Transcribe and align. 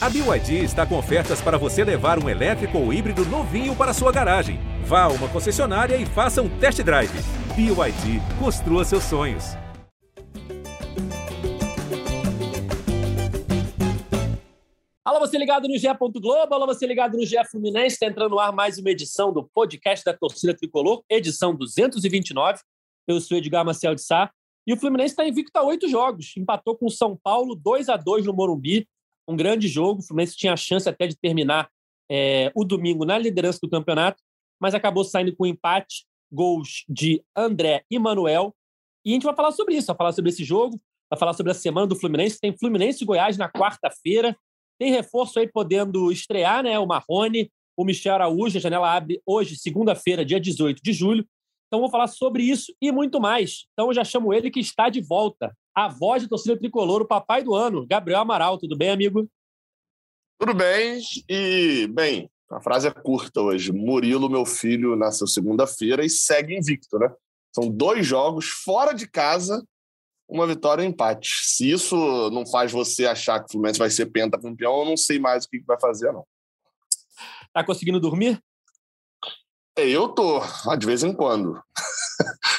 A 0.00 0.08
BYD 0.08 0.62
está 0.62 0.86
com 0.86 0.96
ofertas 0.96 1.40
para 1.40 1.58
você 1.58 1.82
levar 1.82 2.22
um 2.22 2.28
elétrico 2.28 2.78
ou 2.78 2.92
híbrido 2.92 3.24
novinho 3.24 3.74
para 3.74 3.92
sua 3.92 4.12
garagem. 4.12 4.60
Vá 4.84 5.02
a 5.02 5.08
uma 5.08 5.28
concessionária 5.28 5.96
e 5.96 6.06
faça 6.06 6.40
um 6.40 6.48
test 6.60 6.80
drive. 6.84 7.10
BYD, 7.56 8.20
construa 8.38 8.84
seus 8.84 9.02
sonhos. 9.02 9.56
Alô, 15.04 15.18
você 15.18 15.36
ligado 15.36 15.66
no 15.66 15.76
GE. 15.76 15.88
Globo, 16.20 16.54
alô, 16.54 16.64
você 16.64 16.86
ligado 16.86 17.18
no 17.18 17.26
GE 17.26 17.44
Fluminense, 17.50 17.94
está 17.94 18.06
entrando 18.06 18.30
no 18.30 18.38
ar 18.38 18.52
mais 18.52 18.78
uma 18.78 18.90
edição 18.90 19.32
do 19.32 19.50
podcast 19.52 20.04
da 20.04 20.14
Torcida 20.14 20.54
Tricolor, 20.54 21.02
edição 21.10 21.52
229. 21.52 22.60
Eu 23.08 23.20
sou 23.20 23.36
Edgar 23.36 23.64
Marcel 23.64 23.96
de 23.96 24.02
Sá, 24.02 24.30
e 24.64 24.72
o 24.72 24.76
Fluminense 24.76 25.14
está 25.14 25.26
invicto 25.26 25.58
a 25.58 25.64
oito 25.64 25.88
jogos, 25.88 26.36
empatou 26.36 26.76
com 26.76 26.86
o 26.86 26.90
São 26.90 27.18
Paulo 27.20 27.56
2 27.56 27.88
a 27.88 27.96
2 27.96 28.26
no 28.26 28.32
Morumbi, 28.32 28.86
um 29.28 29.36
grande 29.36 29.68
jogo. 29.68 30.00
O 30.00 30.02
Fluminense 30.02 30.36
tinha 30.36 30.54
a 30.54 30.56
chance 30.56 30.88
até 30.88 31.06
de 31.06 31.16
terminar 31.16 31.68
é, 32.10 32.50
o 32.54 32.64
domingo 32.64 33.04
na 33.04 33.18
liderança 33.18 33.58
do 33.62 33.68
campeonato, 33.68 34.22
mas 34.58 34.74
acabou 34.74 35.04
saindo 35.04 35.36
com 35.36 35.46
empate, 35.46 36.06
gols 36.32 36.84
de 36.88 37.22
André 37.36 37.84
e 37.90 37.98
Manuel. 37.98 38.54
E 39.04 39.10
a 39.10 39.14
gente 39.14 39.24
vai 39.24 39.36
falar 39.36 39.52
sobre 39.52 39.76
isso, 39.76 39.86
vai 39.86 39.96
falar 39.96 40.12
sobre 40.12 40.30
esse 40.30 40.42
jogo, 40.42 40.80
vai 41.10 41.18
falar 41.18 41.34
sobre 41.34 41.52
a 41.52 41.54
semana 41.54 41.86
do 41.86 41.94
Fluminense. 41.94 42.40
Tem 42.40 42.56
Fluminense 42.56 43.04
e 43.04 43.06
Goiás 43.06 43.36
na 43.36 43.48
quarta-feira. 43.50 44.36
Tem 44.78 44.90
reforço 44.90 45.38
aí 45.38 45.46
podendo 45.46 46.10
estrear, 46.10 46.62
né? 46.62 46.78
O 46.78 46.86
Marrone, 46.86 47.50
o 47.76 47.84
Michel 47.84 48.14
Araújo. 48.14 48.58
A 48.58 48.60
janela 48.60 48.92
abre 48.92 49.20
hoje, 49.26 49.56
segunda-feira, 49.56 50.24
dia 50.24 50.40
18 50.40 50.82
de 50.82 50.92
julho. 50.92 51.26
Então, 51.66 51.80
vou 51.80 51.90
falar 51.90 52.06
sobre 52.06 52.42
isso 52.42 52.74
e 52.80 52.90
muito 52.90 53.20
mais. 53.20 53.66
Então, 53.72 53.88
eu 53.88 53.94
já 53.94 54.04
chamo 54.04 54.32
ele 54.32 54.50
que 54.50 54.60
está 54.60 54.88
de 54.88 55.02
volta 55.02 55.54
a 55.78 55.86
voz 55.86 56.22
de 56.22 56.28
torcida 56.28 56.58
tricolor, 56.58 57.02
o 57.02 57.06
papai 57.06 57.44
do 57.44 57.54
ano, 57.54 57.86
Gabriel 57.86 58.20
Amaral. 58.20 58.58
Tudo 58.58 58.76
bem, 58.76 58.90
amigo? 58.90 59.30
Tudo 60.36 60.52
bem. 60.52 61.00
E, 61.28 61.86
bem, 61.92 62.28
a 62.50 62.60
frase 62.60 62.88
é 62.88 62.90
curta 62.90 63.40
hoje. 63.40 63.70
Murilo, 63.70 64.28
meu 64.28 64.44
filho, 64.44 64.96
nasceu 64.96 65.28
segunda-feira 65.28 66.04
e 66.04 66.10
segue 66.10 66.56
invicto, 66.56 66.98
né? 66.98 67.08
São 67.54 67.70
dois 67.70 68.04
jogos 68.04 68.48
fora 68.48 68.92
de 68.92 69.08
casa, 69.08 69.64
uma 70.28 70.48
vitória 70.48 70.82
e 70.82 70.86
um 70.86 70.90
empate. 70.90 71.28
Se 71.44 71.70
isso 71.70 71.96
não 72.30 72.44
faz 72.44 72.72
você 72.72 73.06
achar 73.06 73.38
que 73.38 73.46
o 73.46 73.52
Fluminense 73.52 73.78
vai 73.78 73.88
ser 73.88 74.06
pentacampeão, 74.06 74.80
eu 74.80 74.84
não 74.84 74.96
sei 74.96 75.20
mais 75.20 75.44
o 75.44 75.48
que 75.48 75.60
vai 75.60 75.78
fazer, 75.78 76.12
não. 76.12 76.26
Tá 77.52 77.62
conseguindo 77.62 78.00
dormir? 78.00 78.42
Eu 79.76 80.08
tô, 80.08 80.40
de 80.76 80.86
vez 80.86 81.04
em 81.04 81.12
quando. 81.12 81.62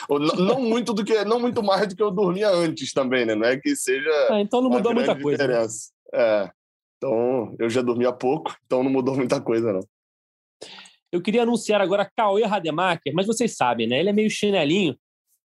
Não 0.10 0.62
muito 0.62 0.94
do 0.94 1.04
que, 1.04 1.24
não 1.26 1.40
muito 1.40 1.62
mais 1.62 1.88
do 1.88 1.96
que 1.96 2.04
eu 2.04 2.12
dormia 2.12 2.50
antes 2.50 2.94
também, 2.94 3.26
né? 3.26 3.36
Não 3.36 3.46
é 3.46 3.58
que 3.58 3.76
seja. 3.76 4.10
Ah, 4.30 4.42
então 4.42 4.62
não 4.62 4.70
mudou 4.70 4.94
muita 4.94 5.20
coisa. 5.20 5.48
Né? 5.48 5.68
É. 6.14 6.52
Então, 6.98 7.56
eu 7.58 7.70
já 7.70 7.82
dormia 7.82 8.12
pouco, 8.12 8.56
então 8.66 8.84
não 8.84 8.92
mudou 8.92 9.16
muita 9.16 9.40
coisa, 9.40 9.72
não. 9.72 9.82
Eu 11.12 11.22
queria 11.22 11.44
anunciar 11.44 11.82
agora 11.82 12.10
Cauê 12.16 12.44
Rademacher, 12.44 13.14
mas 13.14 13.26
vocês 13.26 13.56
sabem, 13.56 13.88
né? 13.88 14.00
Ele 14.00 14.10
é 14.10 14.14
meio 14.14 14.30
chinelinho. 14.30 14.98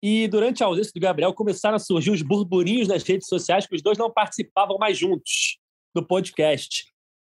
E 0.03 0.27
durante 0.27 0.63
a 0.63 0.67
ausência 0.67 0.91
do 0.93 0.99
Gabriel, 0.99 1.33
começaram 1.33 1.75
a 1.75 1.79
surgir 1.79 2.11
os 2.11 2.21
burburinhos 2.21 2.87
nas 2.87 3.01
redes 3.01 3.27
sociais 3.27 3.65
que 3.65 3.75
os 3.75 3.81
dois 3.81 3.97
não 3.97 4.11
participavam 4.11 4.77
mais 4.77 4.97
juntos 4.97 5.57
do 5.95 6.05
podcast. 6.05 6.85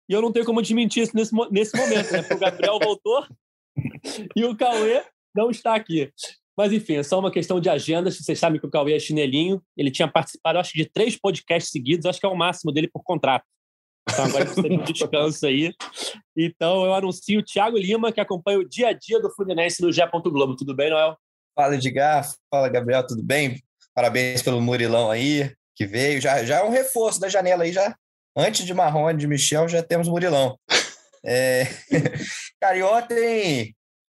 E 0.08 0.12
eu 0.12 0.22
não 0.22 0.30
tenho 0.30 0.44
como 0.44 0.62
desmentir 0.62 1.02
isso 1.02 1.16
nesse, 1.16 1.34
nesse 1.50 1.76
momento, 1.76 2.12
né? 2.12 2.22
Porque 2.22 2.34
o 2.34 2.38
Gabriel 2.38 2.78
voltou 2.78 3.26
e 4.36 4.44
o 4.44 4.56
Cauê 4.56 5.02
não 5.34 5.50
está 5.50 5.74
aqui. 5.74 6.12
Mas, 6.60 6.74
enfim, 6.74 6.96
é 6.96 7.02
só 7.02 7.18
uma 7.18 7.30
questão 7.30 7.58
de 7.58 7.70
agenda. 7.70 8.10
Vocês 8.10 8.38
sabem 8.38 8.60
que 8.60 8.66
o 8.66 8.70
Cauê 8.70 8.94
é 8.94 8.98
chinelinho. 8.98 9.62
Ele 9.74 9.90
tinha 9.90 10.06
participado, 10.06 10.58
acho 10.58 10.74
de 10.74 10.84
três 10.84 11.16
podcasts 11.16 11.72
seguidos. 11.72 12.04
Acho 12.04 12.20
que 12.20 12.26
é 12.26 12.28
o 12.28 12.36
máximo 12.36 12.70
dele 12.70 12.86
por 12.86 13.02
contrato. 13.02 13.46
Então, 14.06 14.26
agora 14.26 14.44
você 14.44 14.62
tem 14.62 14.78
um 14.78 14.84
descanso 14.84 15.46
aí. 15.46 15.72
Então, 16.36 16.84
eu 16.84 16.92
anuncio 16.92 17.40
o 17.40 17.42
Thiago 17.42 17.78
Lima, 17.78 18.12
que 18.12 18.20
acompanha 18.20 18.58
o 18.58 18.68
dia 18.68 18.88
a 18.88 18.92
dia 18.92 19.18
do 19.18 19.30
Fluminense 19.30 19.80
no 19.80 19.90
Gé. 19.90 20.06
Globo. 20.06 20.54
Tudo 20.54 20.76
bem, 20.76 20.90
Noel? 20.90 21.16
Fala, 21.56 21.76
Edgar. 21.76 22.30
Fala, 22.50 22.68
Gabriel. 22.68 23.06
Tudo 23.06 23.22
bem? 23.22 23.58
Parabéns 23.94 24.42
pelo 24.42 24.60
Murilão 24.60 25.10
aí, 25.10 25.50
que 25.74 25.86
veio. 25.86 26.20
Já, 26.20 26.44
já 26.44 26.58
é 26.58 26.62
um 26.62 26.70
reforço 26.70 27.18
da 27.18 27.30
janela 27.30 27.62
aí, 27.62 27.72
já. 27.72 27.96
Antes 28.36 28.66
de 28.66 28.74
Marrone, 28.74 29.18
de 29.18 29.26
Michel, 29.26 29.66
já 29.66 29.82
temos 29.82 30.08
Murilão. 30.08 30.58
É... 31.24 31.64
Cara, 32.60 32.76
e 32.76 32.82
ontem 32.82 33.74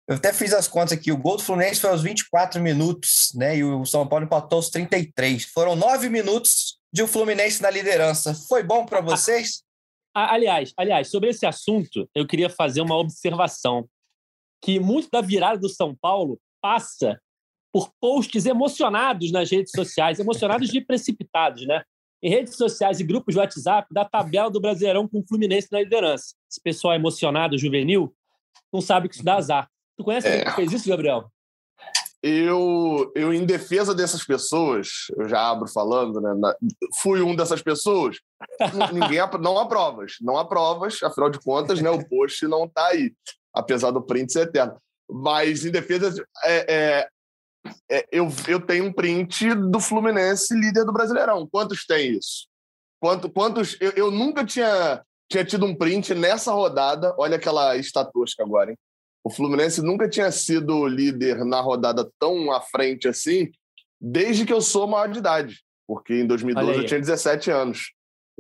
eu 0.08 0.16
até 0.16 0.34
fiz 0.34 0.54
as 0.54 0.68
contas 0.68 0.94
aqui. 0.94 1.12
O 1.12 1.18
gol 1.18 1.38
do 1.38 1.44
Fluminense 1.44 1.80
foi 1.80 1.90
aos 1.90 2.04
24 2.04 2.62
minutos, 2.62 3.32
né? 3.36 3.58
E 3.58 3.64
o 3.64 3.86
São 3.86 4.08
Paulo 4.08 4.26
empatou 4.26 4.58
aos 4.58 4.70
33. 4.70 5.46
Foram 5.46 5.76
nove 5.76 6.10
minutos 6.10 6.78
de 6.92 7.02
o 7.02 7.06
um 7.06 7.08
Fluminense 7.08 7.62
na 7.62 7.70
liderança. 7.70 8.34
Foi 8.34 8.64
bom 8.64 8.86
para 8.86 9.02
vocês? 9.02 9.64
Aliás, 10.14 10.74
aliás, 10.78 11.10
sobre 11.10 11.30
esse 11.30 11.46
assunto, 11.46 12.08
eu 12.14 12.28
queria 12.28 12.50
fazer 12.50 12.82
uma 12.82 12.98
observação 12.98 13.88
que 14.62 14.80
muito 14.80 15.10
da 15.10 15.22
virada 15.22 15.58
do 15.58 15.70
São 15.70 15.96
Paulo 15.96 16.40
passa 16.62 17.20
por 17.74 17.92
posts 18.00 18.46
emocionados 18.46 19.32
nas 19.32 19.50
redes 19.50 19.72
sociais, 19.76 20.20
emocionados 20.20 20.70
de 20.70 20.80
precipitados, 20.80 21.66
né? 21.66 21.84
Em 22.22 22.30
redes 22.30 22.56
sociais 22.56 23.00
e 23.00 23.04
grupos 23.04 23.34
de 23.34 23.40
WhatsApp 23.40 23.88
da 23.92 24.06
tabela 24.06 24.52
do 24.52 24.62
Brasileirão 24.62 25.08
com 25.08 25.20
o 25.20 25.28
Fluminense 25.28 25.70
na 25.72 25.82
liderança. 25.82 26.36
Esse 26.50 26.62
pessoal 26.62 26.94
emocionado, 26.94 27.58
juvenil, 27.58 28.16
não 28.72 28.80
sabe 28.80 29.10
que 29.10 29.16
isso 29.16 29.26
dá 29.26 29.36
azar. 29.36 29.73
Tu 29.98 30.04
conhece 30.04 30.28
é. 30.28 30.46
que 30.46 30.52
fez 30.52 30.72
isso, 30.72 30.90
Gabriel? 30.90 31.32
Eu, 32.26 33.12
eu, 33.16 33.34
em 33.34 33.46
defesa 33.46 33.94
dessas 33.94 34.24
pessoas, 34.24 35.08
eu 35.18 35.28
já 35.28 35.50
abro 35.50 35.68
falando, 35.68 36.22
né? 36.22 36.34
Na, 36.36 36.56
fui 37.02 37.22
um 37.22 37.36
dessas 37.36 37.62
pessoas. 37.62 38.18
Ninguém 38.94 39.20
não 39.42 39.60
há 39.60 39.68
provas, 39.68 40.14
não 40.22 40.38
há 40.38 40.46
provas, 40.46 41.04
afinal 41.04 41.30
de 41.30 41.38
contas, 41.40 41.82
né? 41.82 41.90
O 41.90 42.08
post 42.08 42.48
não 42.48 42.64
está 42.64 42.88
aí, 42.88 43.14
apesar 43.54 43.92
do 43.92 44.02
print 44.02 44.32
ser 44.32 44.48
eterno. 44.48 44.82
Mas 45.10 45.66
em 45.66 45.72
defesa, 45.72 46.26
é, 46.46 46.74
é, 46.74 47.08
é, 47.92 48.08
eu, 48.10 48.30
eu 48.48 48.62
tenho 48.62 48.86
um 48.86 48.94
print 48.94 49.54
do 49.54 49.82
Fluminense 49.82 50.58
líder 50.58 50.86
do 50.86 50.94
Brasileirão. 50.94 51.46
Quantos 51.46 51.86
tem 51.86 52.18
isso? 52.18 52.48
Quanto, 53.02 53.30
quantos? 53.30 53.76
Eu, 53.82 53.92
eu 53.98 54.12
nunca 54.12 54.46
tinha, 54.46 55.04
tinha 55.30 55.44
tido 55.44 55.66
um 55.66 55.76
print 55.76 56.14
nessa 56.14 56.54
rodada. 56.54 57.14
Olha 57.18 57.36
aquela 57.36 57.76
estatusca 57.76 58.44
agora, 58.44 58.72
hein? 58.72 58.78
O 59.24 59.30
Fluminense 59.30 59.82
nunca 59.82 60.10
tinha 60.10 60.30
sido 60.32 60.86
líder 60.86 61.46
na 61.46 61.62
rodada 61.62 62.10
tão 62.20 62.52
à 62.52 62.60
frente 62.60 63.08
assim, 63.08 63.50
desde 64.00 64.46
que 64.46 64.52
eu 64.52 64.62
sou 64.62 64.86
maior 64.86 65.08
de 65.08 65.20
idade. 65.20 65.62
Porque 65.88 66.14
em 66.14 66.28
2012 66.28 66.80
eu 66.80 66.86
tinha 66.86 67.00
17 67.00 67.50
anos. 67.50 67.94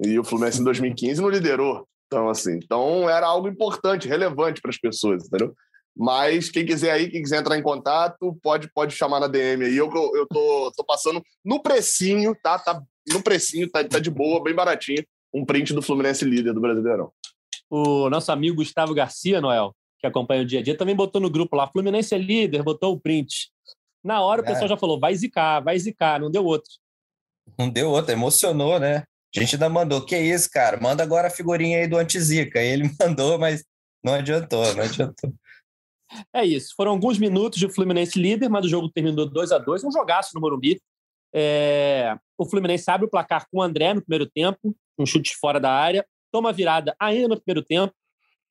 E 0.04 0.18
o 0.20 0.24
Fluminense 0.24 0.60
em 0.60 0.64
2015 0.64 1.22
não 1.22 1.30
liderou. 1.30 1.88
Então, 2.08 2.30
assim, 2.30 2.60
então 2.62 3.10
era 3.10 3.26
algo 3.26 3.48
importante, 3.48 4.08
relevante 4.08 4.62
para 4.62 4.70
as 4.70 4.78
pessoas, 4.78 5.26
entendeu? 5.26 5.56
Mas 5.96 6.50
quem 6.50 6.66
quiser 6.66 6.92
aí, 6.92 7.10
quem 7.10 7.22
quiser 7.22 7.40
entrar 7.40 7.58
em 7.58 7.62
contato, 7.62 8.38
pode, 8.42 8.72
pode 8.74 8.96
chamar 8.96 9.20
na 9.20 9.28
DM 9.28 9.64
aí. 9.64 9.78
Eu, 9.78 9.90
eu 10.16 10.28
tô, 10.28 10.72
tô 10.76 10.84
passando 10.84 11.24
no 11.46 11.62
precinho, 11.62 12.36
tá? 12.42 12.58
tá 12.58 12.82
no 13.12 13.22
precinho, 13.22 13.70
tá, 13.70 13.84
tá 13.84 14.00
de 14.00 14.10
boa, 14.10 14.44
bem 14.44 14.56
baratinho. 14.56 15.04
Um 15.34 15.46
print 15.46 15.74
do 15.74 15.82
Fluminense 15.82 16.26
líder 16.26 16.54
do 16.54 16.62
Brasileirão. 16.62 17.12
O 17.70 18.10
nosso 18.10 18.32
amigo 18.32 18.58
Gustavo 18.58 18.94
Garcia, 18.94 19.42
Noel, 19.42 19.76
que 20.04 20.08
acompanha 20.08 20.42
o 20.42 20.46
dia 20.46 20.60
a 20.60 20.62
dia, 20.62 20.78
também 20.78 20.94
botou 20.94 21.22
no 21.22 21.30
grupo 21.30 21.56
lá, 21.56 21.66
Fluminense 21.66 22.14
é 22.14 22.18
líder, 22.18 22.62
botou 22.62 22.92
o 22.92 23.00
print. 23.00 23.50
Na 24.04 24.22
hora 24.22 24.42
o 24.42 24.46
é. 24.46 24.48
pessoal 24.50 24.68
já 24.68 24.76
falou, 24.76 25.00
vai 25.00 25.16
zicar, 25.16 25.62
vai 25.62 25.80
zicar, 25.80 26.20
não 26.20 26.30
deu 26.30 26.44
outro. 26.44 26.70
Não 27.58 27.70
deu 27.70 27.90
outro, 27.90 28.12
emocionou, 28.12 28.82
né? 28.82 29.06
A 29.36 29.40
gente 29.40 29.56
ainda 29.56 29.70
mandou, 29.70 30.06
que 30.06 30.18
isso, 30.18 30.50
cara, 30.52 30.78
manda 30.80 31.02
agora 31.02 31.30
a 31.30 31.32
figurinha 31.32 31.78
aí 31.78 31.88
do 31.88 31.98
antizica. 31.98 32.60
Ele 32.60 32.84
mandou, 33.00 33.40
mas 33.40 33.64
não 34.04 34.14
adiantou, 34.14 34.76
não 34.76 34.84
adiantou. 34.84 35.34
É 36.34 36.44
isso, 36.46 36.74
foram 36.76 36.92
alguns 36.92 37.18
minutos 37.18 37.58
de 37.58 37.70
Fluminense 37.70 38.20
líder, 38.20 38.50
mas 38.50 38.66
o 38.66 38.70
jogo 38.70 38.90
terminou 38.90 39.26
2 39.26 39.54
a 39.54 39.58
2 39.58 39.86
um 39.86 39.92
jogaço 39.92 40.32
no 40.36 40.42
Morumbi. 40.42 40.82
É... 41.34 42.16
O 42.38 42.46
Fluminense 42.46 42.92
abre 42.92 43.08
o 43.08 43.10
placar 43.10 43.48
com 43.50 43.60
o 43.60 43.62
André 43.62 43.94
no 43.94 44.02
primeiro 44.02 44.30
tempo, 44.30 44.76
um 45.00 45.06
chute 45.06 45.34
fora 45.38 45.62
da 45.62 45.72
área, 45.72 46.06
toma 46.30 46.52
virada 46.52 46.94
ainda 47.00 47.30
no 47.30 47.42
primeiro 47.42 47.66
tempo, 47.66 47.94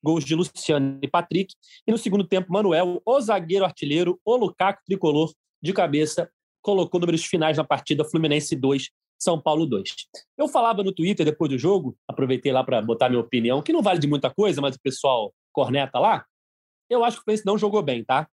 gols 0.03 0.25
de 0.25 0.35
Luciano 0.35 0.99
e 1.01 1.07
Patrick. 1.07 1.53
E 1.87 1.91
no 1.91 1.97
segundo 1.97 2.27
tempo, 2.27 2.51
Manuel, 2.51 3.01
o 3.05 3.21
zagueiro 3.21 3.63
artilheiro, 3.63 4.19
o 4.25 4.35
Lukaku 4.35 4.81
tricolor, 4.85 5.33
de 5.61 5.71
cabeça, 5.71 6.29
colocou 6.61 6.99
números 6.99 7.23
finais 7.23 7.57
na 7.57 7.63
partida 7.63 8.03
Fluminense 8.03 8.55
2, 8.55 8.89
São 9.17 9.39
Paulo 9.39 9.65
2. 9.65 9.89
Eu 10.37 10.47
falava 10.47 10.83
no 10.83 10.91
Twitter 10.91 11.25
depois 11.25 11.49
do 11.49 11.57
jogo, 11.57 11.95
aproveitei 12.07 12.51
lá 12.51 12.63
para 12.63 12.81
botar 12.81 13.09
minha 13.09 13.21
opinião, 13.21 13.61
que 13.61 13.71
não 13.71 13.81
vale 13.81 13.99
de 13.99 14.07
muita 14.07 14.29
coisa, 14.29 14.59
mas 14.59 14.75
o 14.75 14.81
pessoal 14.81 15.33
corneta 15.53 15.99
lá. 15.99 16.25
Eu 16.89 17.03
acho 17.03 17.17
que 17.17 17.21
o 17.21 17.23
Fluminense 17.23 17.45
não 17.45 17.57
jogou 17.57 17.81
bem, 17.81 18.03
tá? 18.03 18.27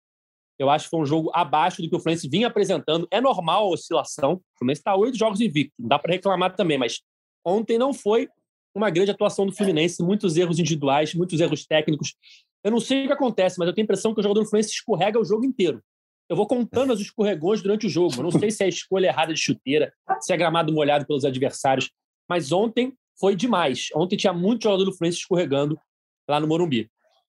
Eu 0.58 0.70
acho 0.70 0.84
que 0.84 0.90
foi 0.90 1.00
um 1.00 1.06
jogo 1.06 1.30
abaixo 1.34 1.82
do 1.82 1.88
que 1.88 1.96
o 1.96 2.00
Fluminense 2.00 2.28
vinha 2.28 2.46
apresentando. 2.46 3.06
É 3.10 3.20
normal 3.20 3.64
a 3.64 3.70
oscilação. 3.70 4.34
O 4.34 4.58
Fluminense 4.58 4.80
está 4.80 4.94
oito 4.94 5.18
jogos 5.18 5.40
invicto, 5.40 5.74
não 5.78 5.88
dá 5.88 5.98
para 5.98 6.12
reclamar 6.12 6.54
também, 6.54 6.78
mas 6.78 7.00
ontem 7.44 7.76
não 7.76 7.92
foi 7.92 8.28
uma 8.76 8.90
grande 8.90 9.10
atuação 9.10 9.46
do 9.46 9.52
Fluminense, 9.52 10.02
muitos 10.02 10.36
erros 10.36 10.58
individuais, 10.58 11.14
muitos 11.14 11.40
erros 11.40 11.64
técnicos. 11.64 12.14
Eu 12.62 12.70
não 12.70 12.78
sei 12.78 13.04
o 13.04 13.06
que 13.06 13.12
acontece, 13.12 13.58
mas 13.58 13.68
eu 13.68 13.74
tenho 13.74 13.84
a 13.84 13.86
impressão 13.86 14.12
que 14.12 14.20
o 14.20 14.22
jogador 14.22 14.42
do 14.42 14.48
Fluminense 14.48 14.74
escorrega 14.74 15.18
o 15.18 15.24
jogo 15.24 15.44
inteiro. 15.44 15.82
Eu 16.28 16.36
vou 16.36 16.46
contando 16.46 16.92
as 16.92 17.00
escorregões 17.00 17.62
durante 17.62 17.86
o 17.86 17.88
jogo. 17.88 18.14
Eu 18.16 18.24
não 18.24 18.30
sei 18.30 18.50
se 18.50 18.62
é 18.62 18.66
a 18.66 18.68
escolha 18.68 19.06
errada 19.06 19.32
de 19.32 19.40
chuteira, 19.40 19.92
se 20.20 20.32
é 20.32 20.36
gramado 20.36 20.72
molhado 20.72 21.06
pelos 21.06 21.24
adversários. 21.24 21.90
Mas 22.28 22.52
ontem 22.52 22.92
foi 23.18 23.34
demais. 23.34 23.88
Ontem 23.94 24.16
tinha 24.16 24.32
muito 24.32 24.64
jogador 24.64 24.84
do 24.84 24.92
Fluminense 24.92 25.18
escorregando 25.18 25.78
lá 26.28 26.38
no 26.38 26.46
Morumbi. 26.46 26.90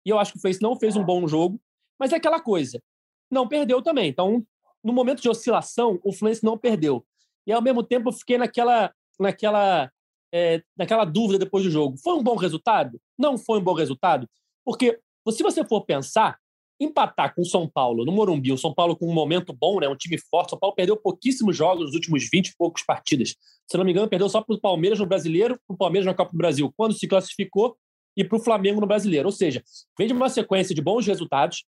E 0.04 0.10
eu 0.10 0.18
acho 0.18 0.32
que 0.32 0.38
o 0.38 0.40
Fluminense 0.40 0.62
não 0.62 0.76
fez 0.76 0.96
um 0.96 1.04
bom 1.04 1.26
jogo, 1.26 1.60
mas 1.98 2.12
é 2.12 2.16
aquela 2.16 2.40
coisa. 2.40 2.82
Não 3.30 3.46
perdeu 3.46 3.80
também. 3.80 4.08
Então, 4.08 4.44
no 4.82 4.92
momento 4.92 5.22
de 5.22 5.28
oscilação, 5.28 6.00
o 6.02 6.12
Fluminense 6.12 6.44
não 6.44 6.58
perdeu. 6.58 7.04
E 7.46 7.52
ao 7.52 7.62
mesmo 7.62 7.82
tempo 7.82 8.08
eu 8.08 8.12
fiquei 8.12 8.36
naquela, 8.36 8.92
naquela, 9.18 9.90
é, 10.32 10.62
naquela 10.76 11.04
dúvida 11.04 11.38
depois 11.38 11.64
do 11.64 11.70
jogo. 11.70 11.96
Foi 11.98 12.14
um 12.14 12.22
bom 12.22 12.36
resultado? 12.36 13.00
Não 13.18 13.36
foi 13.36 13.58
um 13.58 13.62
bom 13.62 13.74
resultado? 13.74 14.28
Porque 14.64 14.98
se 15.30 15.42
você 15.42 15.64
for 15.64 15.84
pensar, 15.84 16.38
empatar 16.80 17.34
com 17.34 17.42
o 17.42 17.46
São 17.46 17.68
Paulo 17.68 18.04
no 18.04 18.12
Morumbi, 18.12 18.52
o 18.52 18.58
São 18.58 18.72
Paulo 18.72 18.96
com 18.96 19.06
um 19.06 19.12
momento 19.12 19.52
bom, 19.52 19.80
né, 19.80 19.88
um 19.88 19.96
time 19.96 20.18
forte, 20.18 20.48
o 20.48 20.50
São 20.50 20.58
Paulo 20.58 20.74
perdeu 20.74 20.96
pouquíssimos 20.96 21.56
jogos 21.56 21.86
nos 21.86 21.94
últimos 21.94 22.28
20 22.30 22.48
e 22.48 22.56
poucos 22.56 22.82
partidas. 22.82 23.36
Se 23.68 23.76
não 23.76 23.84
me 23.84 23.92
engano, 23.92 24.08
perdeu 24.08 24.28
só 24.28 24.40
para 24.40 24.54
o 24.54 24.60
Palmeiras 24.60 24.98
no 24.98 25.06
Brasileiro, 25.06 25.60
para 25.66 25.74
o 25.74 25.76
Palmeiras 25.76 26.06
na 26.06 26.14
Copa 26.14 26.32
do 26.32 26.38
Brasil, 26.38 26.72
quando 26.76 26.94
se 26.94 27.06
classificou, 27.06 27.76
e 28.16 28.24
para 28.24 28.36
o 28.36 28.40
Flamengo 28.40 28.80
no 28.80 28.86
Brasileiro. 28.86 29.28
Ou 29.28 29.32
seja, 29.32 29.62
vem 29.96 30.06
de 30.06 30.12
uma 30.12 30.28
sequência 30.28 30.74
de 30.74 30.82
bons 30.82 31.06
resultados. 31.06 31.64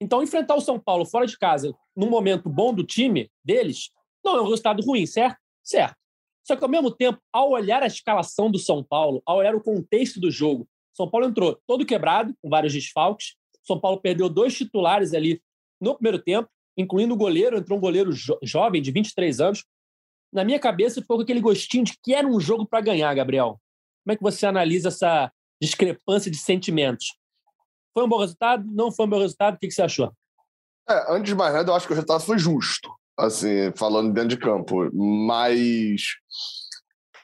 Então, 0.00 0.22
enfrentar 0.22 0.54
o 0.54 0.60
São 0.60 0.78
Paulo 0.78 1.04
fora 1.04 1.26
de 1.26 1.36
casa, 1.38 1.74
num 1.96 2.10
momento 2.10 2.48
bom 2.48 2.72
do 2.72 2.84
time 2.84 3.30
deles, 3.42 3.90
não 4.24 4.36
é 4.36 4.40
um 4.40 4.44
resultado 4.44 4.82
ruim, 4.82 5.06
certo? 5.06 5.38
Certo. 5.64 5.96
Só 6.48 6.56
que, 6.56 6.64
ao 6.64 6.70
mesmo 6.70 6.90
tempo, 6.90 7.20
ao 7.30 7.50
olhar 7.50 7.82
a 7.82 7.86
escalação 7.86 8.50
do 8.50 8.58
São 8.58 8.82
Paulo, 8.82 9.22
ao 9.26 9.36
olhar 9.36 9.54
o 9.54 9.60
contexto 9.60 10.18
do 10.18 10.30
jogo, 10.30 10.66
São 10.96 11.06
Paulo 11.06 11.26
entrou 11.26 11.60
todo 11.66 11.84
quebrado, 11.84 12.34
com 12.40 12.48
vários 12.48 12.72
desfalques, 12.72 13.36
são 13.62 13.78
Paulo 13.78 14.00
perdeu 14.00 14.30
dois 14.30 14.56
titulares 14.56 15.12
ali 15.12 15.42
no 15.78 15.94
primeiro 15.94 16.18
tempo, 16.18 16.48
incluindo 16.74 17.12
o 17.12 17.18
goleiro, 17.18 17.58
entrou 17.58 17.76
um 17.76 17.80
goleiro 17.80 18.10
jo 18.12 18.38
jovem 18.42 18.80
de 18.80 18.90
23 18.90 19.42
anos. 19.42 19.62
Na 20.32 20.42
minha 20.42 20.58
cabeça 20.58 21.02
ficou 21.02 21.18
com 21.18 21.22
aquele 21.22 21.40
gostinho 21.40 21.84
de 21.84 21.92
que 22.02 22.14
era 22.14 22.26
um 22.26 22.40
jogo 22.40 22.66
para 22.66 22.80
ganhar, 22.80 23.14
Gabriel. 23.14 23.60
Como 24.02 24.14
é 24.14 24.16
que 24.16 24.22
você 24.22 24.46
analisa 24.46 24.88
essa 24.88 25.30
discrepância 25.60 26.30
de 26.30 26.38
sentimentos? 26.38 27.18
Foi 27.92 28.04
um 28.04 28.08
bom 28.08 28.20
resultado? 28.20 28.64
Não 28.66 28.90
foi 28.90 29.04
um 29.04 29.10
bom 29.10 29.18
resultado? 29.18 29.56
O 29.56 29.58
que, 29.58 29.68
que 29.68 29.74
você 29.74 29.82
achou? 29.82 30.10
É, 30.88 31.12
antes 31.12 31.28
de 31.28 31.34
mais 31.34 31.52
nada, 31.52 31.70
eu 31.70 31.74
acho 31.74 31.86
que 31.86 31.92
o 31.92 31.94
resultado 31.94 32.24
foi 32.24 32.38
justo, 32.38 32.90
assim, 33.18 33.72
falando 33.76 34.12
dentro 34.12 34.30
de 34.30 34.38
campo. 34.38 34.88
Mas 34.94 36.02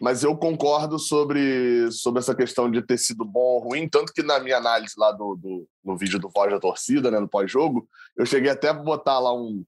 mas 0.00 0.24
eu 0.24 0.36
concordo 0.36 0.98
sobre, 0.98 1.90
sobre 1.92 2.18
essa 2.18 2.34
questão 2.34 2.70
de 2.70 2.82
ter 2.82 2.98
sido 2.98 3.24
bom 3.24 3.40
ou 3.40 3.60
ruim, 3.60 3.88
tanto 3.88 4.12
que 4.12 4.22
na 4.22 4.40
minha 4.40 4.56
análise 4.56 4.94
lá 4.98 5.12
do, 5.12 5.36
do 5.36 5.68
no 5.84 5.96
vídeo 5.96 6.18
do 6.18 6.28
Voz 6.28 6.50
da 6.50 6.58
Torcida, 6.58 7.10
né, 7.10 7.20
no 7.20 7.28
pós-jogo, 7.28 7.88
eu 8.16 8.26
cheguei 8.26 8.50
até 8.50 8.68
a 8.68 8.74
botar 8.74 9.18
lá 9.18 9.32
um 9.32 9.64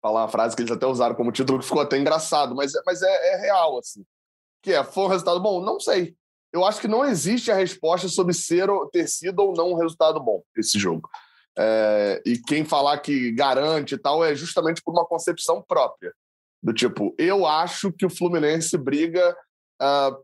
falar 0.00 0.22
uma 0.22 0.28
frase 0.28 0.56
que 0.56 0.62
eles 0.62 0.72
até 0.72 0.84
usaram 0.84 1.14
como 1.14 1.30
título 1.30 1.60
que 1.60 1.64
ficou 1.64 1.80
até 1.80 1.96
engraçado, 1.96 2.56
mas, 2.56 2.72
mas 2.84 3.02
é, 3.02 3.34
é 3.34 3.36
real, 3.36 3.78
assim. 3.78 4.04
Que 4.60 4.72
é, 4.72 4.82
foi 4.82 5.04
um 5.04 5.08
resultado 5.08 5.38
bom? 5.40 5.64
Não 5.64 5.78
sei. 5.78 6.16
Eu 6.52 6.64
acho 6.64 6.80
que 6.80 6.88
não 6.88 7.04
existe 7.04 7.52
a 7.52 7.54
resposta 7.54 8.08
sobre 8.08 8.34
ser 8.34 8.68
ter 8.90 9.08
sido 9.08 9.38
ou 9.38 9.54
não 9.54 9.70
um 9.70 9.76
resultado 9.76 10.18
bom 10.18 10.42
esse 10.56 10.76
jogo. 10.76 11.08
É, 11.58 12.22
e 12.24 12.38
quem 12.38 12.64
falar 12.64 12.98
que 12.98 13.30
garante 13.32 13.94
e 13.94 13.98
tal 13.98 14.24
é 14.24 14.34
justamente 14.34 14.82
por 14.82 14.92
uma 14.92 15.04
concepção 15.04 15.62
própria. 15.62 16.12
Do 16.62 16.72
tipo, 16.72 17.14
eu 17.18 17.44
acho 17.44 17.92
que 17.92 18.06
o 18.06 18.10
Fluminense 18.10 18.78
briga 18.78 19.36
uh, 19.82 20.16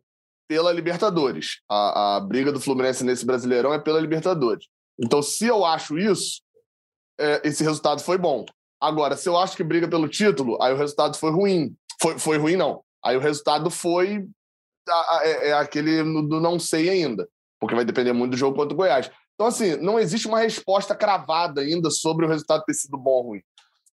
pela 0.49 0.73
Libertadores. 0.73 1.61
A, 1.69 2.17
a, 2.17 2.21
briga 2.21 2.53
do 2.53 2.61
Fluminense 2.61 3.05
nesse 3.05 3.27
Brasileirão 3.27 3.75
é 3.75 3.79
pela 3.79 4.01
Libertadores. 4.01 4.67
Então, 4.99 5.21
se 5.21 5.47
eu 5.47 5.65
acho 5.65 5.99
isso, 5.99 6.41
é, 7.21 7.43
esse 7.45 7.63
resultado 7.63 8.01
foi 8.01 8.17
bom. 8.17 8.45
Agora, 8.81 9.17
se 9.17 9.29
eu 9.29 9.37
acho 9.37 9.57
que 9.57 9.65
briga 9.65 9.89
pelo 9.89 10.09
título, 10.09 10.57
aí 10.63 10.73
o 10.73 10.77
resultado 10.77 11.17
foi 11.17 11.31
ruim. 11.31 11.77
Foi, 12.01 12.19
foi 12.19 12.39
ruim, 12.39 12.57
não. 12.57 12.83
Aí 13.05 13.17
o 13.17 13.21
resultado 13.21 13.71
foi 13.71 14.25
é, 15.23 15.49
é 15.49 15.53
aquele 15.53 16.03
do 16.03 16.41
não 16.41 16.59
sei 16.59 16.89
ainda, 16.89 17.29
porque 17.61 17.75
vai 17.75 17.85
depender 17.85 18.13
muito 18.13 18.33
do 18.33 18.37
jogo 18.37 18.57
contra 18.57 18.75
o 18.75 18.77
Goiás. 18.77 19.11
Então, 19.39 19.47
assim, 19.47 19.77
não 19.77 20.01
existe 20.01 20.27
uma 20.27 20.41
resposta 20.41 20.97
cravada 20.97 21.61
ainda 21.61 21.93
sobre 21.93 22.27
o 22.27 22.29
resultado 22.29 22.65
ter 22.65 22.75
sido 22.75 22.99
bom 22.99 23.11
ou 23.11 23.23
ruim. 23.23 23.43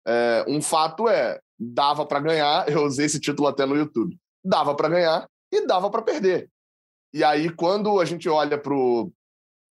É, 0.06 0.42
um 0.48 0.62
fato 0.62 1.06
é, 1.06 1.38
dava 1.58 2.06
para 2.06 2.18
ganhar, 2.18 2.66
eu 2.66 2.82
usei 2.86 3.04
esse 3.04 3.20
título 3.20 3.46
até 3.46 3.66
no 3.66 3.76
YouTube, 3.76 4.18
dava 4.42 4.74
para 4.74 4.88
ganhar 4.88 5.28
e 5.52 5.66
dava 5.66 5.90
para 5.90 6.00
perder. 6.00 6.48
E 7.12 7.22
aí, 7.22 7.50
quando 7.50 8.00
a 8.00 8.06
gente 8.06 8.26
olha 8.26 8.56
para 8.56 8.74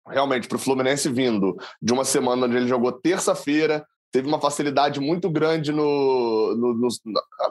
realmente 0.09 0.45
para 0.45 0.57
o 0.57 0.59
Fluminense 0.59 1.07
vindo 1.09 1.55
de 1.81 1.93
uma 1.93 2.03
semana 2.03 2.47
onde 2.47 2.57
ele 2.57 2.67
jogou 2.67 2.91
terça-feira, 2.91 3.85
teve 4.11 4.27
uma 4.27 4.41
facilidade 4.41 4.99
muito 4.99 5.29
grande 5.29 5.71
no, 5.71 6.53
no, 6.53 6.73
no 6.73 6.89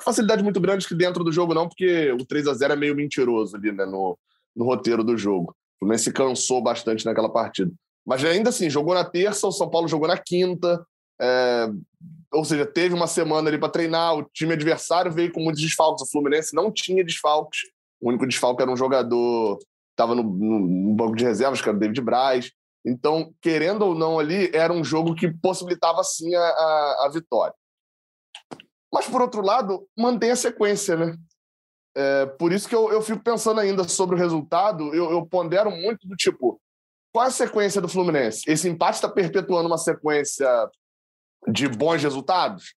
facilidade 0.02 0.42
muito 0.42 0.60
grande 0.60 0.86
que 0.86 0.94
dentro 0.94 1.24
do 1.24 1.32
jogo 1.32 1.54
não, 1.54 1.66
porque 1.66 2.12
o 2.12 2.26
3 2.26 2.48
a 2.48 2.52
0 2.52 2.74
é 2.74 2.76
meio 2.76 2.94
mentiroso 2.94 3.56
ali, 3.56 3.72
né, 3.72 3.86
no, 3.86 4.18
no 4.54 4.66
roteiro 4.66 5.02
do 5.02 5.16
jogo. 5.16 5.52
O 5.76 5.78
Fluminense 5.78 6.12
cansou 6.12 6.62
bastante 6.62 7.06
naquela 7.06 7.32
partida. 7.32 7.72
Mas 8.06 8.24
ainda 8.24 8.50
assim, 8.50 8.70
jogou 8.70 8.94
na 8.94 9.04
terça, 9.04 9.46
o 9.46 9.52
São 9.52 9.68
Paulo 9.68 9.88
jogou 9.88 10.08
na 10.08 10.18
quinta, 10.18 10.84
é, 11.20 11.68
ou 12.32 12.44
seja, 12.44 12.64
teve 12.64 12.94
uma 12.94 13.06
semana 13.06 13.48
ali 13.48 13.58
para 13.58 13.68
treinar, 13.68 14.16
o 14.16 14.24
time 14.24 14.54
adversário 14.54 15.12
veio 15.12 15.32
com 15.32 15.40
muitos 15.40 15.60
desfalques, 15.60 16.06
o 16.06 16.10
Fluminense 16.10 16.54
não 16.54 16.72
tinha 16.72 17.04
desfalques, 17.04 17.60
o 18.00 18.08
único 18.08 18.26
desfalque 18.26 18.62
era 18.62 18.70
um 18.70 18.76
jogador 18.76 19.58
que 19.58 19.64
estava 19.92 20.14
no, 20.14 20.22
no, 20.22 20.94
banco 20.94 21.14
de 21.14 21.24
reservas, 21.24 21.60
que 21.60 21.68
era 21.68 21.76
o 21.76 21.80
David 21.80 22.00
Braz. 22.00 22.50
Então, 22.84 23.34
querendo 23.42 23.82
ou 23.82 23.94
não 23.94 24.18
ali, 24.18 24.50
era 24.54 24.72
um 24.72 24.82
jogo 24.82 25.14
que 25.14 25.30
possibilitava 25.30 26.02
sim 26.02 26.34
a, 26.34 26.40
a, 26.40 27.04
a 27.06 27.10
vitória. 27.12 27.54
Mas, 28.90 29.06
por 29.06 29.20
outro 29.20 29.42
lado, 29.42 29.86
mantém 29.96 30.30
a 30.30 30.36
sequência, 30.36 30.96
né? 30.96 31.14
É, 31.94 32.24
por 32.24 32.52
isso 32.52 32.68
que 32.68 32.74
eu, 32.74 32.90
eu 32.90 33.02
fico 33.02 33.22
pensando 33.22 33.60
ainda 33.60 33.86
sobre 33.86 34.16
o 34.16 34.18
resultado, 34.18 34.94
eu, 34.94 35.10
eu 35.10 35.26
pondero 35.26 35.70
muito 35.70 36.08
do 36.08 36.16
tipo, 36.16 36.60
qual 37.12 37.24
é 37.24 37.28
a 37.28 37.32
sequência 37.32 37.80
do 37.80 37.88
Fluminense? 37.88 38.42
Esse 38.46 38.68
empate 38.68 38.96
está 38.96 39.08
perpetuando 39.08 39.68
uma 39.68 39.78
sequência 39.78 40.46
de 41.48 41.68
bons 41.68 42.02
resultados? 42.02 42.74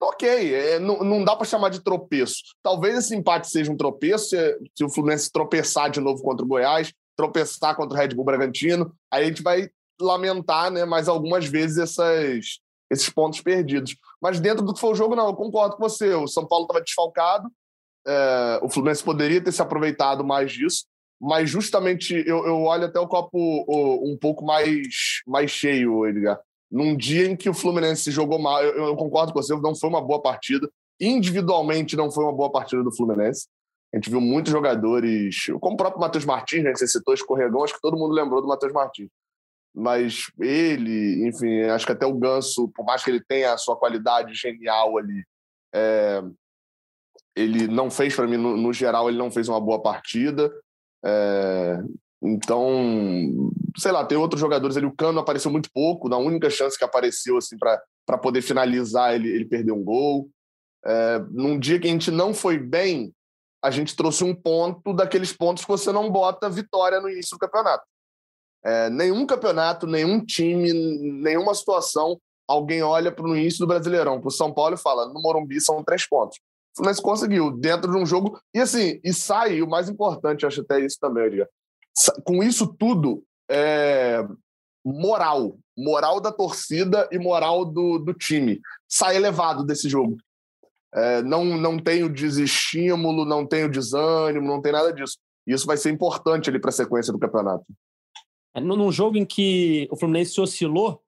ok, 0.00 0.54
é, 0.54 0.78
não, 0.78 1.00
não 1.00 1.24
dá 1.24 1.34
para 1.34 1.46
chamar 1.46 1.70
de 1.70 1.80
tropeço. 1.80 2.42
Talvez 2.62 2.98
esse 2.98 3.16
empate 3.16 3.48
seja 3.48 3.72
um 3.72 3.76
tropeço, 3.76 4.28
se, 4.28 4.58
se, 4.74 4.84
o 4.84 4.88
Fluminense 4.88 5.30
tropeçar 5.30 5.90
de 5.90 6.00
novo 6.00 6.22
contra 6.22 6.44
o 6.44 6.48
Goiás, 6.48 6.92
tropeçar 7.16 7.74
contra 7.74 7.96
o 7.96 8.00
Red 8.00 8.14
Bull 8.14 8.24
Bragantino, 8.24 8.94
aí 9.10 9.24
a 9.24 9.26
gente 9.26 9.42
vai 9.42 9.68
lamentar 10.00 10.70
né, 10.70 10.84
mais 10.84 11.08
algumas 11.08 11.46
vezes 11.46 11.78
essas, 11.78 12.60
esses 12.90 13.10
pontos 13.10 13.40
perdidos. 13.40 13.96
Mas 14.22 14.38
dentro 14.38 14.64
do 14.64 14.72
que 14.72 14.80
foi 14.80 14.90
o 14.90 14.94
jogo, 14.94 15.16
não, 15.16 15.26
eu 15.26 15.34
concordo 15.34 15.76
com 15.76 15.82
você. 15.82 16.14
O 16.14 16.28
São 16.28 16.46
Paulo 16.46 16.64
estava 16.64 16.80
desfalcado, 16.80 17.50
é, 18.06 18.60
o 18.62 18.70
Fluminense 18.70 19.02
poderia 19.02 19.42
ter 19.42 19.50
se 19.50 19.60
aproveitado 19.60 20.24
mais 20.24 20.52
disso, 20.52 20.86
mas 21.20 21.50
justamente 21.50 22.14
eu, 22.26 22.46
eu 22.46 22.62
olho 22.62 22.84
até 22.84 22.98
o 23.00 23.08
copo 23.08 23.38
o, 23.38 24.12
um 24.12 24.16
pouco 24.16 24.44
mais, 24.44 25.22
mais 25.26 25.50
cheio, 25.50 26.06
Edgar 26.06 26.40
num 26.70 26.96
dia 26.96 27.26
em 27.26 27.36
que 27.36 27.48
o 27.48 27.54
Fluminense 27.54 28.10
jogou 28.10 28.38
mal. 28.38 28.62
Eu, 28.62 28.88
eu, 28.88 28.96
concordo 28.96 29.32
com 29.32 29.42
você, 29.42 29.54
não 29.56 29.74
foi 29.74 29.88
uma 29.88 30.00
boa 30.00 30.20
partida. 30.20 30.70
Individualmente, 31.00 31.96
não 31.96 32.10
foi 32.10 32.24
uma 32.24 32.32
boa 32.32 32.50
partida 32.50 32.82
do 32.82 32.94
Fluminense. 32.94 33.48
A 33.92 33.96
gente 33.96 34.10
viu 34.10 34.20
muitos 34.20 34.52
jogadores, 34.52 35.46
como 35.60 35.74
o 35.74 35.76
próprio 35.76 36.00
Matheus 36.00 36.24
Martins, 36.24 36.62
né, 36.62 36.74
você 36.74 36.86
citou, 36.86 37.14
escorregão, 37.14 37.64
acho 37.64 37.74
que 37.74 37.80
todo 37.80 37.96
mundo 37.96 38.12
lembrou 38.12 38.42
do 38.42 38.48
Matheus 38.48 38.72
Martins. 38.72 39.08
Mas 39.74 40.26
ele, 40.38 41.26
enfim, 41.26 41.62
acho 41.62 41.86
que 41.86 41.92
até 41.92 42.04
o 42.04 42.14
Ganso, 42.14 42.68
por 42.74 42.84
mais 42.84 43.02
que 43.02 43.10
ele 43.10 43.22
tenha 43.26 43.54
a 43.54 43.58
sua 43.58 43.76
qualidade 43.76 44.34
genial 44.34 44.98
ali, 44.98 45.24
é, 45.74 46.22
ele 47.34 47.66
não 47.66 47.90
fez, 47.90 48.14
para 48.14 48.26
mim, 48.26 48.36
no, 48.36 48.56
no, 48.56 48.72
geral, 48.72 49.08
ele 49.08 49.18
não 49.18 49.30
fez 49.30 49.48
uma 49.48 49.60
boa 49.60 49.80
partida. 49.80 50.52
É, 51.04 51.80
então, 52.22 53.50
sei 53.76 53.92
lá, 53.92 54.04
tem 54.04 54.18
outros 54.18 54.40
jogadores 54.40 54.76
ali. 54.76 54.86
O 54.86 54.94
Cano 54.94 55.20
apareceu 55.20 55.50
muito 55.50 55.70
pouco, 55.72 56.08
na 56.08 56.16
única 56.16 56.50
chance 56.50 56.76
que 56.76 56.84
apareceu 56.84 57.36
assim 57.36 57.56
para 57.58 58.18
poder 58.18 58.42
finalizar, 58.42 59.14
ele, 59.14 59.28
ele 59.28 59.44
perdeu 59.44 59.74
um 59.74 59.84
gol. 59.84 60.28
É, 60.84 61.18
num 61.30 61.58
dia 61.58 61.78
que 61.78 61.86
a 61.86 61.90
gente 61.90 62.10
não 62.10 62.34
foi 62.34 62.58
bem, 62.58 63.12
a 63.62 63.70
gente 63.70 63.96
trouxe 63.96 64.24
um 64.24 64.34
ponto 64.34 64.92
daqueles 64.92 65.32
pontos 65.32 65.64
que 65.64 65.70
você 65.70 65.92
não 65.92 66.10
bota 66.10 66.48
vitória 66.48 67.00
no 67.00 67.08
início 67.08 67.36
do 67.36 67.40
campeonato. 67.40 67.84
É, 68.64 68.90
nenhum 68.90 69.26
campeonato, 69.26 69.86
nenhum 69.86 70.24
time, 70.24 70.72
nenhuma 70.72 71.54
situação, 71.54 72.20
alguém 72.46 72.82
olha 72.82 73.12
para 73.12 73.24
o 73.24 73.36
início 73.36 73.60
do 73.60 73.66
Brasileirão, 73.66 74.20
para 74.20 74.28
o 74.28 74.32
São 74.32 74.52
Paulo 74.52 74.74
e 74.74 74.78
fala: 74.78 75.06
no 75.06 75.20
Morumbi 75.20 75.60
são 75.60 75.84
três 75.84 76.08
pontos. 76.08 76.38
Mas 76.80 77.00
conseguiu, 77.00 77.50
dentro 77.50 77.90
de 77.90 77.96
um 77.96 78.06
jogo. 78.06 78.40
E 78.54 78.60
assim, 78.60 79.00
e 79.02 79.12
sai, 79.12 79.60
o 79.62 79.68
mais 79.68 79.88
importante, 79.88 80.46
acho 80.46 80.60
até 80.60 80.80
isso 80.80 80.98
também, 81.00 81.24
Edgar 81.24 81.48
com 82.24 82.42
isso 82.42 82.66
tudo, 82.66 83.24
é, 83.50 84.24
moral. 84.84 85.58
Moral 85.76 86.20
da 86.20 86.32
torcida 86.32 87.08
e 87.12 87.18
moral 87.18 87.64
do, 87.64 87.98
do 87.98 88.12
time. 88.12 88.60
Sai 88.88 89.16
elevado 89.16 89.64
desse 89.64 89.88
jogo. 89.88 90.16
É, 90.92 91.22
não, 91.22 91.44
não 91.44 91.78
tem 91.78 92.02
o 92.02 92.12
desestímulo, 92.12 93.24
não 93.24 93.46
tem 93.46 93.64
o 93.64 93.70
desânimo, 93.70 94.46
não 94.46 94.60
tem 94.60 94.72
nada 94.72 94.92
disso. 94.92 95.18
Isso 95.46 95.66
vai 95.66 95.76
ser 95.76 95.90
importante 95.90 96.50
ali 96.50 96.58
para 96.58 96.70
a 96.70 96.72
sequência 96.72 97.12
do 97.12 97.18
campeonato. 97.18 97.64
É, 98.54 98.60
num 98.60 98.90
jogo 98.90 99.16
em 99.16 99.24
que 99.24 99.86
o 99.90 99.96
Fluminense 99.96 100.40
oscilou, 100.40 101.00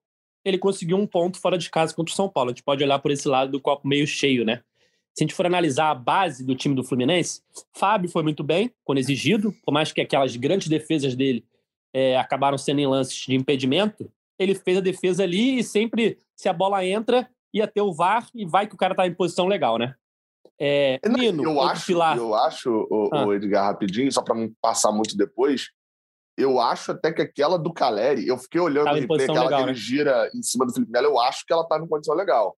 ele 0.45 0.59
conseguiu 0.59 0.97
um 0.97 1.07
ponto 1.07 1.39
fora 1.39 1.59
de 1.59 1.69
casa 1.69 1.95
contra 1.95 2.13
o 2.13 2.17
São 2.17 2.29
Paulo. 2.29 2.51
A 2.51 2.53
gente 2.53 2.63
pode 2.63 2.85
olhar 2.85 2.99
por 2.99 3.11
esse 3.11 3.27
lado 3.27 3.51
do 3.53 3.61
copo 3.61 3.89
meio 3.89 4.07
cheio, 4.07 4.45
né? 4.45 4.63
Se 5.17 5.23
a 5.23 5.27
gente 5.27 5.35
for 5.35 5.47
analisar 5.47 5.91
a 5.91 5.95
base 5.95 6.45
do 6.45 6.55
time 6.55 6.75
do 6.75 6.85
Fluminense, 6.85 7.43
Fábio 7.73 8.11
foi 8.11 8.23
muito 8.23 8.45
bem, 8.45 8.73
quando 8.85 8.99
exigido, 8.99 9.53
por 9.65 9.73
mais 9.73 9.93
que 9.93 10.01
aquelas 10.01 10.37
grandes 10.37 10.69
defesas 10.69 11.15
dele 11.15 11.45
é, 11.93 12.17
acabaram 12.17 12.57
sendo 12.57 12.81
em 12.81 12.87
lances 12.87 13.15
de 13.15 13.35
impedimento, 13.35 14.11
ele 14.39 14.55
fez 14.55 14.79
a 14.79 14.81
defesa 14.81 15.25
ali 15.25 15.59
e 15.59 15.65
sempre, 15.65 16.19
se 16.35 16.49
a 16.49 16.53
bola 16.53 16.85
entra, 16.85 17.29
ia 17.53 17.67
ter 17.67 17.83
o 17.83 17.93
VAR 17.93 18.29
e 18.35 18.47
vai 18.47 18.67
que 18.67 18.75
o 18.75 18.79
cara 18.79 18.95
tá 18.95 19.07
em 19.07 19.15
posição 19.15 19.47
legal, 19.47 19.79
né? 19.79 19.95
É, 20.59 21.01
Nino, 21.09 21.43
eu 21.43 21.61
acho, 21.61 21.87
pilar. 21.87 22.17
eu 22.17 22.35
acho, 22.35 22.87
o, 22.91 23.09
ah. 23.13 23.27
o 23.27 23.35
Edgar, 23.35 23.65
rapidinho, 23.65 24.13
só 24.13 24.23
para 24.23 24.35
não 24.35 24.53
passar 24.61 24.93
muito 24.93 25.17
depois, 25.17 25.71
eu 26.37 26.61
acho 26.61 26.93
até 26.93 27.11
que 27.13 27.23
aquela 27.23 27.59
do 27.59 27.73
Caleri, 27.73 28.27
eu 28.27 28.37
fiquei 28.37 28.61
olhando 28.61 28.91
o 28.91 28.95
replay, 28.95 29.23
aquela 29.23 29.45
legal, 29.45 29.59
que 29.59 29.65
ele 29.65 29.73
né? 29.73 29.75
gira 29.75 30.31
em 30.35 30.43
cima 30.43 30.67
do 30.67 30.73
Felipe 30.73 30.93
Melo, 30.93 31.07
eu 31.07 31.19
acho 31.19 31.47
que 31.47 31.53
ela 31.53 31.63
estava 31.63 31.83
em 31.83 31.89
condição 31.89 32.15
legal. 32.15 32.57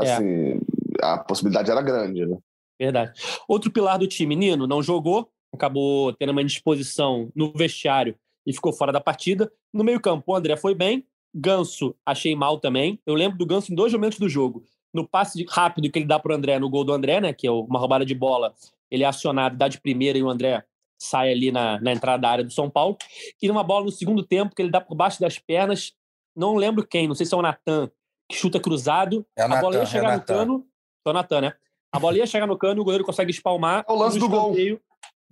É. 0.00 0.14
Assim. 0.14 0.60
A 1.02 1.18
possibilidade 1.18 1.70
era 1.70 1.82
grande, 1.82 2.24
né? 2.24 2.38
Verdade. 2.80 3.12
Outro 3.46 3.70
pilar 3.70 3.98
do 3.98 4.06
time, 4.06 4.34
Nino, 4.34 4.66
não 4.66 4.82
jogou, 4.82 5.28
acabou 5.52 6.12
tendo 6.14 6.30
uma 6.30 6.42
indisposição 6.42 7.30
no 7.34 7.52
vestiário 7.52 8.16
e 8.46 8.52
ficou 8.52 8.72
fora 8.72 8.92
da 8.92 9.00
partida. 9.00 9.50
No 9.72 9.84
meio-campo, 9.84 10.32
o 10.32 10.34
André 10.34 10.56
foi 10.56 10.74
bem. 10.74 11.06
Ganso, 11.34 11.94
achei 12.04 12.34
mal 12.34 12.58
também. 12.58 12.98
Eu 13.06 13.14
lembro 13.14 13.38
do 13.38 13.46
Ganso 13.46 13.72
em 13.72 13.74
dois 13.74 13.92
momentos 13.92 14.18
do 14.18 14.28
jogo 14.28 14.64
no 14.92 15.08
passe 15.08 15.44
rápido 15.48 15.90
que 15.90 15.98
ele 15.98 16.06
dá 16.06 16.18
para 16.18 16.32
o 16.32 16.34
André, 16.34 16.58
no 16.58 16.68
gol 16.68 16.84
do 16.84 16.92
André, 16.92 17.20
né, 17.20 17.32
que 17.32 17.46
é 17.46 17.50
uma 17.50 17.78
roubada 17.78 18.04
de 18.04 18.14
bola, 18.14 18.54
ele 18.90 19.02
é 19.02 19.06
acionado, 19.06 19.56
dá 19.56 19.68
de 19.68 19.80
primeira 19.80 20.18
e 20.18 20.22
o 20.22 20.28
André 20.28 20.62
sai 21.00 21.32
ali 21.32 21.50
na, 21.50 21.80
na 21.80 21.92
entrada 21.92 22.20
da 22.20 22.28
área 22.28 22.44
do 22.44 22.52
São 22.52 22.70
Paulo. 22.70 22.96
E 23.40 23.48
numa 23.48 23.64
bola 23.64 23.86
no 23.86 23.90
segundo 23.90 24.22
tempo, 24.22 24.54
que 24.54 24.62
ele 24.62 24.70
dá 24.70 24.80
por 24.80 24.94
baixo 24.94 25.20
das 25.20 25.38
pernas, 25.38 25.92
não 26.36 26.54
lembro 26.54 26.86
quem, 26.86 27.08
não 27.08 27.14
sei 27.14 27.26
se 27.26 27.34
é 27.34 27.36
o 27.36 27.42
Natan, 27.42 27.90
que 28.28 28.36
chuta 28.36 28.60
cruzado. 28.60 29.26
É 29.36 29.42
a 29.42 29.48
Nathan, 29.48 29.60
bola 29.60 29.76
ia 29.76 29.86
chegar 29.86 30.12
é 30.12 30.16
no 30.16 30.22
cano. 30.22 30.66
É 31.04 31.10
o 31.10 31.12
Natan, 31.12 31.40
né? 31.40 31.52
A 31.90 31.98
bola 31.98 32.16
ia 32.16 32.26
chegar 32.26 32.46
no 32.46 32.56
cano 32.56 32.80
e 32.80 32.80
o 32.80 32.84
goleiro 32.84 33.04
consegue 33.04 33.30
espalmar. 33.30 33.84
É 33.88 33.92
o 33.92 33.96
lance 33.96 34.18
do 34.18 34.28
gol. 34.28 34.54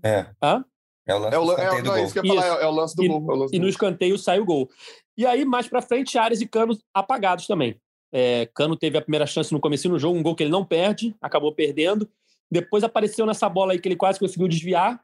É. 0.03 0.27
Hã? 0.43 0.65
É 1.07 1.15
o 1.15 1.19
lance, 1.19 1.35
é 1.35 1.39
o, 1.39 1.45
do, 1.45 1.53
é, 1.53 1.83
do 1.83 1.91
gol. 1.91 2.09
Falar, 2.09 2.62
é, 2.62 2.67
o 2.67 2.71
lance 2.71 2.97
do 2.97 3.05
e, 3.05 3.09
gol. 3.09 3.33
É 3.33 3.37
lance 3.37 3.57
e 3.57 3.59
do 3.59 3.62
no 3.62 3.69
escanteio 3.69 4.19
sai 4.19 4.39
o 4.39 4.45
gol. 4.45 4.69
E 5.17 5.27
aí, 5.27 5.45
mais 5.45 5.69
pra 5.69 5.83
frente, 5.83 6.19
áreas 6.19 6.41
e 6.41 6.47
canos 6.47 6.83
apagados 6.95 7.47
também. 7.47 7.81
É, 8.12 8.47
Cano 8.55 8.77
teve 8.77 8.99
a 8.99 9.03
primeira 9.03 9.27
chance 9.27 9.53
no 9.53 9.61
começo 9.61 9.89
do 9.89 9.99
jogo, 9.99 10.19
um 10.19 10.23
gol 10.23 10.35
que 10.35 10.43
ele 10.43 10.50
não 10.50 10.65
perde, 10.65 11.15
acabou 11.21 11.55
perdendo. 11.55 12.09
Depois 12.50 12.83
apareceu 12.83 13.25
nessa 13.25 13.49
bola 13.49 13.73
aí 13.73 13.79
que 13.79 13.89
ele 13.89 13.97
quase 13.97 14.19
conseguiu 14.19 14.49
desviar, 14.49 15.00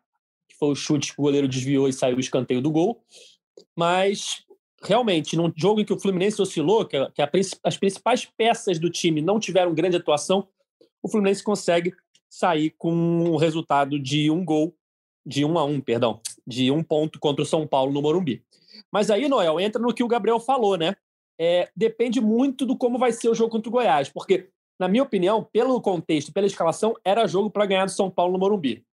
que 0.49 0.57
foi 0.57 0.71
o 0.71 0.75
chute 0.75 1.15
que 1.15 1.21
o 1.21 1.23
goleiro 1.23 1.47
desviou 1.47 1.89
e 1.89 1.93
saiu 1.93 2.17
o 2.17 2.21
escanteio 2.21 2.61
do 2.61 2.71
gol. 2.71 3.01
Mas, 3.77 4.45
realmente, 4.83 5.37
num 5.37 5.53
jogo 5.57 5.81
em 5.81 5.85
que 5.85 5.93
o 5.93 6.01
Fluminense 6.01 6.43
oscilou, 6.43 6.85
que, 6.85 6.99
que 7.11 7.23
a, 7.23 7.31
as 7.63 7.77
principais 7.77 8.25
peças 8.25 8.79
do 8.79 8.91
time 8.91 9.23
não 9.23 9.39
tiveram 9.39 9.75
grande 9.75 9.97
atuação, 9.97 10.49
o 11.07 11.11
Fluminense 11.11 11.43
consegue 11.43 11.95
sair 12.29 12.71
com 12.79 12.93
um 12.93 13.37
resultado 13.37 13.99
de 13.99 14.31
um 14.31 14.45
gol, 14.45 14.77
de 15.25 15.45
um 15.45 15.59
a 15.59 15.65
um, 15.65 15.81
perdão, 15.81 16.21
de 16.47 16.71
um 16.71 16.83
ponto 16.83 17.19
contra 17.19 17.43
o 17.43 17.47
São 17.47 17.67
Paulo 17.67 17.93
no 17.93 18.03
Morumbi. 18.03 18.43
Mas 18.93 19.11
aí, 19.11 19.29
Noel, 19.29 19.59
entra 19.59 19.81
no 19.81 19.95
que 19.95 20.05
o 20.05 20.09
Gabriel 20.09 20.39
falou, 20.39 20.77
né? 20.77 20.97
é, 21.39 21.69
depende 21.77 22.21
muito 22.21 22.65
do 22.65 22.77
como 22.77 22.99
vai 22.99 23.13
ser 23.13 23.29
o 23.29 23.35
jogo 23.35 23.51
contra 23.51 23.69
o 23.69 23.73
Goiás, 23.73 24.09
porque, 24.09 24.49
na 24.79 24.89
minha 24.89 25.03
opinião, 25.03 25.45
pelo 25.45 25.81
contexto, 25.81 26.33
pela 26.33 26.47
escalação, 26.47 26.95
era 27.05 27.27
jogo 27.27 27.51
para 27.51 27.67
ganhar 27.67 27.85
do 27.85 27.91
São 27.91 28.11
Paulo 28.11 28.33
no 28.33 28.39
Morumbi. 28.39 28.85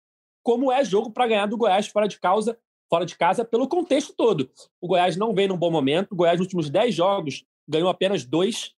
Como 0.43 0.71
é 0.71 0.83
jogo 0.83 1.11
para 1.11 1.27
ganhar 1.27 1.45
do 1.45 1.57
Goiás 1.57 1.87
fora 1.87 2.07
de 2.07 2.19
casa, 2.19 2.57
fora 2.89 3.05
de 3.05 3.15
casa, 3.17 3.45
pelo 3.45 3.67
contexto 3.67 4.13
todo. 4.13 4.49
O 4.81 4.87
Goiás 4.87 5.15
não 5.15 5.33
vem 5.33 5.47
num 5.47 5.57
bom 5.57 5.71
momento, 5.71 6.11
o 6.11 6.15
Goiás, 6.15 6.37
nos 6.37 6.45
últimos 6.45 6.69
10 6.69 6.93
jogos, 6.93 7.45
ganhou 7.67 7.89
apenas 7.89 8.25
dois. 8.25 8.73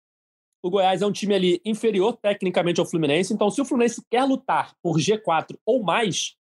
O 0.63 0.70
Goiás 0.70 1.01
é 1.01 1.05
um 1.05 1.12
time 1.12 1.36
ali 1.36 1.62
inferior 1.65 2.17
tecnicamente 2.17 2.79
ao 2.79 2.86
Fluminense, 2.86 3.34
então 3.34 3.50
se 3.51 3.62
o 3.62 3.65
Fluminense 3.65 4.01
quer 4.10 4.24
lutar 4.24 4.74
por 4.82 4.98
G4 4.98 5.58
ou 5.65 5.84
mais, 5.84 6.36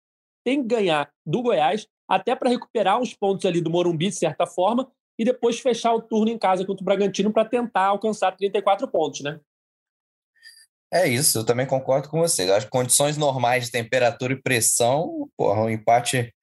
tem 0.45 0.61
que 0.61 0.69
ganhar 0.69 1.09
do 1.25 1.41
Goiás, 1.41 1.87
até 2.09 2.35
para 2.35 2.51
recuperar 2.51 3.01
uns 3.01 3.15
pontos 3.15 3.47
ali 3.47 3.61
do 3.61 3.71
Morumbi, 3.71 4.09
de 4.09 4.17
certa 4.17 4.45
forma, 4.45 4.91
e 5.17 5.25
depois 5.25 5.61
fechar 5.61 5.95
o 5.95 6.03
turno 6.03 6.33
em 6.33 6.39
casa 6.39 6.67
contra 6.67 6.83
o 6.83 6.85
Bragantino 6.85 7.33
para 7.33 7.45
tentar 7.45 7.87
alcançar 7.87 8.37
34 8.37 8.89
pontos, 8.89 9.21
né? 9.21 9.39
É 10.93 11.07
isso, 11.07 11.39
eu 11.39 11.45
também 11.45 11.67
concordo 11.67 12.09
com 12.09 12.19
você. 12.19 12.51
As 12.51 12.65
condições 12.65 13.17
normais 13.17 13.67
de 13.67 13.71
temperatura 13.71 14.33
e 14.33 14.43
pressão, 14.43 15.29
porra, 15.37 15.63
um 15.63 15.71
empate 15.71 16.35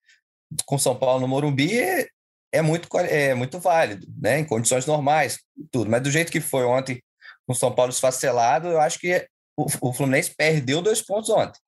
com 0.65 0.77
São 0.77 0.95
Paulo 0.95 1.19
no 1.19 1.27
Morumbi 1.27 1.77
é, 1.77 2.07
é 2.53 2.61
muito, 2.61 2.87
é 2.99 3.33
muito 3.33 3.59
válido, 3.59 4.07
né? 4.21 4.39
Em 4.39 4.45
condições 4.45 4.85
normais, 4.85 5.39
tudo. 5.71 5.89
Mas 5.89 6.03
do 6.03 6.11
jeito 6.11 6.31
que 6.31 6.39
foi 6.39 6.63
ontem 6.63 7.01
com 7.47 7.53
São 7.53 7.73
Paulo 7.73 7.91
esfacelado, 7.91 8.67
eu 8.67 8.79
acho 8.79 8.99
que 8.99 9.27
o, 9.57 9.65
o 9.81 9.93
Fluminense 9.93 10.33
perdeu 10.35 10.81
dois 10.81 11.01
pontos 11.01 11.29
ontem. 11.29 11.59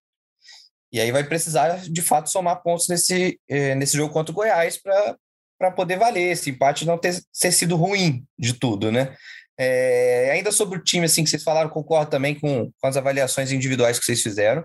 E 0.91 0.99
aí 0.99 1.11
vai 1.11 1.23
precisar, 1.23 1.77
de 1.79 2.01
fato, 2.01 2.29
somar 2.29 2.61
pontos 2.61 2.87
nesse, 2.87 3.39
eh, 3.49 3.75
nesse 3.75 3.97
jogo 3.97 4.13
contra 4.13 4.31
o 4.31 4.35
Goiás 4.35 4.81
para 4.81 5.17
para 5.57 5.71
poder 5.71 5.97
valer 5.97 6.31
esse 6.31 6.51
empate 6.51 6.85
não 6.85 6.97
ter, 6.97 7.19
ter 7.39 7.51
sido 7.51 7.75
ruim 7.75 8.25
de 8.37 8.53
tudo, 8.53 8.91
né? 8.91 9.15
É, 9.59 10.29
ainda 10.31 10.51
sobre 10.51 10.77
o 10.77 10.83
time, 10.83 11.05
assim, 11.05 11.23
que 11.23 11.29
vocês 11.29 11.43
falaram, 11.43 11.69
concordo 11.69 12.11
também 12.11 12.39
com, 12.39 12.71
com 12.79 12.87
as 12.87 12.95
avaliações 12.95 13.51
individuais 13.51 13.97
que 13.97 14.05
vocês 14.05 14.21
fizeram. 14.21 14.63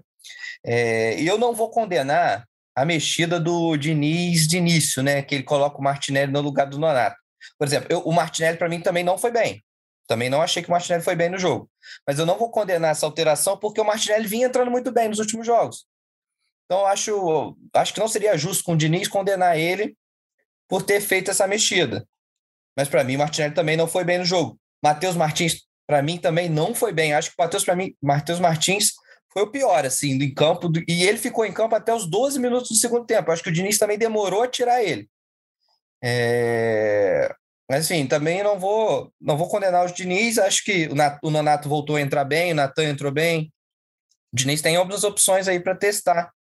É, 0.65 1.19
e 1.19 1.27
eu 1.27 1.39
não 1.39 1.55
vou 1.55 1.71
condenar 1.71 2.45
a 2.77 2.85
mexida 2.85 3.41
do 3.41 3.77
Diniz 3.77 4.47
de 4.47 4.59
início, 4.59 5.03
né? 5.03 5.23
Que 5.23 5.35
ele 5.37 5.45
coloca 5.45 5.79
o 5.79 5.83
Martinelli 5.83 6.31
no 6.31 6.41
lugar 6.43 6.67
do 6.67 6.79
Nonato. 6.79 7.17
Por 7.59 7.67
exemplo, 7.67 7.89
eu, 7.91 8.01
o 8.01 8.13
Martinelli, 8.13 8.59
para 8.59 8.69
mim, 8.69 8.81
também 8.81 9.03
não 9.03 9.17
foi 9.17 9.31
bem. 9.31 9.63
Também 10.07 10.29
não 10.29 10.43
achei 10.43 10.63
que 10.63 10.69
o 10.69 10.73
Martinelli 10.73 11.05
foi 11.05 11.15
bem 11.15 11.31
no 11.31 11.39
jogo. 11.39 11.71
Mas 12.07 12.19
eu 12.19 12.27
não 12.27 12.39
vou 12.39 12.51
condenar 12.51 12.91
essa 12.91 13.07
alteração 13.07 13.57
porque 13.57 13.81
o 13.81 13.85
Martinelli 13.85 14.27
vinha 14.27 14.47
entrando 14.47 14.71
muito 14.71 14.91
bem 14.91 15.09
nos 15.09 15.19
últimos 15.19 15.47
jogos. 15.47 15.87
Então, 16.65 16.87
acho, 16.87 17.57
acho 17.75 17.95
que 17.95 18.01
não 18.01 18.09
seria 18.09 18.37
justo 18.37 18.65
com 18.65 18.73
o 18.73 18.77
Diniz 18.77 19.09
condenar 19.09 19.59
ele 19.59 19.97
por 20.69 20.83
ter 20.83 21.01
feito 21.01 21.31
essa 21.31 21.47
mexida. 21.47 22.07
Mas 22.77 22.89
para 22.89 23.05
mim, 23.05 23.17
Martinelli 23.17 23.55
também 23.55 23.77
não 23.77 23.87
foi 23.87 24.05
bem 24.05 24.19
no 24.19 24.25
jogo. 24.25 24.59
Matheus 24.83 25.15
Martins, 25.15 25.67
para 25.87 26.03
mim, 26.03 26.19
também 26.19 26.49
não 26.49 26.75
foi 26.75 26.93
bem. 26.93 27.13
Acho 27.13 27.31
que 27.31 27.37
o 27.39 27.43
Matheus, 27.43 27.65
para 27.65 27.77
mim, 27.77 27.95
Matheus 28.03 28.41
Martins 28.41 28.93
foi 29.33 29.43
o 29.43 29.51
pior, 29.51 29.85
assim, 29.85 30.13
em 30.13 30.35
campo. 30.35 30.69
Do... 30.69 30.83
E 30.89 31.05
ele 31.05 31.19
ficou 31.19 31.45
em 31.45 31.53
campo 31.53 31.75
até 31.75 31.95
os 31.95 32.07
12 32.07 32.41
minutos 32.41 32.71
do 32.71 32.77
segundo 32.77 33.07
tempo. 33.07 33.31
Acho 33.31 33.43
que 33.43 33.51
o 33.51 33.53
Diniz 33.53 33.79
também 33.79 33.99
demorou 33.99 34.43
a 34.43 34.49
tirar 34.49 34.83
ele. 34.83 35.09
É... 36.03 37.35
Mas, 37.73 37.87
assim, 37.87 38.07
também 38.07 38.43
não 38.43 38.59
vou, 38.59 39.11
não 39.19 39.35
vou 39.35 39.49
condenar 39.49 39.87
o 39.87 39.95
Diniz. 39.95 40.37
Acho 40.37 40.63
que 40.63 40.91
o 41.23 41.31
Nonato 41.31 41.71
voltou 41.71 41.97
a 41.97 42.03
entrar 42.03 42.23
bem, 42.23 42.53
o 42.53 42.55
Natan 42.55 42.85
entrou 42.85 43.11
bem. 43.11 43.51
O 44.31 44.37
Diniz 44.37 44.61
tem 44.61 44.77
algumas 44.77 45.05
opções 45.05 45.49
aí 45.49 45.59
para 45.59 45.75
testar 45.75 46.31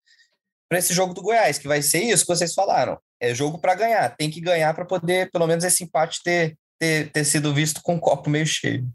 para 0.69 0.79
esse 0.79 0.93
jogo 0.93 1.15
do 1.15 1.23
Goiás, 1.23 1.59
que 1.59 1.69
vai 1.69 1.81
ser 1.81 2.03
isso 2.03 2.27
que 2.27 2.35
vocês 2.35 2.53
falaram 2.53 2.99
é 3.23 3.33
jogo 3.33 3.57
para 3.57 3.77
ganhar. 3.77 4.15
Tem 4.17 4.29
que 4.29 4.41
ganhar 4.41 4.75
para 4.75 4.85
poder, 4.85 5.31
pelo 5.31 5.47
menos, 5.47 5.63
esse 5.63 5.85
empate 5.85 6.21
ter, 6.25 6.59
ter, 6.79 7.11
ter 7.13 7.25
sido 7.25 7.55
visto 7.55 7.81
com 7.81 7.95
o 7.95 8.01
copo 8.01 8.29
meio 8.29 8.45
cheio. 8.45 8.87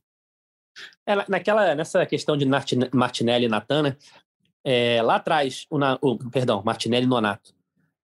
É, 1.08 1.15
naquela, 1.29 1.74
nessa 1.74 2.06
questão 2.06 2.36
de 2.36 2.46
Martinelli 2.46 3.46
e 3.46 3.50
Natan, 3.50 3.82
né? 3.84 3.98
É, 4.65 5.01
lá 5.01 5.15
atrás, 5.15 5.65
o, 5.72 5.79
o, 6.01 6.29
perdão, 6.29 6.62
Martinelli 6.63 7.06
e 7.06 7.10
Nonato. 7.10 7.56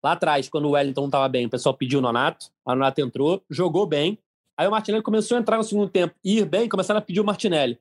Lá 0.03 0.13
atrás, 0.13 0.47
quando 0.49 0.65
o 0.65 0.71
Wellington 0.71 1.05
estava 1.05 1.27
bem, 1.27 1.45
o 1.45 1.49
pessoal 1.49 1.75
pediu 1.75 1.99
o 1.99 2.01
Nonato, 2.01 2.47
a 2.65 2.73
Nonato 2.73 3.01
entrou, 3.01 3.43
jogou 3.49 3.85
bem. 3.85 4.17
Aí 4.57 4.67
o 4.67 4.71
Martinelli 4.71 5.03
começou 5.03 5.37
a 5.37 5.39
entrar 5.39 5.57
no 5.57 5.63
segundo 5.63 5.89
tempo, 5.89 6.15
ir 6.23 6.45
bem, 6.45 6.67
começaram 6.67 6.97
a 6.97 7.01
pedir 7.01 7.21
o 7.21 7.25
Martinelli. 7.25 7.79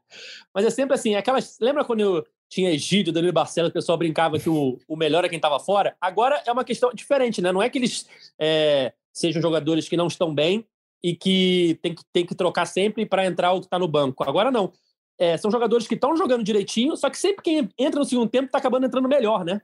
Mas 0.54 0.64
é 0.64 0.70
sempre 0.70 0.94
assim, 0.94 1.14
aquelas. 1.14 1.58
Lembra 1.60 1.84
quando 1.84 2.00
eu, 2.00 2.24
tinha 2.48 2.70
Egídio, 2.70 3.12
Danilo 3.12 3.32
Barcelos, 3.32 3.70
o 3.70 3.72
pessoal 3.72 3.98
brincava 3.98 4.38
que 4.38 4.48
o, 4.48 4.78
o 4.88 4.96
melhor 4.96 5.24
é 5.24 5.28
quem 5.28 5.36
estava 5.36 5.60
fora. 5.60 5.96
Agora 6.00 6.42
é 6.46 6.52
uma 6.52 6.64
questão 6.64 6.90
diferente, 6.92 7.42
né? 7.42 7.52
Não 7.52 7.62
é 7.62 7.68
que 7.68 7.78
eles 7.78 8.08
é, 8.38 8.92
sejam 9.12 9.42
jogadores 9.42 9.88
que 9.88 9.96
não 9.96 10.06
estão 10.06 10.34
bem 10.34 10.64
e 11.02 11.14
que 11.14 11.78
tem 11.82 11.94
que, 11.94 12.02
tem 12.12 12.26
que 12.26 12.34
trocar 12.34 12.66
sempre 12.66 13.04
para 13.04 13.26
entrar 13.26 13.52
o 13.52 13.60
que 13.60 13.66
está 13.66 13.78
no 13.78 13.86
banco. 13.86 14.24
Agora 14.24 14.50
não. 14.50 14.72
É, 15.18 15.36
são 15.36 15.50
jogadores 15.50 15.86
que 15.86 15.94
estão 15.94 16.16
jogando 16.16 16.44
direitinho, 16.44 16.96
só 16.96 17.10
que 17.10 17.18
sempre 17.18 17.42
quem 17.42 17.68
entra 17.76 17.98
no 17.98 18.06
segundo 18.06 18.30
tempo 18.30 18.46
está 18.46 18.58
acabando 18.58 18.86
entrando 18.86 19.08
melhor, 19.08 19.44
né? 19.44 19.60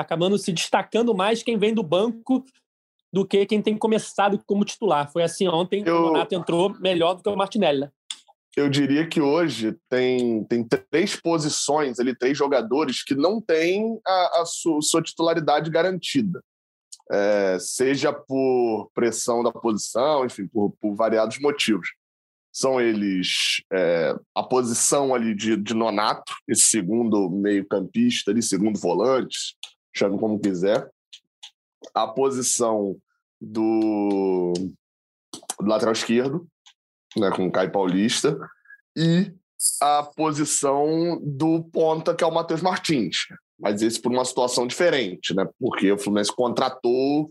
Está 0.00 0.14
acabando 0.14 0.38
se 0.38 0.52
destacando 0.52 1.14
mais 1.14 1.42
quem 1.42 1.58
vem 1.58 1.74
do 1.74 1.82
banco 1.82 2.44
do 3.12 3.26
que 3.26 3.44
quem 3.44 3.60
tem 3.60 3.76
começado 3.76 4.40
como 4.46 4.64
titular. 4.64 5.10
Foi 5.12 5.22
assim 5.22 5.46
ontem, 5.48 5.82
Eu... 5.84 5.96
o 5.96 6.12
Renato 6.12 6.34
entrou 6.34 6.70
melhor 6.80 7.14
do 7.14 7.22
que 7.22 7.28
o 7.28 7.36
Martinelli. 7.36 7.80
Né? 7.80 7.90
eu 8.56 8.68
diria 8.68 9.06
que 9.06 9.20
hoje 9.20 9.76
tem, 9.88 10.44
tem 10.44 10.66
três 10.66 11.14
posições 11.14 12.00
ali, 12.00 12.16
três 12.16 12.36
jogadores 12.36 13.02
que 13.02 13.14
não 13.14 13.40
têm 13.40 14.00
a, 14.04 14.40
a 14.40 14.44
sua, 14.44 14.82
sua, 14.82 15.02
titularidade 15.02 15.70
garantida. 15.70 16.42
É, 17.12 17.58
seja 17.60 18.12
por 18.12 18.90
pressão 18.92 19.42
da 19.42 19.52
posição, 19.52 20.24
enfim, 20.24 20.46
por, 20.48 20.72
por 20.80 20.94
variados 20.94 21.38
motivos. 21.38 21.88
São 22.52 22.80
eles 22.80 23.62
é, 23.72 24.16
a 24.34 24.42
posição 24.42 25.14
ali 25.14 25.34
de, 25.34 25.56
de 25.56 25.72
Nonato, 25.72 26.34
esse 26.48 26.64
segundo 26.64 27.30
meio-campista, 27.30 28.32
ali, 28.32 28.42
segundo 28.42 28.78
volante, 28.78 29.56
chame 29.94 30.18
como 30.18 30.40
quiser. 30.40 30.90
A 31.94 32.06
posição 32.06 32.96
do, 33.40 34.52
do 35.58 35.66
lateral 35.66 35.92
esquerdo, 35.92 36.46
né, 37.16 37.30
com 37.30 37.46
o 37.46 37.52
Caio 37.52 37.72
Paulista, 37.72 38.38
e 38.96 39.32
a 39.80 40.02
posição 40.02 41.20
do 41.22 41.62
ponta, 41.64 42.14
que 42.14 42.24
é 42.24 42.26
o 42.26 42.32
Matheus 42.32 42.62
Martins. 42.62 43.26
Mas 43.58 43.82
esse 43.82 44.00
por 44.00 44.10
uma 44.10 44.24
situação 44.24 44.66
diferente, 44.66 45.34
né? 45.34 45.46
Porque 45.58 45.92
o 45.92 45.98
Fluminense 45.98 46.34
contratou, 46.34 47.30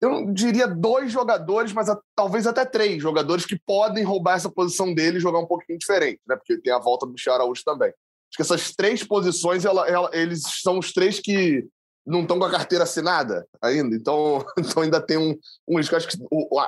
eu 0.00 0.30
diria 0.32 0.68
dois 0.68 1.10
jogadores, 1.10 1.72
mas 1.72 1.88
a, 1.88 1.98
talvez 2.14 2.46
até 2.46 2.66
três 2.66 3.02
jogadores 3.02 3.46
que 3.46 3.58
podem 3.58 4.04
roubar 4.04 4.36
essa 4.36 4.50
posição 4.50 4.92
dele 4.92 5.16
e 5.16 5.20
jogar 5.20 5.38
um 5.38 5.46
pouquinho 5.46 5.78
diferente, 5.78 6.20
né? 6.26 6.36
Porque 6.36 6.60
tem 6.60 6.72
a 6.72 6.78
volta 6.78 7.06
do 7.06 7.12
Michel 7.12 7.34
Araújo 7.34 7.62
também. 7.64 7.88
Acho 7.88 8.36
que 8.36 8.42
essas 8.42 8.74
três 8.74 9.02
posições, 9.02 9.64
ela, 9.64 9.88
ela, 9.88 10.10
eles 10.12 10.42
são 10.62 10.78
os 10.78 10.92
três 10.92 11.20
que 11.20 11.66
não 12.06 12.22
estão 12.22 12.38
com 12.38 12.44
a 12.44 12.50
carteira 12.50 12.84
assinada 12.84 13.46
ainda, 13.62 13.96
então, 13.96 14.44
então 14.58 14.82
ainda 14.82 15.00
tem 15.00 15.16
um, 15.16 15.36
um 15.66 15.78
acho 15.78 16.08
que 16.08 16.18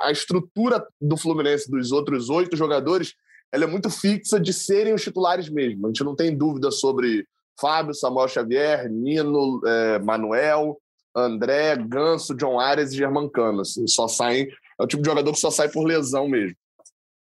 a 0.03 0.11
estrutura 0.11 0.85
do 0.99 1.17
Fluminense 1.17 1.69
dos 1.69 1.91
outros 1.91 2.29
oito 2.29 2.55
jogadores 2.55 3.13
ela 3.51 3.63
é 3.63 3.67
muito 3.67 3.89
fixa 3.89 4.39
de 4.39 4.51
serem 4.51 4.93
os 4.93 5.01
titulares 5.01 5.49
mesmo. 5.49 5.85
A 5.85 5.89
gente 5.89 6.03
não 6.03 6.15
tem 6.15 6.35
dúvida 6.35 6.69
sobre 6.69 7.25
Fábio, 7.59 7.93
Samuel 7.93 8.27
Xavier, 8.27 8.89
Nino, 8.89 9.61
é, 9.65 9.99
Manuel, 9.99 10.77
André, 11.15 11.75
Ganso, 11.77 12.35
John 12.35 12.59
Arias 12.59 12.91
e 12.91 12.97
Germancano. 12.97 13.61
Assim, 13.61 13.87
só 13.87 14.07
saem, 14.07 14.47
é 14.79 14.83
o 14.83 14.87
tipo 14.87 15.01
de 15.01 15.09
jogador 15.09 15.31
que 15.31 15.39
só 15.39 15.49
sai 15.49 15.69
por 15.69 15.85
lesão 15.85 16.27
mesmo. 16.27 16.55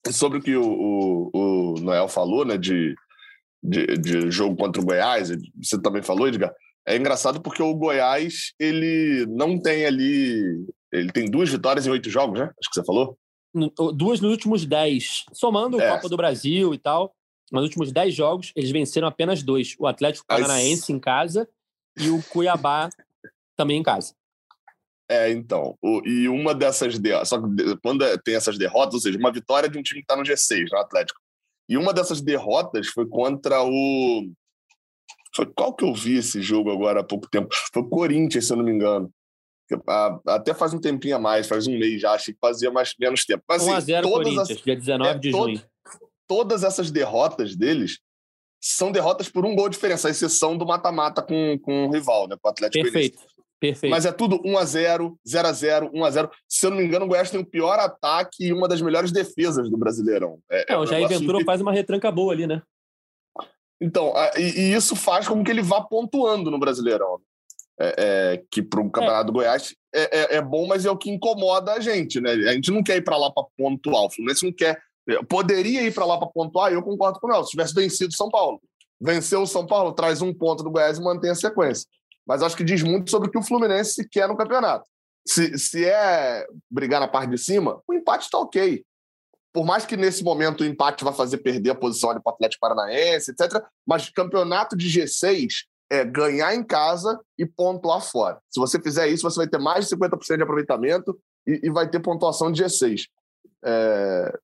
E 0.06 0.12
sobre 0.12 0.38
o 0.38 0.42
que 0.42 0.54
o, 0.54 0.64
o, 0.64 1.30
o 1.32 1.80
Noel 1.80 2.08
falou, 2.08 2.44
né, 2.44 2.56
de, 2.56 2.94
de, 3.62 3.86
de, 3.96 4.30
jogo 4.30 4.56
contra 4.56 4.80
o 4.80 4.84
Goiás, 4.84 5.30
você 5.62 5.80
também 5.80 6.02
falou, 6.02 6.28
Edgar, 6.28 6.54
é 6.86 6.96
engraçado 6.96 7.40
porque 7.40 7.62
o 7.62 7.74
Goiás, 7.74 8.52
ele 8.58 9.26
não 9.28 9.60
tem 9.60 9.86
ali. 9.86 10.66
Ele 10.92 11.10
tem 11.10 11.30
duas 11.30 11.48
vitórias 11.48 11.86
em 11.86 11.90
oito 11.90 12.10
jogos, 12.10 12.38
né? 12.38 12.46
Acho 12.46 12.70
que 12.70 12.74
você 12.74 12.84
falou. 12.84 13.18
Duas 13.94 14.20
nos 14.20 14.30
últimos 14.30 14.66
dez. 14.66 15.24
Somando 15.32 15.80
é. 15.80 15.88
o 15.88 15.94
Copa 15.94 16.08
do 16.08 16.16
Brasil 16.16 16.74
e 16.74 16.78
tal. 16.78 17.14
Nos 17.50 17.62
últimos 17.62 17.92
dez 17.92 18.14
jogos, 18.14 18.52
eles 18.54 18.70
venceram 18.70 19.08
apenas 19.08 19.42
dois. 19.42 19.74
O 19.78 19.86
Atlético 19.86 20.26
Paranaense 20.26 20.92
em 20.92 20.98
casa 20.98 21.48
e 21.96 22.10
o 22.10 22.22
Cuiabá 22.24 22.90
também 23.56 23.78
em 23.78 23.82
casa. 23.82 24.14
É, 25.08 25.30
então. 25.30 25.76
O, 25.80 26.02
e 26.06 26.28
uma 26.28 26.54
dessas 26.54 26.98
derrotas. 26.98 27.28
Só 27.28 27.40
que 27.40 27.76
quando 27.82 28.04
é, 28.04 28.18
tem 28.18 28.34
essas 28.34 28.58
derrotas, 28.58 28.94
ou 28.94 29.00
seja, 29.00 29.18
uma 29.18 29.32
vitória 29.32 29.68
de 29.68 29.78
um 29.78 29.82
time 29.82 30.00
que 30.00 30.04
está 30.04 30.16
no 30.16 30.22
G6, 30.22 30.66
no 30.70 30.78
Atlético. 30.78 31.20
E 31.68 31.76
uma 31.76 31.94
dessas 31.94 32.20
derrotas 32.20 32.88
foi 32.88 33.06
contra 33.06 33.62
o 33.62 34.28
foi 35.34 35.46
qual 35.46 35.74
que 35.74 35.84
eu 35.84 35.92
vi 35.92 36.18
esse 36.18 36.40
jogo 36.40 36.70
agora 36.70 37.00
há 37.00 37.04
pouco 37.04 37.28
tempo? 37.28 37.48
Foi 37.72 37.82
o 37.82 37.88
Corinthians, 37.88 38.46
se 38.46 38.52
eu 38.52 38.56
não 38.56 38.64
me 38.64 38.72
engano. 38.72 39.10
Até 40.26 40.54
faz 40.54 40.74
um 40.74 40.78
tempinho 40.78 41.16
a 41.16 41.18
mais, 41.18 41.48
faz 41.48 41.66
um 41.66 41.78
mês 41.78 42.00
já, 42.00 42.12
achei 42.12 42.34
que 42.34 42.40
fazia 42.40 42.70
mais, 42.70 42.94
menos 42.98 43.24
tempo. 43.24 43.42
Mas, 43.48 43.62
1 43.62 43.72
a 43.72 43.80
0 43.80 43.98
assim, 43.98 44.14
Corinthians, 44.14 44.50
as, 44.50 44.62
dia 44.62 44.76
19 44.76 45.10
é, 45.10 45.18
de 45.18 45.30
junho. 45.30 45.62
Todas 46.26 46.62
essas 46.62 46.90
derrotas 46.90 47.56
deles 47.56 47.98
são 48.60 48.92
derrotas 48.92 49.28
por 49.28 49.44
um 49.44 49.54
gol 49.54 49.68
de 49.68 49.74
diferença, 49.74 50.08
a 50.08 50.10
exceção 50.10 50.56
do 50.56 50.66
mata-mata 50.66 51.22
com, 51.22 51.58
com 51.60 51.86
o 51.86 51.92
rival, 51.92 52.28
né, 52.28 52.36
com 52.40 52.48
o 52.48 52.50
Atlético 52.50 52.82
Perfeito. 52.82 53.18
Perfeito. 53.60 53.90
Mas 53.90 54.04
é 54.04 54.12
tudo 54.12 54.42
1x0, 54.42 55.14
0x0, 55.26 55.90
1x0. 55.90 56.30
Se 56.46 56.66
eu 56.66 56.70
não 56.70 56.76
me 56.76 56.84
engano, 56.84 57.06
o 57.06 57.08
Goiás 57.08 57.30
tem 57.30 57.40
o 57.40 57.46
pior 57.46 57.78
ataque 57.78 58.46
e 58.46 58.52
uma 58.52 58.68
das 58.68 58.82
melhores 58.82 59.10
defesas 59.10 59.70
do 59.70 59.78
Brasileirão. 59.78 60.38
É, 60.50 60.74
é, 60.74 60.76
o 60.76 60.84
Jair 60.84 61.08
Ventura 61.08 61.42
faz 61.44 61.62
uma 61.62 61.72
retranca 61.72 62.10
boa 62.10 62.32
ali, 62.34 62.46
né? 62.46 62.62
Então, 63.80 64.12
e, 64.36 64.42
e, 64.42 64.74
isso 64.74 64.94
faz 64.96 65.26
com 65.26 65.42
que 65.42 65.50
ele 65.50 65.62
vá 65.62 65.80
pontuando 65.80 66.50
no 66.50 66.58
Brasileirão. 66.58 67.20
É, 67.78 67.94
é, 67.98 68.44
que 68.52 68.62
para 68.62 68.80
o 68.80 68.88
Campeonato 68.88 69.26
do 69.26 69.32
Goiás 69.32 69.74
é, 69.92 70.34
é, 70.34 70.36
é, 70.36 70.40
bom, 70.40 70.64
mas 70.64 70.86
é 70.86 70.90
o 70.92 70.96
que 70.96 71.10
incomoda 71.10 71.72
a 71.72 71.80
gente, 71.80 72.20
né? 72.20 72.30
A 72.30 72.52
gente 72.52 72.70
não 72.70 72.84
quer 72.84 72.98
ir 72.98 73.02
para 73.02 73.16
lá 73.16 73.32
para 73.32 73.46
pontuar. 73.58 74.04
O 74.04 74.10
Fluminense 74.10 74.44
não 74.44 74.52
quer. 74.52 74.80
Poderia 75.28 75.82
ir 75.82 75.92
para 75.92 76.04
lá 76.04 76.16
para 76.16 76.28
pontuar, 76.28 76.72
eu 76.72 76.82
concordo 76.82 77.18
com 77.18 77.26
o 77.26 77.30
Nelson, 77.30 77.46
se 77.46 77.50
tivesse 77.50 77.74
vencido 77.74 78.14
São 78.14 78.28
Paulo. 78.28 78.60
Venceu 79.00 79.42
o 79.42 79.46
São 79.46 79.66
Paulo, 79.66 79.92
traz 79.92 80.22
um 80.22 80.32
ponto 80.32 80.62
do 80.62 80.70
Goiás 80.70 80.98
e 80.98 81.02
mantém 81.02 81.30
a 81.30 81.34
sequência. 81.34 81.86
Mas 82.26 82.42
acho 82.42 82.56
que 82.56 82.64
diz 82.64 82.82
muito 82.82 83.10
sobre 83.10 83.28
o 83.28 83.30
que 83.30 83.38
o 83.38 83.42
Fluminense 83.42 84.08
quer 84.08 84.28
no 84.28 84.36
campeonato. 84.36 84.88
Se, 85.26 85.58
se 85.58 85.84
é 85.84 86.46
brigar 86.70 87.00
na 87.00 87.08
parte 87.08 87.30
de 87.30 87.38
cima, 87.38 87.82
o 87.86 87.92
empate 87.92 88.24
está 88.24 88.38
ok 88.38 88.84
por 89.54 89.64
mais 89.64 89.86
que 89.86 89.96
nesse 89.96 90.24
momento 90.24 90.62
o 90.62 90.66
empate 90.66 91.04
vai 91.04 91.14
fazer 91.14 91.38
perder 91.38 91.70
a 91.70 91.74
posição 91.76 92.10
para 92.10 92.32
o 92.32 92.34
Atlético 92.34 92.60
Paranaense, 92.60 93.30
etc. 93.30 93.62
Mas 93.86 94.10
campeonato 94.10 94.76
de 94.76 94.88
G6 94.88 95.66
é 95.88 96.04
ganhar 96.04 96.52
em 96.56 96.64
casa 96.64 97.20
e 97.38 97.46
pontuar 97.46 98.00
fora. 98.00 98.40
Se 98.50 98.58
você 98.58 98.82
fizer 98.82 99.06
isso, 99.06 99.22
você 99.22 99.36
vai 99.36 99.46
ter 99.46 99.58
mais 99.58 99.88
de 99.88 99.94
50% 99.94 100.36
de 100.36 100.42
aproveitamento 100.42 101.16
e, 101.46 101.60
e, 101.62 101.70
vai 101.70 101.88
ter 101.88 102.00
pontuação 102.00 102.50
de 102.50 102.64
G6. 102.64 103.02
É... 103.64 104.36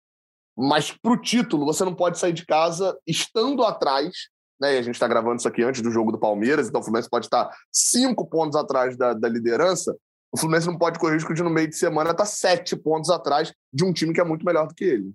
Mas 0.57 0.93
para 0.93 1.13
o 1.13 1.21
título, 1.21 1.67
você 1.67 1.85
não 1.85 1.95
pode 1.95 2.17
sair 2.17 2.33
de 2.33 2.47
casa 2.47 2.97
estando 3.05 3.65
atrás. 3.65 4.13
Né? 4.61 4.77
E 4.77 4.79
a 4.79 4.83
gente 4.83 4.95
está 4.95 5.09
gravando 5.09 5.39
isso 5.39 5.49
aqui 5.49 5.65
antes 5.65 5.83
do 5.83 5.91
jogo 5.91 6.13
do 6.13 6.21
Palmeiras, 6.21 6.69
então 6.69 6.81
o 6.81 6.85
Fluminense 6.85 7.11
pode 7.11 7.27
estar 7.27 7.51
cinco 7.73 8.29
pontos 8.29 8.55
atrás 8.55 8.97
da, 8.97 9.13
da 9.13 9.29
liderança 9.29 9.97
o 10.33 10.39
Fluminense 10.39 10.67
não 10.67 10.79
pode 10.79 10.99
correr 10.99 11.13
o 11.13 11.15
risco 11.15 11.35
de, 11.35 11.43
no 11.43 11.51
meio 11.51 11.69
de 11.69 11.77
semana, 11.77 12.11
estar 12.11 12.25
tá 12.25 12.27
sete 12.27 12.77
pontos 12.77 13.11
atrás 13.11 13.53
de 13.73 13.85
um 13.85 13.93
time 13.93 14.15
que 14.15 14.21
é 14.21 14.25
muito 14.25 14.45
melhor 14.45 14.67
do 14.67 14.75
que 14.75 14.85
ele. 14.85 15.13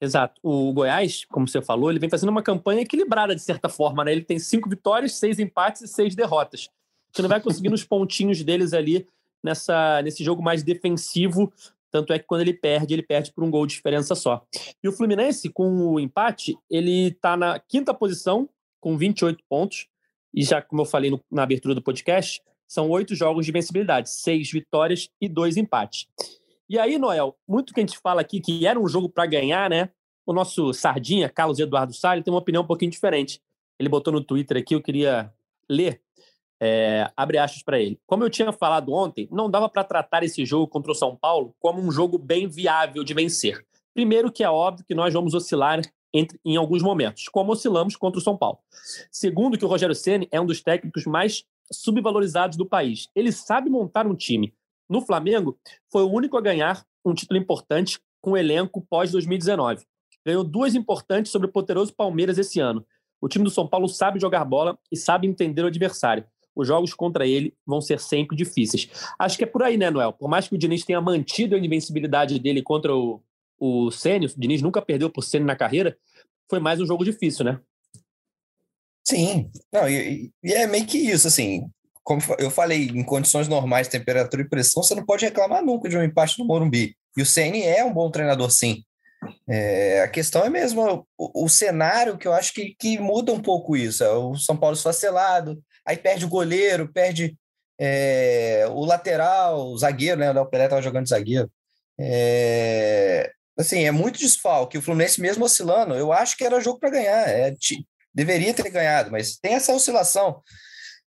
Exato. 0.00 0.40
O 0.42 0.72
Goiás, 0.72 1.24
como 1.24 1.48
você 1.48 1.62
falou, 1.62 1.90
ele 1.90 1.98
vem 1.98 2.10
fazendo 2.10 2.28
uma 2.28 2.42
campanha 2.42 2.82
equilibrada, 2.82 3.34
de 3.34 3.40
certa 3.40 3.68
forma. 3.68 4.04
Né? 4.04 4.12
Ele 4.12 4.24
tem 4.24 4.38
cinco 4.38 4.68
vitórias, 4.68 5.14
seis 5.14 5.38
empates 5.38 5.82
e 5.82 5.88
seis 5.88 6.14
derrotas. 6.14 6.68
Você 7.12 7.22
não 7.22 7.28
vai 7.28 7.40
conseguindo 7.40 7.74
os 7.74 7.84
pontinhos 7.84 8.42
deles 8.42 8.74
ali 8.74 9.06
nessa, 9.42 10.02
nesse 10.02 10.22
jogo 10.22 10.42
mais 10.42 10.62
defensivo. 10.62 11.50
Tanto 11.90 12.12
é 12.12 12.18
que 12.18 12.26
quando 12.26 12.42
ele 12.42 12.52
perde, 12.52 12.92
ele 12.92 13.02
perde 13.02 13.32
por 13.32 13.42
um 13.42 13.50
gol 13.50 13.66
de 13.66 13.74
diferença 13.74 14.14
só. 14.14 14.44
E 14.82 14.88
o 14.88 14.92
Fluminense, 14.92 15.48
com 15.48 15.92
o 15.92 15.98
empate, 15.98 16.58
ele 16.68 17.08
está 17.08 17.36
na 17.36 17.58
quinta 17.58 17.94
posição, 17.94 18.48
com 18.80 18.98
28 18.98 19.42
pontos. 19.48 19.86
E 20.34 20.42
já, 20.42 20.60
como 20.60 20.82
eu 20.82 20.86
falei 20.86 21.10
no, 21.10 21.24
na 21.30 21.42
abertura 21.42 21.74
do 21.74 21.80
podcast, 21.80 22.42
são 22.68 22.90
oito 22.90 23.14
jogos 23.14 23.46
de 23.46 23.52
vencibilidade, 23.52 24.10
seis 24.10 24.50
vitórias 24.50 25.08
e 25.20 25.28
dois 25.28 25.56
empates. 25.56 26.06
E 26.68 26.78
aí, 26.78 26.98
Noel, 26.98 27.36
muito 27.46 27.72
que 27.72 27.80
a 27.80 27.82
gente 27.82 27.98
fala 27.98 28.20
aqui 28.20 28.40
que 28.40 28.66
era 28.66 28.78
um 28.78 28.88
jogo 28.88 29.08
para 29.08 29.26
ganhar, 29.26 29.70
né? 29.70 29.90
O 30.26 30.32
nosso 30.32 30.72
Sardinha, 30.72 31.28
Carlos 31.28 31.60
Eduardo 31.60 31.94
Salles, 31.94 32.24
tem 32.24 32.32
uma 32.32 32.40
opinião 32.40 32.64
um 32.64 32.66
pouquinho 32.66 32.90
diferente. 32.90 33.40
Ele 33.78 33.88
botou 33.88 34.12
no 34.12 34.24
Twitter 34.24 34.56
aqui, 34.56 34.74
eu 34.74 34.82
queria 34.82 35.32
ler. 35.68 36.00
É, 36.60 37.10
abre 37.16 37.38
aspas 37.38 37.62
para 37.62 37.78
ele. 37.78 38.00
Como 38.06 38.24
eu 38.24 38.30
tinha 38.30 38.50
falado 38.50 38.92
ontem, 38.92 39.28
não 39.30 39.50
dava 39.50 39.68
para 39.68 39.84
tratar 39.84 40.24
esse 40.24 40.44
jogo 40.44 40.66
contra 40.66 40.90
o 40.90 40.94
São 40.94 41.14
Paulo 41.14 41.54
como 41.60 41.80
um 41.80 41.92
jogo 41.92 42.18
bem 42.18 42.48
viável 42.48 43.04
de 43.04 43.14
vencer. 43.14 43.64
Primeiro, 43.94 44.32
que 44.32 44.42
é 44.42 44.50
óbvio 44.50 44.84
que 44.84 44.94
nós 44.94 45.12
vamos 45.12 45.34
oscilar 45.34 45.82
entre, 46.12 46.40
em 46.44 46.56
alguns 46.56 46.82
momentos, 46.82 47.28
como 47.28 47.52
oscilamos 47.52 47.94
contra 47.94 48.18
o 48.18 48.22
São 48.22 48.36
Paulo. 48.36 48.58
Segundo, 49.10 49.58
que 49.58 49.64
o 49.64 49.68
Rogério 49.68 49.94
Ceni 49.94 50.26
é 50.32 50.40
um 50.40 50.46
dos 50.46 50.62
técnicos 50.62 51.04
mais 51.04 51.44
subvalorizados 51.72 52.56
do 52.56 52.66
país. 52.66 53.08
Ele 53.14 53.32
sabe 53.32 53.70
montar 53.70 54.06
um 54.06 54.14
time. 54.14 54.54
No 54.88 55.00
Flamengo, 55.00 55.58
foi 55.90 56.02
o 56.02 56.10
único 56.10 56.36
a 56.36 56.40
ganhar 56.40 56.84
um 57.04 57.14
título 57.14 57.38
importante 57.38 57.98
com 58.20 58.32
o 58.32 58.36
elenco 58.36 58.84
pós-2019. 58.88 59.82
Ganhou 60.24 60.44
duas 60.44 60.74
importantes 60.74 61.30
sobre 61.30 61.48
o 61.48 61.52
poderoso 61.52 61.94
Palmeiras 61.94 62.38
esse 62.38 62.58
ano. 62.60 62.84
O 63.20 63.28
time 63.28 63.44
do 63.44 63.50
São 63.50 63.66
Paulo 63.66 63.88
sabe 63.88 64.20
jogar 64.20 64.44
bola 64.44 64.78
e 64.90 64.96
sabe 64.96 65.26
entender 65.26 65.62
o 65.62 65.66
adversário. 65.66 66.24
Os 66.54 66.66
jogos 66.66 66.94
contra 66.94 67.26
ele 67.26 67.54
vão 67.66 67.80
ser 67.80 68.00
sempre 68.00 68.36
difíceis. 68.36 68.88
Acho 69.18 69.36
que 69.36 69.44
é 69.44 69.46
por 69.46 69.62
aí, 69.62 69.76
né, 69.76 69.90
Noel? 69.90 70.12
Por 70.12 70.28
mais 70.28 70.48
que 70.48 70.54
o 70.54 70.58
Diniz 70.58 70.84
tenha 70.84 71.00
mantido 71.00 71.54
a 71.54 71.58
invencibilidade 71.58 72.38
dele 72.38 72.62
contra 72.62 72.94
o, 72.94 73.22
o 73.58 73.90
Sênio, 73.90 74.28
o 74.28 74.40
Diniz 74.40 74.62
nunca 74.62 74.80
perdeu 74.80 75.10
por 75.10 75.22
Sênio 75.22 75.46
na 75.46 75.54
carreira, 75.54 75.96
foi 76.48 76.58
mais 76.58 76.80
um 76.80 76.86
jogo 76.86 77.04
difícil, 77.04 77.44
né? 77.44 77.60
Sim, 79.06 79.48
não, 79.72 79.88
e, 79.88 80.32
e, 80.42 80.52
é 80.52 80.66
meio 80.66 80.84
que 80.84 80.98
isso, 80.98 81.28
assim, 81.28 81.70
como 82.02 82.20
eu 82.38 82.50
falei, 82.50 82.88
em 82.88 83.04
condições 83.04 83.46
normais, 83.46 83.86
temperatura 83.86 84.42
e 84.42 84.48
pressão, 84.48 84.82
você 84.82 84.96
não 84.96 85.04
pode 85.06 85.24
reclamar 85.24 85.64
nunca 85.64 85.88
de 85.88 85.96
um 85.96 86.02
empate 86.02 86.38
no 86.38 86.44
Morumbi. 86.44 86.96
E 87.16 87.22
o 87.22 87.26
CN 87.26 87.62
é 87.62 87.84
um 87.84 87.92
bom 87.92 88.10
treinador, 88.10 88.50
sim. 88.50 88.82
É, 89.48 90.02
a 90.02 90.08
questão 90.08 90.44
é 90.44 90.50
mesmo 90.50 91.06
o, 91.16 91.44
o, 91.44 91.48
cenário 91.48 92.18
que 92.18 92.26
eu 92.26 92.32
acho 92.32 92.52
que, 92.52 92.74
que 92.78 92.98
muda 92.98 93.32
um 93.32 93.40
pouco 93.40 93.76
isso. 93.76 94.02
É 94.02 94.10
o 94.10 94.34
São 94.36 94.56
Paulo 94.56 94.76
esfacelado, 94.76 95.60
aí 95.86 95.96
perde 95.96 96.24
o 96.24 96.28
goleiro, 96.28 96.92
perde 96.92 97.36
é, 97.78 98.66
o 98.70 98.84
lateral, 98.84 99.68
o 99.68 99.78
zagueiro, 99.78 100.18
né? 100.18 100.30
O 100.30 100.34
Léo 100.34 100.50
Pelé 100.50 100.64
estava 100.64 100.82
jogando 100.82 101.08
zagueiro. 101.08 101.50
É, 101.98 103.30
assim, 103.56 103.84
é 103.84 103.90
muito 103.92 104.18
desfalque. 104.18 104.78
O 104.78 104.82
Fluminense 104.82 105.20
mesmo 105.20 105.44
oscilando, 105.44 105.94
eu 105.94 106.12
acho 106.12 106.36
que 106.36 106.44
era 106.44 106.60
jogo 106.60 106.78
para 106.80 106.90
ganhar. 106.90 107.28
É, 107.28 107.52
deveria 108.16 108.54
ter 108.54 108.70
ganhado, 108.70 109.10
mas 109.10 109.36
tem 109.36 109.52
essa 109.52 109.74
oscilação. 109.74 110.42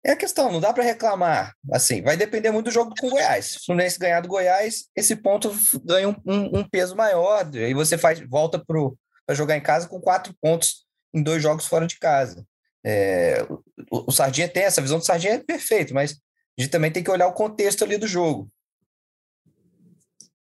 É 0.03 0.13
a 0.13 0.17
questão, 0.17 0.51
não 0.51 0.61
dá 0.61 0.73
para 0.73 0.83
reclamar. 0.83 1.55
Assim, 1.71 2.03
vai 2.03 2.17
depender 2.17 2.51
muito 2.51 2.67
do 2.67 2.71
jogo 2.71 2.95
com 2.99 3.09
o 3.09 3.11
Goiás. 3.11 3.45
Se 3.45 3.59
o 3.59 3.65
Fluminense 3.67 3.99
ganhar 3.99 4.21
do 4.21 4.29
Goiás, 4.29 4.87
esse 4.97 5.15
ponto 5.17 5.55
ganha 5.85 6.09
um, 6.09 6.17
um, 6.27 6.59
um 6.59 6.69
peso 6.69 6.97
maior. 6.97 7.47
Aí 7.55 7.75
você 7.75 7.99
faz 7.99 8.21
volta 8.21 8.59
para 8.59 9.35
jogar 9.35 9.57
em 9.57 9.63
casa 9.63 9.87
com 9.87 10.01
quatro 10.01 10.35
pontos 10.41 10.87
em 11.13 11.23
dois 11.23 11.43
jogos 11.43 11.67
fora 11.67 11.87
de 11.87 11.99
casa. 11.99 12.45
É, 12.85 13.47
o, 13.91 14.09
o 14.09 14.13
Sardinha 14.13 14.49
tem 14.49 14.65
essa 14.65 14.83
visão 14.83 14.99
do 14.99 15.05
Sardinha 15.05 15.35
é 15.35 15.39
perfeito, 15.39 15.95
mas 15.95 16.13
a 16.59 16.63
gente 16.63 16.71
também 16.71 16.91
tem 16.91 17.03
que 17.03 17.11
olhar 17.11 17.27
o 17.27 17.33
contexto 17.33 17.85
ali 17.85 17.97
do 17.97 18.07
jogo. 18.07 18.51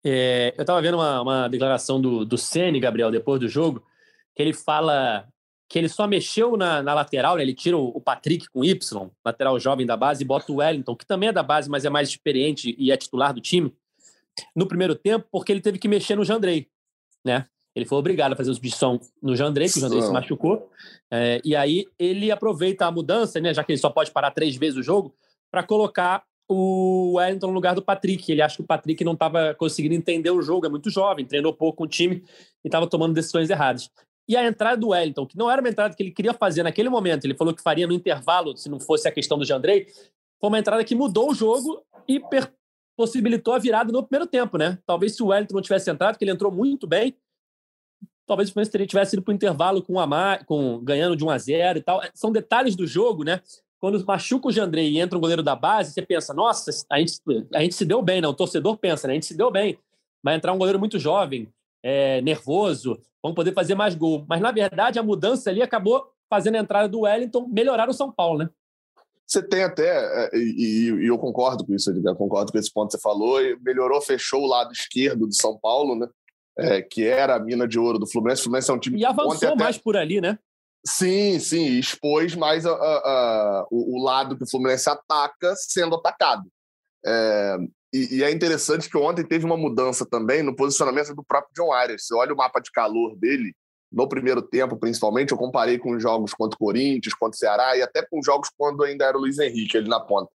É, 0.05 0.53
eu 0.57 0.61
estava 0.61 0.81
vendo 0.81 0.95
uma, 0.95 1.21
uma, 1.21 1.47
declaração 1.47 2.01
do, 2.01 2.25
do 2.25 2.37
Sene, 2.37 2.79
Gabriel, 2.79 3.11
depois 3.11 3.39
do 3.39 3.47
jogo, 3.47 3.85
que 4.35 4.41
ele 4.41 4.53
fala 4.53 5.25
que 5.69 5.79
ele 5.79 5.89
só 5.89 6.07
mexeu 6.07 6.55
na, 6.55 6.83
na 6.83 6.93
lateral, 6.93 7.37
né? 7.37 7.41
ele 7.41 7.53
tira 7.53 7.77
o, 7.77 7.87
o, 7.89 8.01
Patrick 8.01 8.47
com 8.49 8.63
Y, 8.63 9.09
lateral 9.25 9.59
jovem 9.59 9.85
da 9.85 9.97
base, 9.97 10.23
e 10.23 10.27
bota 10.27 10.51
o 10.51 10.57
Wellington, 10.57 10.95
que 10.95 11.05
também 11.05 11.29
é 11.29 11.31
da 11.31 11.43
base, 11.43 11.69
mas 11.69 11.85
é 11.85 11.89
mais 11.89 12.09
experiente 12.09 12.75
e 12.77 12.91
é 12.91 12.97
titular 12.97 13.33
do 13.33 13.41
time, 13.41 13.73
no 14.55 14.67
primeiro 14.67 14.95
tempo, 14.95 15.27
porque 15.31 15.51
ele 15.51 15.61
teve 15.61 15.79
que 15.79 15.87
mexer 15.87 16.15
no 16.15 16.23
Jandrei, 16.23 16.67
né? 17.25 17.45
Ele 17.75 17.85
foi 17.85 17.97
obrigado 17.97 18.33
a 18.33 18.35
fazer 18.35 18.53
substituição 18.53 18.99
no 19.21 19.35
Jandrei, 19.35 19.67
que 19.67 19.77
o 19.77 19.81
Jandrei 19.81 20.01
se 20.03 20.11
machucou. 20.11 20.69
É, 21.09 21.41
e 21.43 21.55
aí 21.55 21.85
ele 21.97 22.29
aproveita 22.29 22.85
a 22.85 22.91
mudança, 22.91 23.39
né, 23.39 23.51
já 23.51 23.63
que 23.63 23.71
ele 23.71 23.79
só 23.79 23.89
pode 23.89 24.11
parar 24.11 24.29
três 24.29 24.55
vezes 24.55 24.77
o 24.77 24.83
jogo, 24.83 25.15
para 25.49 25.63
colocar 25.63 26.23
o 26.47 27.13
Wellington 27.15 27.47
no 27.47 27.53
lugar 27.53 27.73
do 27.73 27.81
Patrick. 27.81 28.31
Ele 28.31 28.43
acha 28.43 28.57
que 28.57 28.61
o 28.61 28.67
Patrick 28.67 29.03
não 29.03 29.13
estava 29.13 29.55
conseguindo 29.55 29.95
entender 29.95 30.29
o 30.29 30.41
jogo, 30.41 30.67
é 30.67 30.69
muito 30.69 30.91
jovem, 30.91 31.25
treinou 31.25 31.51
pouco 31.51 31.77
com 31.77 31.83
o 31.85 31.87
time 31.87 32.23
e 32.63 32.67
estava 32.67 32.85
tomando 32.85 33.13
decisões 33.13 33.49
erradas. 33.49 33.89
E 34.27 34.37
a 34.37 34.45
entrada 34.45 34.77
do 34.77 34.89
Wellington, 34.89 35.25
que 35.25 35.37
não 35.37 35.51
era 35.51 35.61
uma 35.61 35.69
entrada 35.69 35.95
que 35.95 36.01
ele 36.01 36.11
queria 36.11 36.33
fazer 36.33 36.63
naquele 36.63 36.89
momento, 36.89 37.25
ele 37.25 37.35
falou 37.35 37.53
que 37.53 37.61
faria 37.61 37.85
no 37.85 37.93
intervalo, 37.93 38.55
se 38.55 38.69
não 38.69 38.79
fosse 38.79 39.07
a 39.07 39.11
questão 39.11 39.37
do 39.37 39.45
Jandrei, 39.45 39.87
foi 40.39 40.49
uma 40.49 40.59
entrada 40.59 40.83
que 40.83 40.95
mudou 40.95 41.31
o 41.31 41.35
jogo 41.35 41.85
e 42.07 42.21
possibilitou 42.95 43.53
a 43.53 43.59
virada 43.59 43.91
no 43.91 44.03
primeiro 44.03 44.29
tempo, 44.29 44.57
né? 44.57 44.77
Talvez 44.85 45.15
se 45.15 45.23
o 45.23 45.27
Wellington 45.27 45.55
não 45.55 45.61
tivesse 45.61 45.89
entrado, 45.89 46.13
porque 46.13 46.23
ele 46.23 46.31
entrou 46.31 46.51
muito 46.51 46.87
bem, 46.87 47.15
talvez 48.25 48.49
o 48.49 48.53
Fluminense 48.53 48.87
tivesse 48.87 49.15
ido 49.15 49.23
para 49.23 49.31
o 49.31 49.35
intervalo 49.35 49.81
com, 49.81 49.99
a, 49.99 50.37
com 50.45 50.79
ganhando 50.79 51.15
de 51.15 51.23
1 51.23 51.29
a 51.29 51.37
0 51.37 51.79
e 51.79 51.81
tal. 51.81 52.01
São 52.13 52.31
detalhes 52.31 52.75
do 52.75 52.87
jogo, 52.87 53.23
né? 53.23 53.41
Quando 53.79 54.03
machuca 54.05 54.47
o 54.47 54.51
Jandrei 54.51 54.89
e 54.89 54.99
entra 54.99 55.17
um 55.17 55.21
goleiro 55.21 55.43
da 55.43 55.55
base, 55.55 55.91
você 55.91 56.01
pensa, 56.01 56.33
nossa, 56.33 56.71
a 56.89 56.99
gente, 56.99 57.19
a 57.53 57.59
gente 57.61 57.75
se 57.75 57.83
deu 57.83 58.01
bem, 58.01 58.21
né? 58.21 58.27
O 58.27 58.33
torcedor 58.33 58.77
pensa, 58.77 59.07
né? 59.07 59.13
A 59.13 59.15
gente 59.15 59.25
se 59.25 59.35
deu 59.35 59.51
bem. 59.51 59.77
Vai 60.23 60.35
entrar 60.35 60.53
um 60.53 60.57
goleiro 60.57 60.79
muito 60.79 60.97
jovem, 60.97 61.49
é, 61.83 62.21
nervoso, 62.21 62.99
vamos 63.21 63.35
poder 63.35 63.53
fazer 63.53 63.75
mais 63.75 63.93
gol. 63.93 64.25
Mas, 64.27 64.41
na 64.41 64.51
verdade, 64.51 64.97
a 64.97 65.03
mudança 65.03 65.49
ali 65.49 65.61
acabou 65.61 66.07
fazendo 66.29 66.55
a 66.55 66.59
entrada 66.59 66.87
do 66.87 67.01
Wellington 67.01 67.47
melhorar 67.51 67.89
o 67.89 67.93
São 67.93 68.11
Paulo, 68.11 68.39
né? 68.39 68.49
Você 69.25 69.41
tem 69.41 69.63
até, 69.63 69.87
é, 69.87 70.37
e, 70.37 70.89
e, 70.91 71.07
eu 71.07 71.17
concordo 71.17 71.65
com 71.65 71.73
isso, 71.73 71.91
eu 71.91 72.15
concordo 72.15 72.51
com 72.51 72.57
esse 72.57 72.71
ponto 72.71 72.87
que 72.87 72.97
você 72.97 73.01
falou, 73.01 73.39
melhorou, 73.61 74.01
fechou 74.01 74.41
o 74.41 74.47
lado 74.47 74.71
esquerdo 74.71 75.25
do 75.27 75.33
São 75.33 75.57
Paulo, 75.57 75.95
né? 75.95 76.07
É, 76.57 76.81
que 76.81 77.03
era 77.03 77.35
a 77.35 77.39
mina 77.39 77.67
de 77.67 77.79
ouro 77.79 77.97
do 77.97 78.05
Fluminense. 78.05 78.41
O 78.41 78.43
Fluminense 78.43 78.69
é 78.69 78.73
um 78.73 78.79
time 78.79 78.99
E 78.99 79.05
avançou 79.05 79.49
até... 79.49 79.63
mais 79.63 79.77
por 79.77 79.97
ali, 79.97 80.21
né? 80.21 80.37
Sim, 80.85 81.39
sim, 81.39 81.79
expôs 81.79 82.35
mais 82.35 82.65
a, 82.65 82.73
a, 82.73 82.75
a, 82.75 83.67
o, 83.71 83.97
o, 83.97 84.03
lado 84.03 84.37
que 84.37 84.43
o 84.43 84.49
Fluminense 84.49 84.89
ataca 84.89 85.55
sendo 85.55 85.95
atacado. 85.95 86.43
É, 87.05 87.57
e, 87.93 88.17
e, 88.17 88.23
é 88.23 88.31
interessante 88.31 88.89
que 88.89 88.97
ontem 88.97 89.23
teve 89.23 89.45
uma 89.45 89.55
mudança 89.55 90.05
também 90.05 90.41
no 90.41 90.55
posicionamento 90.55 91.13
do 91.13 91.23
próprio 91.23 91.53
John 91.55 91.71
Arias. 91.71 92.07
Você 92.07 92.15
olha 92.15 92.33
o 92.33 92.37
mapa 92.37 92.59
de 92.59 92.71
calor 92.71 93.15
dele, 93.15 93.53
no 93.93 94.09
primeiro 94.09 94.41
tempo, 94.41 94.75
principalmente, 94.75 95.31
eu 95.31 95.37
comparei 95.37 95.77
com 95.77 95.99
jogos 95.99 96.33
contra 96.33 96.55
o 96.55 96.59
Corinthians, 96.59 97.13
contra 97.13 97.35
o 97.35 97.37
Ceará 97.37 97.77
e 97.77 97.83
até 97.83 98.01
com 98.01 98.23
jogos 98.23 98.49
quando 98.57 98.83
ainda 98.83 99.05
era 99.05 99.15
o 99.15 99.21
Luiz 99.21 99.37
Henrique 99.37 99.77
ali 99.77 99.87
na 99.87 99.99
ponta. 99.99 100.31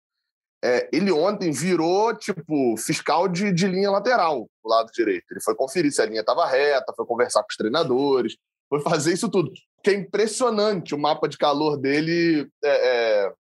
É, 0.62 0.88
ele 0.92 1.10
ontem 1.10 1.50
virou, 1.50 2.14
tipo, 2.14 2.76
fiscal 2.76 3.26
de, 3.26 3.52
de 3.52 3.66
linha 3.66 3.90
lateral 3.90 4.46
do 4.62 4.68
lado 4.68 4.90
direito. 4.92 5.24
Ele 5.30 5.40
foi 5.40 5.54
conferir 5.54 5.90
se 5.90 6.02
a 6.02 6.06
linha 6.06 6.20
estava 6.20 6.46
reta, 6.46 6.92
foi 6.94 7.06
conversar 7.06 7.40
com 7.40 7.48
os 7.48 7.56
treinadores, 7.56 8.36
foi 8.68 8.80
fazer 8.80 9.14
isso 9.14 9.30
tudo. 9.30 9.50
Que 9.82 9.90
é 9.90 9.94
impressionante 9.94 10.94
o 10.94 10.98
mapa 10.98 11.26
de 11.26 11.38
calor 11.38 11.78
dele. 11.78 12.48
É, 12.62 12.68
é, 12.68 13.32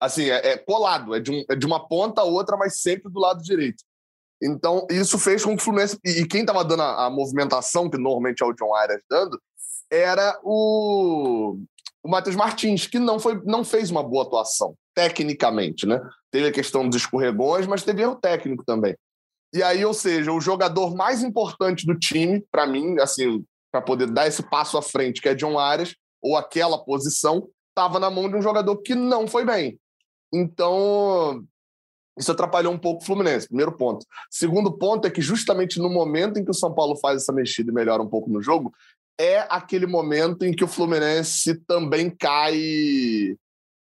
assim, 0.00 0.30
é, 0.30 0.52
é, 0.52 0.56
colado, 0.56 1.14
é 1.14 1.20
de, 1.20 1.30
um, 1.30 1.44
é 1.48 1.54
de 1.54 1.66
uma 1.66 1.86
ponta 1.86 2.20
a 2.20 2.24
outra, 2.24 2.56
mas 2.56 2.80
sempre 2.80 3.10
do 3.10 3.20
lado 3.20 3.42
direito. 3.42 3.82
Então, 4.42 4.86
isso 4.90 5.18
fez 5.18 5.44
com 5.44 5.56
que 5.56 5.62
o 5.62 5.64
Fluminense. 5.64 5.98
E 6.04 6.26
quem 6.26 6.42
estava 6.42 6.64
dando 6.64 6.82
a, 6.82 7.06
a, 7.06 7.10
movimentação, 7.10 7.88
que 7.88 7.96
normalmente 7.96 8.42
é 8.42 8.46
o 8.46 8.52
John 8.52 8.74
Arias 8.74 9.02
dando, 9.08 9.40
era 9.90 10.38
o, 10.42 11.58
o 12.02 12.08
Matheus 12.08 12.36
Martins, 12.36 12.86
que 12.86 12.98
não, 12.98 13.18
foi, 13.18 13.40
não 13.44 13.64
fez 13.64 13.90
uma 13.90 14.02
boa 14.02 14.24
atuação, 14.24 14.74
tecnicamente, 14.94 15.86
né? 15.86 16.00
Teve 16.30 16.48
a 16.48 16.52
questão 16.52 16.86
dos 16.86 17.02
escorregões, 17.02 17.66
mas 17.66 17.82
teve 17.82 18.02
erro 18.02 18.16
técnico 18.16 18.64
também. 18.64 18.94
E 19.54 19.62
aí, 19.62 19.84
ou 19.84 19.94
seja, 19.94 20.32
o 20.32 20.40
jogador 20.40 20.94
mais 20.94 21.22
importante 21.22 21.86
do 21.86 21.98
time, 21.98 22.44
para 22.50 22.66
mim, 22.66 23.00
assim, 23.00 23.42
para 23.72 23.80
poder 23.80 24.10
dar 24.10 24.26
esse 24.26 24.42
passo 24.42 24.76
à 24.76 24.82
frente, 24.82 25.22
que 25.22 25.28
é 25.28 25.34
John 25.34 25.58
Arias, 25.58 25.94
ou 26.20 26.36
aquela 26.36 26.76
posição, 26.76 27.48
estava 27.70 27.98
na 27.98 28.10
mão 28.10 28.28
de 28.28 28.36
um 28.36 28.42
jogador 28.42 28.76
que 28.78 28.94
não 28.94 29.26
foi 29.26 29.44
bem. 29.44 29.78
Então, 30.32 31.44
isso 32.18 32.32
atrapalhou 32.32 32.72
um 32.72 32.78
pouco 32.78 33.02
o 33.02 33.06
Fluminense, 33.06 33.48
primeiro 33.48 33.72
ponto. 33.72 34.04
Segundo 34.30 34.72
ponto 34.72 35.06
é 35.06 35.10
que 35.10 35.20
justamente 35.20 35.78
no 35.78 35.90
momento 35.90 36.38
em 36.38 36.44
que 36.44 36.50
o 36.50 36.54
São 36.54 36.74
Paulo 36.74 36.96
faz 36.96 37.22
essa 37.22 37.32
mexida 37.32 37.70
e 37.70 37.74
melhora 37.74 38.02
um 38.02 38.08
pouco 38.08 38.30
no 38.30 38.42
jogo, 38.42 38.72
é 39.18 39.46
aquele 39.48 39.86
momento 39.86 40.44
em 40.44 40.52
que 40.52 40.64
o 40.64 40.68
Fluminense 40.68 41.54
também 41.66 42.10
cai 42.10 43.36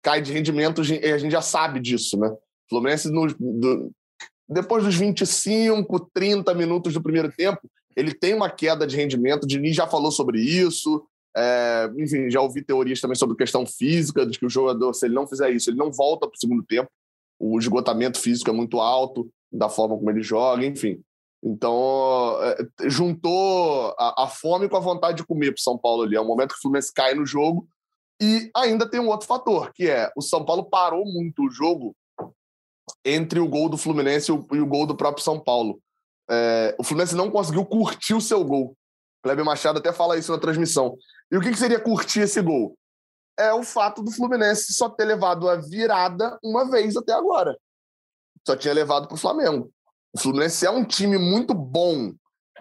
cai 0.02 0.22
de 0.22 0.32
rendimento, 0.32 0.82
e 0.84 1.12
a 1.12 1.18
gente 1.18 1.32
já 1.32 1.42
sabe 1.42 1.80
disso, 1.80 2.16
né? 2.16 2.28
O 2.28 2.38
Fluminense, 2.68 3.10
no, 3.10 3.26
do, 3.26 3.90
depois 4.48 4.84
dos 4.84 4.94
25, 4.94 6.10
30 6.14 6.54
minutos 6.54 6.94
do 6.94 7.02
primeiro 7.02 7.32
tempo, 7.32 7.68
ele 7.96 8.14
tem 8.14 8.32
uma 8.32 8.48
queda 8.48 8.86
de 8.86 8.94
rendimento. 8.94 9.44
O 9.44 9.46
Diniz 9.48 9.74
já 9.74 9.86
falou 9.86 10.12
sobre 10.12 10.40
isso. 10.40 11.04
É, 11.36 11.90
enfim, 11.98 12.30
já 12.30 12.40
ouvi 12.40 12.62
teorias 12.62 13.00
também 13.00 13.16
sobre 13.16 13.36
questão 13.36 13.66
física, 13.66 14.24
de 14.24 14.38
que 14.38 14.46
o 14.46 14.50
jogador, 14.50 14.94
se 14.94 15.06
ele 15.06 15.14
não 15.14 15.26
fizer 15.26 15.50
isso, 15.50 15.68
ele 15.68 15.76
não 15.76 15.92
volta 15.92 16.26
para 16.26 16.34
o 16.34 16.40
segundo 16.40 16.64
tempo. 16.64 16.88
O 17.38 17.58
esgotamento 17.58 18.18
físico 18.18 18.48
é 18.48 18.52
muito 18.52 18.80
alto, 18.80 19.30
da 19.52 19.68
forma 19.68 19.96
como 19.96 20.10
ele 20.10 20.22
joga, 20.22 20.64
enfim. 20.64 21.00
Então, 21.44 22.38
é, 22.42 22.88
juntou 22.88 23.94
a, 23.98 24.24
a, 24.24 24.26
fome 24.26 24.68
com 24.68 24.76
a 24.76 24.80
vontade 24.80 25.18
de 25.18 25.26
comer 25.26 25.52
para 25.52 25.60
o 25.60 25.62
São 25.62 25.76
Paulo 25.76 26.02
ali. 26.02 26.16
É 26.16 26.20
um 26.20 26.26
momento 26.26 26.52
que 26.52 26.58
o 26.58 26.62
Fluminense 26.62 26.92
cai 26.92 27.14
no 27.14 27.26
jogo. 27.26 27.68
E 28.20 28.50
ainda 28.56 28.88
tem 28.88 28.98
um 28.98 29.08
outro 29.08 29.26
fator, 29.26 29.72
que 29.74 29.86
é 29.86 30.10
o 30.16 30.22
São 30.22 30.42
Paulo 30.42 30.64
parou 30.64 31.04
muito 31.04 31.44
o 31.44 31.50
jogo 31.50 31.94
entre 33.04 33.38
o 33.38 33.46
gol 33.46 33.68
do 33.68 33.76
Fluminense 33.76 34.30
e 34.30 34.34
o, 34.34 34.46
e 34.52 34.60
o 34.60 34.66
gol 34.66 34.86
do 34.86 34.96
próprio 34.96 35.22
São 35.22 35.38
Paulo. 35.38 35.80
É, 36.28 36.74
o 36.78 36.82
Fluminense 36.82 37.14
não 37.14 37.30
conseguiu 37.30 37.64
curtir 37.66 38.14
o 38.14 38.20
seu 38.20 38.42
gol. 38.42 38.74
Kleber 39.26 39.44
Machado 39.44 39.80
até 39.80 39.92
fala 39.92 40.16
isso 40.16 40.30
na 40.30 40.38
transmissão. 40.38 40.96
E 41.32 41.36
o 41.36 41.40
que, 41.40 41.50
que 41.50 41.58
seria 41.58 41.80
curtir 41.80 42.20
esse 42.20 42.40
gol? 42.40 42.78
É 43.36 43.52
o 43.52 43.64
fato 43.64 44.00
do 44.00 44.12
Fluminense 44.12 44.72
só 44.72 44.88
ter 44.88 45.04
levado 45.04 45.48
a 45.48 45.56
virada 45.56 46.38
uma 46.44 46.70
vez 46.70 46.96
até 46.96 47.12
agora. 47.12 47.58
Só 48.46 48.54
tinha 48.54 48.72
levado 48.72 49.08
para 49.08 49.16
o 49.16 49.18
Flamengo. 49.18 49.68
O 50.12 50.20
Fluminense 50.20 50.64
é 50.64 50.70
um 50.70 50.84
time 50.84 51.18
muito 51.18 51.52
bom 51.52 52.14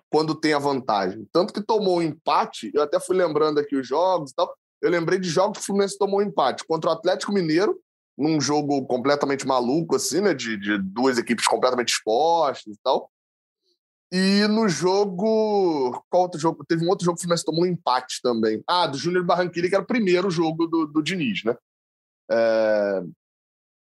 quando 0.10 0.34
tem 0.34 0.54
a 0.54 0.60
vantagem. 0.60 1.28
Tanto 1.32 1.54
que 1.54 1.62
tomou 1.62 1.97
o 1.97 1.99
um 1.99 2.01
empate, 2.01 2.71
eu 2.73 2.82
até 2.82 2.99
fui 2.99 3.15
lembrando 3.15 3.60
aqui 3.60 3.75
os 3.75 3.88
jogos 3.88 4.32
e 4.32 4.36
tal. 4.36 4.51
Eu 4.82 4.89
lembrei 4.89 5.19
de 5.19 5.30
jogos 5.30 5.60
que 5.60 5.63
o 5.63 5.65
Fluminense 5.67 5.99
tomou 5.99 6.19
um 6.19 6.23
empate 6.23 6.65
contra 6.67 6.89
o 6.89 6.93
Atlético 6.93 7.32
Mineiro, 7.32 7.80
num 8.17 8.41
jogo 8.41 8.88
completamente 8.88 9.45
maluco, 9.45 9.95
assim, 9.95 10.19
né? 10.19 10.34
De, 10.34 10.58
de 10.58 10.80
duas 10.80 11.19
equipes 11.19 11.47
completamente 11.47 11.89
expostas 11.89 12.73
e 12.73 12.80
tal. 12.84 13.12
E 14.17 14.47
no 14.47 14.69
jogo. 14.69 16.01
Qual 16.10 16.23
outro 16.23 16.39
jogo? 16.39 16.63
Teve 16.65 16.86
um 16.86 16.88
outro 16.88 17.04
jogo 17.04 17.17
que 17.17 17.19
o 17.19 17.23
Fluminense 17.23 17.43
tomou 17.43 17.63
um 17.63 17.67
empate 17.67 18.21
também. 18.23 18.63
Ah, 18.65 18.88
do 18.88 18.97
Júnior 18.97 19.25
Barranquilla, 19.25 19.67
que 19.67 19.75
era 19.75 19.84
o 19.84 19.88
primeiro 19.88 20.32
jogo 20.32 20.67
do, 20.67 20.88
do 20.88 21.04
Diniz, 21.04 21.43
né? 21.43 21.54
É... 22.32 23.04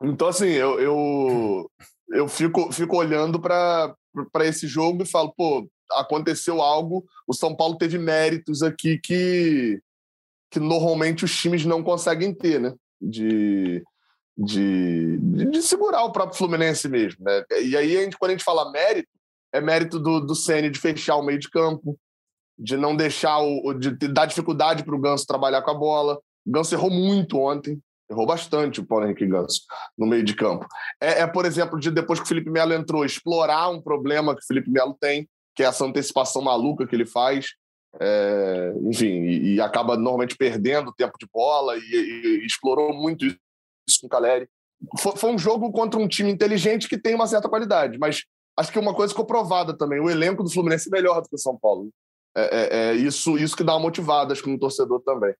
Então, 0.03 0.27
assim, 0.27 0.49
eu, 0.49 0.81
eu, 0.81 1.71
eu 2.09 2.27
fico, 2.27 2.69
fico 2.73 2.97
olhando 2.97 3.39
para 3.39 3.95
esse 4.41 4.67
jogo 4.67 5.01
e 5.01 5.07
falo, 5.07 5.33
pô, 5.33 5.65
aconteceu 5.93 6.61
algo, 6.61 7.05
o 7.25 7.33
São 7.33 7.55
Paulo 7.55 7.77
teve 7.77 7.97
méritos 7.97 8.61
aqui 8.61 8.99
que, 8.99 9.81
que 10.51 10.59
normalmente 10.59 11.23
os 11.23 11.33
times 11.33 11.63
não 11.63 11.81
conseguem 11.81 12.33
ter, 12.33 12.59
né? 12.59 12.75
De, 13.01 13.81
de, 14.37 15.17
de, 15.19 15.61
segurar 15.61 16.03
o 16.03 16.11
próprio 16.11 16.37
Fluminense 16.37 16.89
mesmo, 16.89 17.23
né? 17.23 17.45
E 17.61 17.77
aí, 17.77 17.97
a 17.97 18.03
gente, 18.03 18.17
quando 18.17 18.31
a 18.31 18.33
gente 18.33 18.43
fala 18.43 18.69
mérito, 18.73 19.07
é 19.53 19.62
mérito 19.62 19.99
do, 19.99 20.19
do 20.19 20.36
Ceni 20.36 20.69
de 20.69 20.79
fechar 20.79 21.15
o 21.15 21.23
meio 21.23 21.39
de 21.39 21.49
campo, 21.49 21.97
de 22.57 22.75
não 22.75 22.95
deixar 22.95 23.39
o. 23.39 23.73
de 23.73 23.91
dar 24.07 24.25
dificuldade 24.25 24.83
para 24.83 24.95
o 24.95 24.99
Ganso 24.99 25.25
trabalhar 25.25 25.62
com 25.62 25.71
a 25.71 25.75
bola. 25.75 26.19
O 26.45 26.51
Ganso 26.51 26.73
errou 26.73 26.89
muito 26.89 27.38
ontem, 27.38 27.79
errou 28.10 28.25
bastante 28.25 28.79
o 28.79 28.86
Paulo 28.86 29.05
Henrique 29.05 29.27
Ganso 29.27 29.62
no 29.97 30.07
meio 30.07 30.23
de 30.23 30.33
campo. 30.33 30.65
É, 30.99 31.21
é, 31.21 31.27
por 31.27 31.45
exemplo, 31.45 31.79
de 31.79 31.91
depois 31.91 32.19
que 32.19 32.25
o 32.25 32.27
Felipe 32.27 32.49
Melo 32.49 32.73
entrou, 32.73 33.05
explorar 33.05 33.69
um 33.69 33.81
problema 33.81 34.36
que 34.36 34.41
o 34.41 34.47
Felipe 34.47 34.71
Melo 34.71 34.97
tem, 34.99 35.27
que 35.55 35.63
é 35.63 35.67
essa 35.67 35.86
antecipação 35.86 36.41
maluca 36.41 36.88
que 36.88 36.95
ele 36.95 37.05
faz. 37.05 37.47
É, 37.99 38.73
enfim, 38.83 39.23
e, 39.23 39.55
e, 39.55 39.62
acaba 39.62 39.95
normalmente 39.95 40.36
perdendo 40.38 40.93
tempo 40.93 41.17
de 41.19 41.27
bola 41.33 41.75
e, 41.77 41.79
e, 41.79 42.41
e 42.43 42.45
explorou 42.45 42.93
muito 42.93 43.25
isso 43.25 44.01
com 44.01 44.07
o 44.07 44.10
Caleri. 44.10 44.47
Foi, 44.99 45.15
foi 45.15 45.31
um 45.31 45.38
jogo 45.38 45.71
contra 45.71 45.99
um 45.99 46.07
time 46.07 46.29
inteligente 46.29 46.88
que 46.88 46.97
tem 46.97 47.15
uma 47.15 47.25
certa 47.25 47.49
qualidade, 47.49 47.97
mas 47.97 48.23
acho 48.57 48.71
que 48.71 48.79
uma 48.79 48.93
coisa 48.93 49.11
ficou 49.13 49.25
provada 49.25 49.73
também: 49.77 49.99
o 49.99 50.09
elenco 50.09 50.43
do 50.43 50.49
Fluminense 50.49 50.89
é 50.89 50.91
melhor 50.91 51.21
do 51.21 51.29
que 51.29 51.35
o 51.35 51.39
São 51.39 51.57
Paulo. 51.57 51.89
É, 52.35 52.41
é, 52.41 52.89
é 52.89 52.93
isso, 52.93 53.37
isso 53.37 53.55
que 53.55 53.63
dá 53.63 53.73
uma 53.73 53.81
motivada, 53.81 54.33
acho 54.33 54.43
que 54.43 54.49
no 54.49 54.59
torcedor 54.59 55.01
também. 55.01 55.33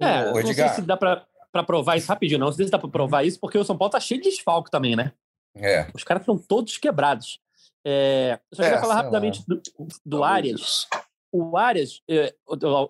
É, 0.00 0.32
não 0.32 0.54
sei 0.54 0.68
se 0.68 0.82
dá 0.82 0.96
para 0.96 1.26
provar 1.66 1.96
isso 1.96 2.08
rapidinho, 2.08 2.40
não. 2.40 2.46
Não 2.46 2.52
sei 2.52 2.66
se 2.66 2.72
dá 2.72 2.78
para 2.78 2.88
provar 2.88 3.24
isso, 3.24 3.38
porque 3.38 3.58
o 3.58 3.64
São 3.64 3.76
Paulo 3.76 3.92
tá 3.92 4.00
cheio 4.00 4.20
de 4.20 4.30
desfalque 4.30 4.70
também, 4.70 4.96
né? 4.96 5.12
É. 5.54 5.86
Os 5.94 6.04
caras 6.04 6.22
estão 6.22 6.38
todos 6.38 6.78
quebrados. 6.78 7.38
É, 7.84 8.38
eu 8.50 8.56
só 8.56 8.62
queria 8.62 8.78
é, 8.78 8.80
falar 8.80 8.94
rapidamente 8.94 9.42
do, 9.46 9.60
do 10.04 10.24
Arias. 10.24 10.86
O 11.32 11.56
Arias, 11.56 12.02
é, 12.08 12.34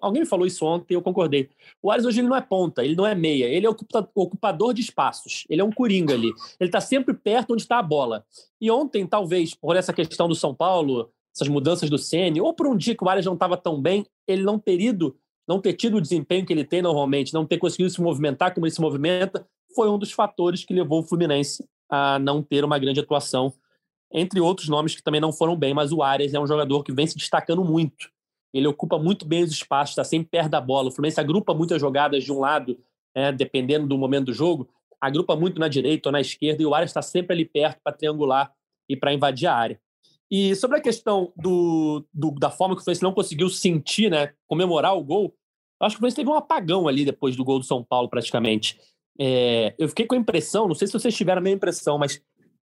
alguém 0.01 0.23
me 0.23 0.29
falou 0.29 0.47
isso 0.47 0.65
ontem, 0.65 0.95
eu 0.95 1.03
concordei. 1.03 1.49
O 1.83 1.91
Arias 1.91 2.07
hoje 2.07 2.21
ele 2.21 2.29
não 2.29 2.37
é 2.37 2.41
ponta, 2.41 2.85
ele 2.85 2.97
não 2.97 3.07
é 3.07 3.15
meia, 3.15 3.45
ele 3.45 3.67
é 3.67 3.71
ocupador 4.15 4.73
de 4.73 4.81
espaços, 4.81 5.45
ele 5.49 5.61
é 5.61 5.65
um 5.65 5.71
coringa 5.71 6.15
ali. 6.15 6.33
Ele 6.59 6.69
está 6.69 6.81
sempre 6.81 7.15
perto 7.15 7.53
onde 7.53 7.63
está 7.63 7.79
a 7.79 7.83
bola. 7.83 8.25
E 8.61 8.71
ontem, 8.71 9.07
talvez, 9.07 9.55
por 9.55 9.77
essa 9.77 9.93
questão 9.93 10.29
do 10.29 10.35
São 10.35 10.55
Paulo, 10.55 11.11
essas 11.35 11.49
mudanças 11.49 11.91
do 11.91 11.99
Ceni, 11.99 12.41
ou 12.41 12.55
por 12.55 12.67
um 12.67 12.77
dia 12.77 12.95
que 12.95 13.05
o 13.05 13.09
Arias 13.09 13.27
não 13.27 13.35
estava 13.35 13.57
tão 13.57 13.81
bem, 13.81 14.07
ele 14.27 14.43
não 14.43 14.59
ter 14.59 14.81
ido, 14.81 15.17
não 15.47 15.61
ter 15.61 15.75
tido 15.75 15.99
o 15.99 16.01
desempenho 16.01 16.47
que 16.47 16.53
ele 16.53 16.65
tem 16.65 16.83
normalmente, 16.83 17.35
não 17.35 17.47
ter 17.47 17.59
conseguido 17.59 17.91
se 17.91 18.01
movimentar 18.01 18.55
como 18.55 18.67
ele 18.67 18.75
se 18.75 18.81
movimenta, 18.81 19.47
foi 19.75 19.89
um 19.89 19.99
dos 19.99 20.13
fatores 20.13 20.65
que 20.65 20.75
levou 20.75 21.01
o 21.01 21.03
Fluminense 21.03 21.65
a 21.89 22.19
não 22.19 22.43
ter 22.43 22.65
uma 22.65 22.79
grande 22.79 23.01
atuação, 23.01 23.53
entre 24.13 24.41
outros 24.41 24.69
nomes 24.69 24.95
que 24.95 25.03
também 25.03 25.21
não 25.21 25.33
foram 25.33 25.57
bem, 25.57 25.73
mas 25.73 25.93
o 25.93 26.03
Arias 26.03 26.35
é 26.35 26.41
um 26.41 26.47
jogador 26.47 26.83
que 26.83 26.93
vem 26.93 27.07
se 27.07 27.17
destacando 27.17 27.65
muito. 27.65 28.11
Ele 28.53 28.67
ocupa 28.67 28.99
muito 28.99 29.25
bem 29.25 29.43
os 29.43 29.51
espaços, 29.51 29.93
está 29.93 30.05
sempre 30.05 30.29
perto 30.31 30.51
da 30.51 30.61
bola. 30.61 30.89
O 30.89 30.91
Fluminense 30.91 31.21
agrupa 31.21 31.55
muitas 31.55 31.81
jogadas 31.81 32.25
de 32.25 32.33
um 32.33 32.41
lado, 32.41 32.79
é, 33.15 33.31
dependendo 33.33 33.87
do 33.87 33.97
momento 33.97 34.27
do 34.27 34.33
jogo, 34.33 34.69
agrupa 35.01 35.35
muito 35.35 35.59
na 35.59 35.69
direita 35.69 36.09
ou 36.09 36.13
na 36.13 36.21
esquerda, 36.21 36.63
e 36.63 36.67
o 36.67 36.75
Arias 36.75 36.91
está 36.91 37.03
sempre 37.03 37.35
ali 37.35 37.45
perto 37.45 37.81
para 37.83 37.97
triangular 37.97 38.53
e 38.89 38.97
para 38.97 39.15
invadir 39.15 39.47
a 39.47 39.55
área. 39.55 39.81
E 40.31 40.55
sobre 40.55 40.77
a 40.79 40.81
questão 40.81 41.33
do, 41.37 42.05
do, 42.13 42.31
da 42.33 42.51
forma 42.51 42.75
que 42.75 42.83
o 42.83 42.85
Fluminense 42.85 43.03
não 43.03 43.13
conseguiu 43.13 43.49
sentir, 43.49 44.11
né, 44.11 44.33
comemorar 44.47 44.97
o 44.97 45.03
gol, 45.03 45.35
acho 45.81 45.95
que 45.95 45.99
o 45.99 46.01
Fluminense 46.01 46.17
teve 46.17 46.31
um 46.31 46.35
apagão 46.35 46.87
ali 46.87 47.05
depois 47.05 47.35
do 47.35 47.45
gol 47.45 47.59
do 47.59 47.65
São 47.65 47.83
Paulo, 47.83 48.09
praticamente. 48.09 48.79
É, 49.19 49.75
eu 49.79 49.89
fiquei 49.89 50.07
com 50.07 50.15
a 50.15 50.19
impressão, 50.19 50.69
não 50.69 50.75
sei 50.75 50.87
se 50.87 50.93
vocês 50.93 51.17
tiveram 51.17 51.41
a 51.41 51.43
mesma 51.43 51.57
impressão, 51.57 51.99
mas 51.99 52.23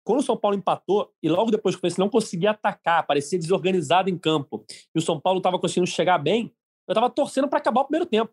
quando 0.05 0.21
o 0.21 0.23
São 0.23 0.37
Paulo 0.37 0.57
empatou 0.57 1.11
e 1.23 1.29
logo 1.29 1.51
depois 1.51 1.75
que 1.75 1.79
o 1.79 1.81
Fluminense 1.81 1.99
não 1.99 2.11
conseguia 2.11 2.51
atacar, 2.51 3.07
parecia 3.07 3.39
desorganizado 3.39 4.11
em 4.11 4.19
campo, 4.19 4.65
e 4.95 4.99
o 4.99 5.03
São 5.03 5.19
Paulo 5.19 5.39
estava 5.39 5.59
conseguindo 5.59 5.87
chegar 5.87 6.19
bem, 6.19 6.53
eu 6.87 6.93
estava 6.93 7.09
torcendo 7.09 7.49
para 7.49 7.59
acabar 7.59 7.81
o 7.81 7.85
primeiro 7.85 8.07
tempo. 8.07 8.31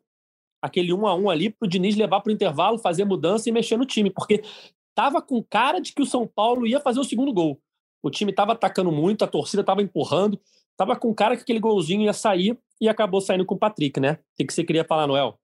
Aquele 0.62 0.94
um 0.94 1.08
a 1.08 1.16
um 1.16 1.30
ali 1.30 1.50
para 1.50 1.66
o 1.66 1.70
Diniz 1.70 1.96
levar 1.96 2.22
para 2.22 2.30
o 2.30 2.34
intervalo, 2.34 2.78
fazer 2.78 3.06
mudança 3.06 3.50
e 3.50 3.52
mexer 3.52 3.78
no 3.78 3.86
time, 3.86 4.12
porque 4.12 4.44
estava 4.90 5.22
com 5.22 5.42
cara 5.42 5.80
de 5.80 5.94
que 5.94 6.02
o 6.02 6.06
São 6.06 6.28
Paulo 6.28 6.68
ia 6.68 6.80
fazer 6.80 7.00
o 7.00 7.04
segundo 7.04 7.34
gol. 7.34 7.60
O 8.04 8.10
time 8.10 8.32
estava 8.32 8.52
atacando 8.52 8.92
muito, 8.92 9.24
a 9.24 9.28
torcida 9.28 9.62
estava 9.62 9.82
empurrando, 9.82 10.40
estava 10.72 10.96
com 10.96 11.14
cara 11.14 11.36
que 11.36 11.44
aquele 11.44 11.60
golzinho 11.60 12.04
ia 12.04 12.14
sair 12.14 12.60
e 12.80 12.90
acabou 12.90 13.22
saindo 13.22 13.46
com 13.46 13.56
o 13.56 13.58
Patrick, 13.58 14.00
né? 14.00 14.20
O 14.40 14.46
que 14.46 14.54
você 14.54 14.64
queria 14.64 14.84
falar, 14.84 15.08
Noel? 15.08 15.40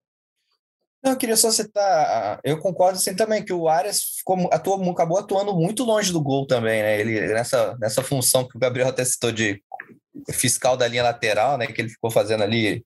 Não, 1.04 1.12
eu 1.12 1.18
queria 1.18 1.38
só 1.38 1.52
citar, 1.52 2.40
eu 2.44 2.60
concordo 2.60 2.98
assim 2.98 3.16
também 3.16 3.44
que 3.44 3.54
o 3.54 3.68
Arias 3.70 4.02
ficou, 4.18 4.50
atuou, 4.52 4.92
acabou 4.92 5.20
atuando 5.20 5.54
muito 5.54 5.84
longe 5.84 6.12
do 6.12 6.22
gol 6.22 6.48
também, 6.48 6.82
né? 6.82 7.00
Ele 7.00 7.34
nessa, 7.34 7.78
nessa 7.80 8.02
função 8.02 8.48
que 8.48 8.58
o 8.58 8.60
Gabriel 8.60 8.90
até 8.90 9.06
citou 9.06 9.32
de 9.32 9.62
fiscal 10.32 10.76
da 10.76 10.88
linha 10.88 11.04
lateral, 11.04 11.58
né? 11.58 11.68
Que 11.68 11.82
ele 11.82 11.90
ficou 11.90 12.10
fazendo 12.10 12.44
ali 12.44 12.84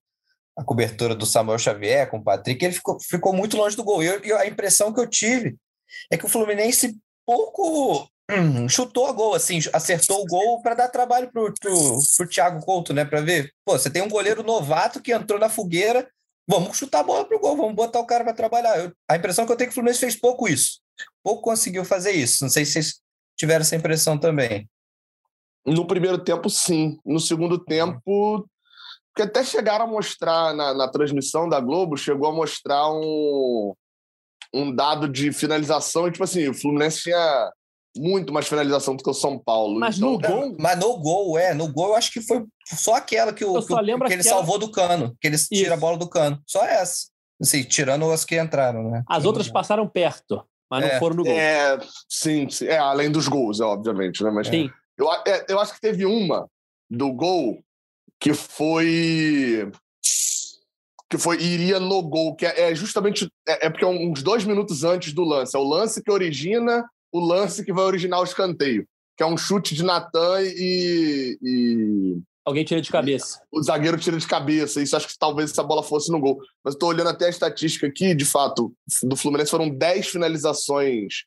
a 0.58 0.64
cobertura 0.64 1.16
do 1.16 1.26
Samuel 1.26 1.58
Xavier 1.58 2.10
com 2.10 2.18
o 2.18 2.24
Patrick, 2.24 2.64
ele 2.64 2.74
ficou, 2.74 2.98
ficou 3.00 3.34
muito 3.34 3.58
longe 3.58 3.76
do 3.76 3.84
gol. 3.84 4.04
E 4.04 4.08
eu, 4.08 4.38
a 4.38 4.46
impressão 4.46 4.94
que 4.94 5.00
eu 5.00 5.08
tive 5.08 5.56
é 6.12 6.18
que 6.18 6.26
o 6.26 6.30
Fluminense 6.30 6.98
pouco 7.26 8.08
hum, 8.30 8.68
chutou 8.68 9.08
a 9.08 9.12
gol, 9.12 9.34
assim, 9.34 9.60
acertou 9.74 10.22
o 10.22 10.26
gol 10.26 10.62
para 10.62 10.76
dar 10.76 10.90
trabalho 10.90 11.32
pro, 11.32 11.54
pro 11.54 12.28
Thiago 12.28 12.64
Couto, 12.66 12.94
né? 12.94 13.06
Para 13.06 13.22
ver, 13.22 13.52
pô, 13.66 13.78
você 13.78 13.90
tem 13.90 14.02
um 14.02 14.10
goleiro 14.10 14.44
novato 14.44 15.02
que 15.02 15.14
entrou 15.14 15.40
na 15.40 15.50
fogueira, 15.50 16.08
vamos 16.48 16.78
chutar 16.78 17.00
a 17.00 17.04
bola 17.04 17.26
pro 17.26 17.40
gol, 17.40 17.56
vamos 17.56 17.76
botar 17.76 18.00
o 18.00 18.06
cara 18.06 18.24
para 18.24 18.34
trabalhar. 18.34 18.78
Eu, 18.78 18.94
a 19.10 19.16
impressão 19.16 19.46
que 19.46 19.52
eu 19.52 19.56
tenho 19.56 19.66
é 19.66 19.70
que 19.70 19.72
o 19.72 19.76
Fluminense 19.76 20.00
fez 20.00 20.16
pouco 20.16 20.48
isso, 20.48 20.80
pouco 21.24 21.42
conseguiu 21.42 21.86
fazer 21.86 22.12
isso. 22.12 22.44
Não 22.44 22.50
sei 22.50 22.66
se 22.66 22.74
vocês 22.74 23.02
tiveram 23.38 23.62
essa 23.62 23.76
impressão 23.76 24.18
também. 24.18 24.70
No 25.66 25.86
primeiro 25.86 26.18
tempo, 26.24 26.50
sim. 26.50 27.00
No 27.06 27.20
segundo 27.20 27.58
tempo, 27.58 28.48
porque 29.14 29.24
até 29.24 29.44
chegaram 29.44 29.86
a 29.86 29.88
mostrar 29.88 30.54
na, 30.54 30.74
na 30.74 30.88
transmissão 30.88 31.48
da 31.48 31.60
Globo, 31.60 31.98
chegou 31.98 32.30
a 32.30 32.34
mostrar 32.34 32.90
um, 32.92 33.74
um 34.54 34.74
dado 34.74 35.08
de 35.08 35.34
finalização, 35.34 36.08
e 36.08 36.12
tipo 36.12 36.24
assim, 36.24 36.48
o 36.48 36.54
Fluminense 36.54 37.02
tinha 37.02 37.52
muito 37.98 38.32
mais 38.32 38.48
finalização 38.48 38.96
do 38.96 39.04
que 39.04 39.10
o 39.10 39.14
São 39.14 39.38
Paulo. 39.38 39.80
Mas 39.80 39.98
então, 39.98 40.12
no 40.12 40.20
gol? 40.20 40.56
Mas 40.60 40.80
no 40.80 40.98
gol, 40.98 41.38
é. 41.38 41.54
No 41.54 41.72
gol 41.72 41.90
eu 41.90 41.96
acho 41.96 42.12
que 42.12 42.22
foi 42.22 42.46
só 42.66 42.96
aquela 42.96 43.34
que, 43.34 43.44
o, 43.44 43.60
que, 43.60 43.68
que, 43.68 43.74
ele 43.74 43.92
aquela... 43.94 44.24
salvou 44.24 44.58
do 44.58 44.72
cano, 44.72 45.16
que 45.20 45.28
ele 45.28 45.36
Isso. 45.36 45.50
tira 45.50 45.74
a 45.74 45.78
bola 45.78 45.98
do 45.98 46.10
cano. 46.10 46.42
Só 46.46 46.66
essa. 46.66 47.10
Assim, 47.42 47.64
tirando 47.64 48.10
as 48.12 48.24
que 48.24 48.40
entraram, 48.40 48.90
né? 48.90 49.04
As 49.08 49.26
outras 49.26 49.50
passaram 49.50 49.88
perto, 49.88 50.44
mas 50.70 50.86
é. 50.86 50.94
não 50.94 51.00
foram 51.00 51.16
no 51.18 51.24
gol. 51.24 51.34
É, 51.34 51.80
sim, 52.08 52.48
sim. 52.50 52.68
É, 52.68 52.78
além 52.78 53.12
dos 53.12 53.28
gols, 53.28 53.60
é, 53.60 53.64
obviamente, 53.64 54.24
né? 54.24 54.30
Mas 54.30 54.48
sim. 54.48 54.70
Eu, 54.98 55.12
é, 55.12 55.46
eu 55.50 55.60
acho 55.60 55.74
que 55.74 55.82
teve 55.82 56.06
uma 56.06 56.48
do 56.90 57.12
gol 57.12 57.60
que 58.20 58.34
foi 58.34 59.72
que 61.10 61.18
foi 61.18 61.42
iria 61.42 61.78
no 61.78 62.02
gol, 62.02 62.36
que 62.36 62.46
é, 62.46 62.72
é 62.72 62.76
justamente 62.76 63.30
é, 63.46 63.66
é, 63.66 63.70
porque 63.70 63.84
é 63.84 63.88
uns 63.88 64.24
dois 64.24 64.46
minutos 64.46 64.86
antes 64.86 65.12
do 65.12 65.26
lance. 65.26 65.56
É 65.56 65.60
o 65.60 65.68
lance 65.68 66.02
que 66.02 66.10
origina 66.10 66.86
o 67.12 67.20
lance 67.20 67.64
que 67.64 67.74
vai 67.74 67.84
originar 67.86 68.20
o 68.20 68.24
escanteio, 68.24 68.88
que 69.18 69.24
é 69.24 69.26
um 69.26 69.38
chute 69.38 69.76
de 69.76 69.84
Natan 69.84 70.42
e, 70.42 71.38
e... 71.42 72.20
Alguém 72.44 72.66
tira 72.66 72.82
de 72.82 72.90
cabeça. 72.90 73.40
O 73.52 73.62
zagueiro 73.62 73.98
tira 73.98 74.18
de 74.18 74.26
cabeça. 74.26 74.82
Isso 74.82 74.96
acho 74.96 75.08
que 75.08 75.18
talvez 75.18 75.52
essa 75.52 75.62
bola 75.62 75.84
fosse 75.84 76.12
no 76.12 76.20
gol. 76.20 76.40
Mas 76.64 76.74
estou 76.74 76.90
olhando 76.90 77.10
até 77.10 77.26
a 77.28 77.30
estatística 77.30 77.86
aqui, 77.86 78.16
de 78.16 78.26
fato, 78.26 78.74
do 79.04 79.16
Fluminense 79.16 79.52
foram 79.52 79.70
10 79.70 80.08
finalizações 80.08 81.26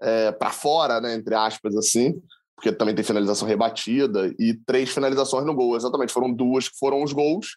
é, 0.00 0.32
para 0.32 0.50
fora, 0.50 1.00
né, 1.00 1.14
entre 1.14 1.34
aspas, 1.34 1.76
assim, 1.76 2.20
porque 2.56 2.72
também 2.72 2.94
tem 2.94 3.04
finalização 3.04 3.46
rebatida, 3.46 4.34
e 4.38 4.54
três 4.66 4.90
finalizações 4.90 5.46
no 5.46 5.54
gol. 5.54 5.76
Exatamente, 5.76 6.12
foram 6.12 6.32
duas 6.32 6.68
que 6.68 6.76
foram 6.76 7.02
os 7.04 7.12
gols, 7.12 7.56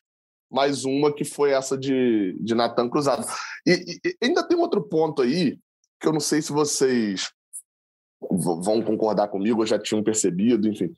mais 0.51 0.85
uma 0.85 1.11
que 1.11 1.23
foi 1.23 1.51
essa 1.51 1.77
de, 1.77 2.37
de 2.39 2.53
Natan 2.53 2.89
cruzado. 2.89 3.25
E, 3.65 3.99
e, 4.05 4.15
ainda 4.23 4.47
tem 4.47 4.57
outro 4.57 4.81
ponto 4.83 5.21
aí, 5.21 5.57
que 5.99 6.07
eu 6.07 6.13
não 6.13 6.19
sei 6.19 6.41
se 6.41 6.51
vocês 6.51 7.31
vão 8.29 8.81
concordar 8.81 9.27
comigo, 9.27 9.59
ou 9.59 9.65
já 9.65 9.79
tinham 9.79 10.03
percebido, 10.03 10.67
enfim. 10.67 10.93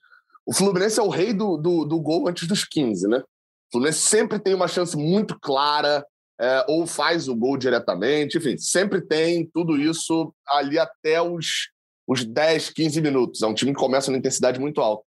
O 0.46 0.54
Fluminense 0.54 1.00
é 1.00 1.04
o 1.04 1.10
rei 1.10 1.34
do, 1.34 1.58
do, 1.58 1.86
do 1.86 2.00
gol 2.02 2.28
antes 2.28 2.48
dos 2.48 2.66
15, 2.66 3.08
né? 3.08 3.20
O 3.20 3.72
Fluminense 3.72 4.00
sempre 4.00 4.40
tem 4.40 4.54
uma 4.54 4.68
chance 4.68 4.96
muito 4.98 5.40
clara, 5.40 6.06
é, 6.40 6.66
ou 6.68 6.86
faz 6.86 7.28
o 7.28 7.36
gol 7.36 7.58
diretamente, 7.58 8.38
enfim, 8.38 8.58
sempre 8.58 9.02
tem 9.02 9.50
tudo 9.54 9.78
isso 9.78 10.34
ali 10.48 10.78
até 10.78 11.22
os, 11.22 11.70
os 12.08 12.26
10, 12.26 12.72
15 12.72 13.02
minutos. 13.02 13.42
É 13.42 13.48
um 13.48 13.54
time 13.54 13.72
que 13.72 13.80
começa 13.80 14.12
numa 14.12 14.20
intensidade 14.20 14.60
muito 14.60 14.82
alta. 14.82 15.04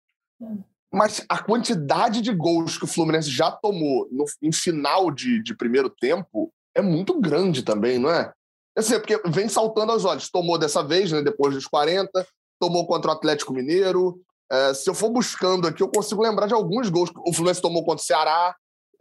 Mas 0.91 1.26
a 1.28 1.41
quantidade 1.41 2.21
de 2.21 2.32
gols 2.32 2.78
que 2.78 2.84
o 2.84 2.88
Fluminense 2.88 3.30
já 3.30 3.49
tomou 3.49 4.08
no, 4.12 4.26
em 4.41 4.52
final 4.52 5.10
de, 5.10 5.41
de 5.41 5.56
primeiro 5.56 5.89
tempo 5.89 6.54
é 6.76 6.82
muito 6.82 7.19
grande 7.19 7.63
também, 7.63 7.97
não 7.97 8.12
é? 8.12 8.32
Assim, 8.76 9.00
porque 9.00 9.22
vem 9.26 9.48
saltando 9.48 9.92
aos 9.92 10.06
olhos. 10.06 10.30
Tomou 10.30 10.58
dessa 10.58 10.84
vez, 10.84 11.12
né, 11.12 11.22
depois 11.22 11.54
dos 11.54 11.68
40, 11.68 12.26
tomou 12.60 12.88
contra 12.88 13.12
o 13.12 13.14
Atlético 13.14 13.54
Mineiro. 13.54 14.20
É, 14.52 14.74
se 14.74 14.90
eu 14.90 14.94
for 14.94 15.10
buscando 15.10 15.68
aqui, 15.68 15.82
eu 15.82 15.90
consigo 15.90 16.22
lembrar 16.22 16.48
de 16.48 16.54
alguns 16.54 16.90
gols. 16.90 17.12
O 17.26 17.34
Fluminense 17.34 17.62
tomou 17.62 17.84
contra 17.84 18.02
o 18.02 18.06
Ceará, 18.06 18.56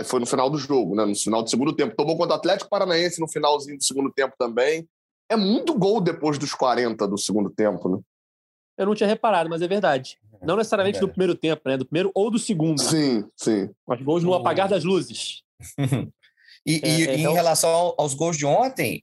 foi 0.04 0.20
no 0.20 0.26
final 0.26 0.50
do 0.50 0.58
jogo, 0.58 0.94
né, 0.94 1.04
no 1.04 1.14
final 1.14 1.42
do 1.42 1.50
segundo 1.50 1.74
tempo. 1.74 1.96
Tomou 1.96 2.16
contra 2.16 2.34
o 2.34 2.38
Atlético 2.38 2.70
Paranaense 2.70 3.20
no 3.20 3.28
finalzinho 3.28 3.76
do 3.76 3.84
segundo 3.84 4.10
tempo 4.12 4.34
também. 4.38 4.86
É 5.28 5.36
muito 5.36 5.74
gol 5.74 6.00
depois 6.00 6.38
dos 6.38 6.54
40 6.54 7.06
do 7.08 7.16
segundo 7.16 7.50
tempo, 7.50 7.88
né? 7.88 7.98
Eu 8.76 8.86
não 8.86 8.94
tinha 8.94 9.08
reparado, 9.08 9.48
mas 9.48 9.62
é 9.62 9.68
verdade. 9.68 10.18
Não 10.42 10.56
necessariamente 10.56 10.98
é. 10.98 11.00
do 11.00 11.08
primeiro 11.08 11.34
tempo, 11.34 11.62
né? 11.66 11.76
Do 11.76 11.86
primeiro 11.86 12.10
ou 12.14 12.30
do 12.30 12.38
segundo. 12.38 12.80
Sim, 12.80 13.24
sim. 13.36 13.70
Mas 13.86 14.02
gols 14.02 14.24
no 14.24 14.34
apagar 14.34 14.68
das 14.68 14.84
luzes. 14.84 15.42
E, 16.64 16.80
é, 16.82 16.88
e, 16.88 17.08
é, 17.08 17.14
em 17.16 17.32
relação 17.32 17.94
aos 17.98 18.14
gols 18.14 18.36
de 18.36 18.46
ontem, 18.46 19.02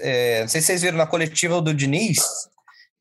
é, 0.00 0.40
não 0.40 0.48
sei 0.48 0.60
se 0.60 0.66
vocês 0.66 0.82
viram 0.82 0.98
na 0.98 1.06
coletiva 1.06 1.60
do 1.60 1.72
Diniz, 1.72 2.18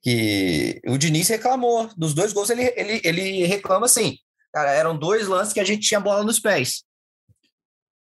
que 0.01 0.79
o 0.87 0.97
Diniz 0.97 1.27
reclamou 1.27 1.89
dos 1.97 2.13
dois 2.13 2.31
gols, 2.31 2.49
ele, 2.49 2.73
ele, 2.75 3.01
ele 3.03 3.45
reclama 3.45 3.85
assim, 3.85 4.17
cara, 4.53 4.71
eram 4.71 4.97
dois 4.97 5.27
lances 5.27 5.53
que 5.53 5.59
a 5.59 5.65
gente 5.65 5.87
tinha 5.87 5.99
bola 5.99 6.23
nos 6.23 6.39
pés. 6.39 6.83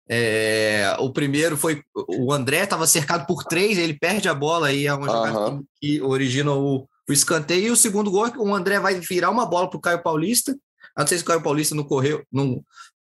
É, 0.09 0.97
o 0.99 1.13
primeiro 1.13 1.57
foi 1.57 1.83
o 1.95 2.33
André 2.33 2.65
estava 2.65 2.87
cercado 2.87 3.25
por 3.25 3.45
três, 3.45 3.79
ele 3.79 3.95
perde 3.95 4.29
a 4.29 4.35
bola 4.35 4.73
e 4.73 4.87
é 4.87 4.93
uma 4.93 5.07
jogada 5.07 5.63
que, 5.81 5.99
que 5.99 6.03
origina 6.03 6.53
o, 6.53 6.89
o 7.09 7.13
escanteio. 7.13 7.69
E 7.69 7.71
o 7.71 7.77
segundo 7.77 8.11
gol, 8.11 8.31
o 8.37 8.55
André 8.55 8.81
vai 8.81 8.99
virar 8.99 9.31
uma 9.31 9.47
bola 9.47 9.71
para 9.71 9.79
o 9.79 9.81
Caio 9.81 10.03
Paulista. 10.03 10.57
Não 10.97 11.07
sei 11.07 11.19
se 11.19 11.25
o 11.25 11.27
Caio 11.27 11.43
Paulista 11.43 11.75
não 11.75 11.85
correu, 11.85 12.23
não, 12.31 12.63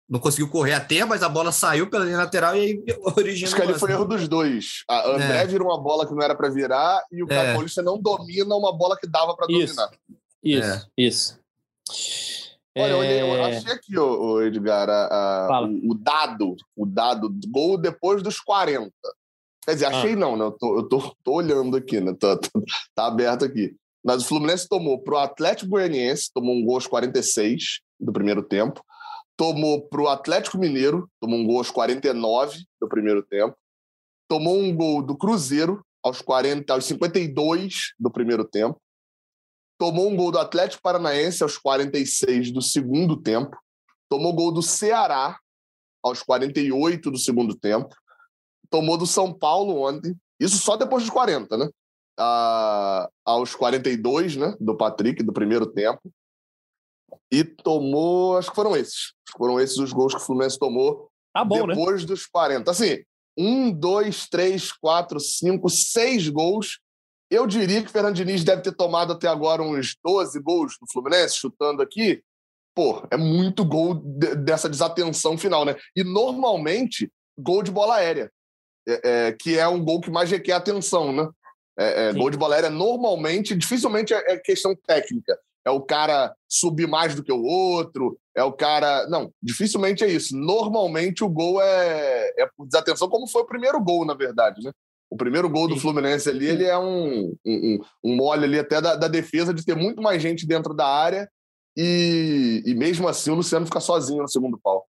não 0.09 0.19
conseguiu 0.19 0.49
correr 0.49 0.73
até, 0.73 1.05
mas 1.05 1.21
a 1.21 1.29
bola 1.29 1.51
saiu 1.51 1.87
pela 1.87 2.03
linha 2.03 2.17
lateral 2.17 2.55
e 2.55 2.59
aí 2.59 2.83
originou. 3.15 3.47
Acho 3.47 3.55
que 3.55 3.61
ali 3.61 3.79
foi 3.79 3.91
erro 3.91 4.05
dos 4.05 4.27
dois. 4.27 4.83
A 4.89 5.07
André 5.11 5.43
é. 5.43 5.45
virou 5.45 5.67
uma 5.67 5.79
bola 5.79 6.07
que 6.07 6.13
não 6.13 6.21
era 6.23 6.35
para 6.35 6.49
virar 6.49 7.03
e 7.11 7.23
o 7.23 7.31
é. 7.31 7.53
Paulista 7.53 7.83
não 7.83 8.01
domina 8.01 8.55
uma 8.55 8.75
bola 8.75 8.97
que 8.97 9.07
dava 9.07 9.35
para 9.35 9.45
dominar. 9.45 9.91
Isso, 10.43 10.65
é. 10.65 10.81
isso. 10.97 11.39
Olha, 12.75 12.91
eu, 12.91 12.97
olhei, 12.97 13.21
eu 13.21 13.35
é. 13.35 13.57
achei 13.57 13.71
aqui, 13.71 13.97
ô, 13.97 14.41
Edgar, 14.41 14.89
a, 14.89 15.47
a, 15.47 15.61
o, 15.61 15.91
o, 15.91 15.95
dado, 15.95 16.55
o 16.75 16.85
dado 16.85 17.29
do 17.29 17.47
gol 17.49 17.77
depois 17.77 18.23
dos 18.23 18.39
40. 18.39 18.91
Quer 19.65 19.73
dizer, 19.73 19.85
achei 19.85 20.13
ah. 20.13 20.15
não, 20.15 20.37
né? 20.37 20.45
Eu, 20.45 20.51
tô, 20.51 20.77
eu 20.77 20.83
tô, 20.83 21.15
tô 21.23 21.33
olhando 21.33 21.77
aqui, 21.77 21.99
né? 21.99 22.15
Tá, 22.19 22.37
tá, 22.37 22.49
tá 22.95 23.05
aberto 23.07 23.45
aqui. 23.45 23.75
Mas 24.03 24.23
o 24.23 24.25
Fluminense 24.25 24.67
tomou 24.67 24.97
pro 25.03 25.17
Atlético 25.17 25.71
Goianiense, 25.71 26.31
tomou 26.33 26.55
um 26.55 26.63
gol 26.63 26.75
aos 26.75 26.87
46 26.87 27.81
do 27.99 28.13
primeiro 28.13 28.41
tempo 28.41 28.81
tomou 29.39 29.87
para 29.87 30.01
o 30.01 30.09
Atlético 30.09 30.57
Mineiro, 30.57 31.09
tomou 31.17 31.39
um 31.39 31.45
gol 31.45 31.59
aos 31.59 31.71
49 31.71 32.61
do 32.77 32.89
primeiro 32.89 33.23
tempo, 33.23 33.55
tomou 34.27 34.59
um 34.59 34.75
gol 34.75 35.01
do 35.01 35.17
Cruzeiro 35.17 35.81
aos 36.03 36.21
40, 36.21 36.73
aos 36.73 36.83
52 36.83 37.93
do 37.97 38.11
primeiro 38.11 38.43
tempo, 38.43 38.77
tomou 39.79 40.09
um 40.09 40.15
gol 40.17 40.29
do 40.29 40.39
Atlético 40.39 40.83
Paranaense 40.83 41.41
aos 41.41 41.57
46 41.57 42.51
do 42.51 42.61
segundo 42.61 43.15
tempo, 43.15 43.57
tomou 44.09 44.33
gol 44.33 44.51
do 44.51 44.61
Ceará 44.61 45.39
aos 46.03 46.21
48 46.21 47.09
do 47.09 47.17
segundo 47.17 47.55
tempo, 47.55 47.95
tomou 48.69 48.97
do 48.97 49.05
São 49.05 49.33
Paulo 49.33 49.83
ontem, 49.83 50.13
isso 50.37 50.57
só 50.57 50.75
depois 50.75 51.03
dos 51.03 51.13
40, 51.13 51.55
né? 51.55 51.69
Ah, 52.19 53.09
aos 53.23 53.55
42, 53.55 54.35
né? 54.35 54.53
Do 54.59 54.75
Patrick, 54.75 55.23
do 55.23 55.31
primeiro 55.31 55.65
tempo. 55.65 56.11
E 57.31 57.43
tomou, 57.43 58.37
acho 58.37 58.49
que 58.49 58.55
foram 58.55 58.75
esses. 58.75 59.13
Foram 59.37 59.59
esses 59.59 59.77
os 59.77 59.93
gols 59.93 60.13
que 60.13 60.21
o 60.21 60.23
Fluminense 60.23 60.57
tomou 60.57 61.09
tá 61.33 61.43
bom, 61.43 61.67
né? 61.67 61.75
depois 61.75 62.01
né? 62.01 62.07
dos 62.07 62.25
40. 62.25 62.69
Assim, 62.69 63.03
um, 63.37 63.71
dois, 63.71 64.27
três, 64.27 64.71
quatro, 64.71 65.19
cinco, 65.19 65.69
seis 65.69 66.27
gols. 66.27 66.79
Eu 67.29 67.45
diria 67.45 67.81
que 67.81 67.87
o 67.87 67.91
Fernando 67.91 68.15
Diniz 68.15 68.43
deve 68.43 68.63
ter 68.63 68.75
tomado 68.75 69.13
até 69.13 69.27
agora 69.27 69.61
uns 69.61 69.95
12 70.03 70.39
gols 70.41 70.73
no 70.81 70.87
Fluminense, 70.91 71.37
chutando 71.37 71.81
aqui. 71.81 72.23
Pô, 72.75 73.05
é 73.11 73.17
muito 73.17 73.63
gol 73.63 73.93
dessa 73.93 74.67
desatenção 74.67 75.37
final, 75.37 75.63
né? 75.63 75.75
E 75.95 76.03
normalmente, 76.03 77.11
gol 77.37 77.61
de 77.61 77.71
bola 77.71 77.95
aérea, 77.95 78.31
é, 78.87 79.27
é, 79.27 79.31
que 79.31 79.57
é 79.57 79.67
um 79.67 79.83
gol 79.83 80.01
que 80.01 80.09
mais 80.09 80.31
requer 80.31 80.53
atenção, 80.53 81.13
né? 81.13 81.29
É, 81.77 82.09
é 82.09 82.13
gol 82.13 82.29
de 82.29 82.37
bola 82.37 82.55
aérea 82.55 82.69
normalmente, 82.69 83.55
dificilmente 83.55 84.13
é, 84.13 84.33
é 84.33 84.37
questão 84.37 84.75
técnica 84.75 85.37
é 85.69 85.71
o 85.71 85.81
cara 85.81 86.33
subir 86.47 86.87
mais 86.87 87.15
do 87.15 87.23
que 87.23 87.31
o 87.31 87.43
outro, 87.43 88.19
é 88.35 88.43
o 88.43 88.51
cara. 88.51 89.07
Não, 89.07 89.31
dificilmente 89.41 90.03
é 90.03 90.07
isso. 90.07 90.35
Normalmente 90.35 91.23
o 91.23 91.29
gol 91.29 91.61
é, 91.61 92.33
é 92.37 92.49
por 92.57 92.65
desatenção, 92.65 93.07
como 93.07 93.27
foi 93.27 93.43
o 93.43 93.47
primeiro 93.47 93.81
gol, 93.81 94.05
na 94.05 94.13
verdade, 94.13 94.61
né? 94.63 94.71
O 95.09 95.17
primeiro 95.17 95.49
gol 95.49 95.67
do 95.67 95.75
Sim. 95.75 95.79
Fluminense 95.79 96.29
ali, 96.29 96.45
ele 96.45 96.65
é 96.65 96.77
um, 96.77 97.35
um, 97.45 97.79
um 98.03 98.15
mole 98.15 98.45
ali 98.45 98.59
até 98.59 98.79
da, 98.79 98.95
da, 98.95 99.07
defesa 99.07 99.53
de 99.53 99.65
ter 99.65 99.75
muito 99.75 100.01
mais 100.03 100.21
gente 100.21 100.45
dentro 100.45 100.71
da 100.71 100.85
área 100.85 101.27
e, 101.75 102.61
e 102.63 102.75
mesmo 102.75 103.07
assim 103.07 103.31
o 103.31 103.35
Luciano 103.35 103.65
fica 103.65 103.79
sozinho 103.79 104.21
no 104.21 104.27
segundo 104.27 104.59
pau. 104.59 104.87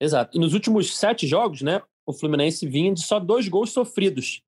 Exato. 0.00 0.36
E 0.36 0.40
nos 0.40 0.52
últimos 0.52 0.96
sete 0.96 1.28
jogos, 1.28 1.62
né, 1.62 1.80
o 2.04 2.12
Fluminense 2.12 2.66
vinha 2.66 2.92
de 2.92 3.02
só 3.02 3.20
dois 3.20 3.48
gols 3.48 3.70
sofridos. 3.70 4.42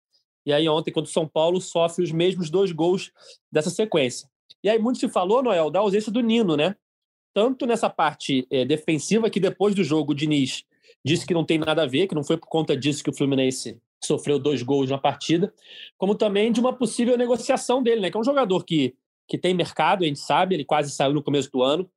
E 0.44 0.52
aí 0.52 0.68
ontem, 0.68 0.90
contra 0.90 1.08
o 1.08 1.12
São 1.12 1.28
Paulo, 1.28 1.60
sofre 1.60 2.02
os 2.02 2.10
mesmos 2.10 2.50
dois 2.50 2.72
gols 2.72 3.12
dessa 3.52 3.70
sequência. 3.70 4.28
E 4.62 4.68
aí 4.68 4.78
muito 4.78 4.98
se 4.98 5.08
falou, 5.08 5.42
Noel, 5.42 5.70
da 5.70 5.80
ausência 5.80 6.10
do 6.10 6.20
Nino, 6.20 6.56
né? 6.56 6.76
Tanto 7.32 7.66
nessa 7.66 7.88
parte 7.88 8.46
é, 8.50 8.64
defensiva, 8.64 9.30
que 9.30 9.38
depois 9.38 9.74
do 9.74 9.84
jogo 9.84 10.12
o 10.12 10.14
Diniz 10.14 10.64
disse 11.04 11.26
que 11.26 11.34
não 11.34 11.44
tem 11.44 11.58
nada 11.58 11.82
a 11.82 11.86
ver, 11.86 12.08
que 12.08 12.14
não 12.14 12.24
foi 12.24 12.36
por 12.36 12.48
conta 12.48 12.76
disso 12.76 13.02
que 13.04 13.10
o 13.10 13.14
Fluminense 13.14 13.80
sofreu 14.02 14.38
dois 14.38 14.62
gols 14.62 14.90
na 14.90 14.98
partida, 14.98 15.52
como 15.96 16.14
também 16.14 16.52
de 16.52 16.60
uma 16.60 16.72
possível 16.72 17.16
negociação 17.16 17.82
dele, 17.82 18.00
né? 18.00 18.10
Que 18.10 18.16
é 18.16 18.20
um 18.20 18.24
jogador 18.24 18.64
que, 18.64 18.94
que 19.26 19.38
tem 19.38 19.54
mercado, 19.54 20.04
a 20.04 20.06
gente 20.06 20.20
sabe, 20.20 20.54
ele 20.54 20.64
quase 20.64 20.90
saiu 20.90 21.12
no 21.12 21.22
começo 21.22 21.50
do 21.50 21.62
ano. 21.62 21.88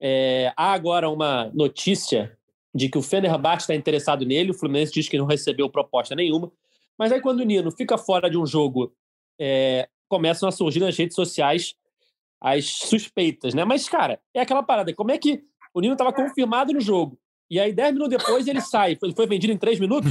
É, 0.00 0.52
há 0.56 0.72
agora 0.72 1.08
uma 1.08 1.50
notícia 1.54 2.36
de 2.74 2.88
que 2.88 2.98
o 2.98 3.02
Fenerbahçe 3.02 3.64
está 3.64 3.74
interessado 3.74 4.24
nele, 4.24 4.50
o 4.50 4.54
Fluminense 4.54 4.92
diz 4.92 5.08
que 5.08 5.18
não 5.18 5.26
recebeu 5.26 5.68
proposta 5.68 6.14
nenhuma. 6.14 6.50
Mas 6.98 7.12
aí 7.12 7.20
quando 7.20 7.40
o 7.40 7.44
Nino 7.44 7.70
fica 7.70 7.98
fora 7.98 8.28
de 8.28 8.38
um 8.38 8.46
jogo, 8.46 8.92
é, 9.38 9.88
começam 10.08 10.48
a 10.48 10.52
surgir 10.52 10.80
nas 10.80 10.96
redes 10.96 11.14
sociais 11.14 11.74
as 12.42 12.66
suspeitas, 12.66 13.54
né? 13.54 13.64
Mas, 13.64 13.88
cara, 13.88 14.18
é 14.34 14.40
aquela 14.40 14.62
parada. 14.62 14.92
Como 14.94 15.12
é 15.12 15.18
que 15.18 15.42
o 15.72 15.80
Nino 15.80 15.94
estava 15.94 16.12
confirmado 16.12 16.72
no 16.72 16.80
jogo 16.80 17.18
e 17.52 17.60
aí, 17.60 17.70
dez 17.70 17.92
minutos 17.92 18.16
depois, 18.16 18.48
ele 18.48 18.62
sai. 18.62 18.96
Ele 19.02 19.14
foi 19.14 19.26
vendido 19.26 19.52
em 19.52 19.58
três 19.58 19.78
minutos? 19.78 20.10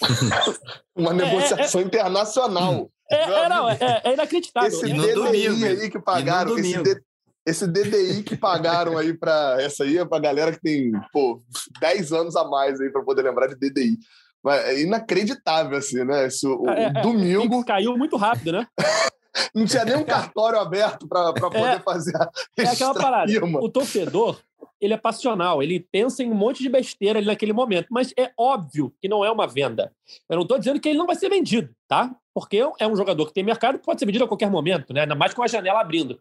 Uma 0.96 1.12
negociação 1.12 1.80
é, 1.80 1.84
é, 1.84 1.86
internacional. 1.86 2.90
É, 3.08 3.22
é, 3.22 3.48
não, 3.48 3.70
é, 3.70 3.78
é, 4.02 4.14
inacreditável. 4.14 4.68
Esse 4.68 4.86
DDI 4.86 5.14
domingo, 5.14 5.64
aí 5.64 5.88
que 5.88 6.00
pagaram, 6.00 6.58
esse, 6.58 6.82
D, 6.82 7.00
esse 7.46 7.66
DDI 7.68 8.24
que 8.24 8.36
pagaram 8.36 8.98
aí 8.98 9.14
para 9.14 9.58
essa 9.60 9.84
aí 9.84 9.96
é 9.96 10.04
para 10.04 10.18
galera 10.18 10.50
que 10.50 10.60
tem, 10.60 10.90
pô, 11.12 11.40
10 11.80 12.12
anos 12.12 12.34
a 12.34 12.42
mais 12.42 12.80
aí 12.80 12.90
para 12.90 13.04
poder 13.04 13.22
lembrar 13.22 13.46
de 13.46 13.54
DDI. 13.54 13.96
É 14.44 14.80
inacreditável, 14.80 15.78
assim, 15.78 16.02
né? 16.02 16.26
Esse, 16.26 16.44
o, 16.48 16.68
é, 16.68 16.88
o 16.88 17.02
domingo. 17.02 17.64
Caiu 17.64 17.96
muito 17.96 18.16
rápido, 18.16 18.50
né? 18.50 18.66
Não 19.54 19.64
tinha 19.66 19.84
nem 19.84 19.96
um 19.96 20.04
cartório 20.04 20.58
aberto 20.58 21.06
para 21.06 21.32
poder 21.32 21.58
é, 21.58 21.80
fazer 21.80 22.16
a 22.16 22.30
É 22.56 22.64
aquela 22.64 22.94
parada. 22.94 23.32
O 23.60 23.68
torcedor, 23.68 24.40
ele 24.80 24.94
é 24.94 24.96
passional, 24.96 25.62
ele 25.62 25.80
pensa 25.80 26.22
em 26.22 26.30
um 26.30 26.34
monte 26.34 26.62
de 26.62 26.68
besteira 26.68 27.18
ali 27.18 27.26
naquele 27.26 27.52
momento, 27.52 27.86
mas 27.90 28.12
é 28.18 28.32
óbvio 28.36 28.92
que 29.00 29.08
não 29.08 29.24
é 29.24 29.30
uma 29.30 29.46
venda. 29.46 29.92
Eu 30.28 30.36
não 30.36 30.42
estou 30.42 30.58
dizendo 30.58 30.80
que 30.80 30.88
ele 30.88 30.98
não 30.98 31.06
vai 31.06 31.16
ser 31.16 31.28
vendido, 31.28 31.74
tá? 31.86 32.14
Porque 32.34 32.62
é 32.78 32.86
um 32.86 32.96
jogador 32.96 33.26
que 33.26 33.34
tem 33.34 33.44
mercado 33.44 33.78
pode 33.78 34.00
ser 34.00 34.06
vendido 34.06 34.24
a 34.24 34.28
qualquer 34.28 34.50
momento, 34.50 34.92
né? 34.92 35.02
Ainda 35.02 35.14
mais 35.14 35.34
com 35.34 35.42
a 35.42 35.46
janela 35.46 35.80
abrindo. 35.80 36.18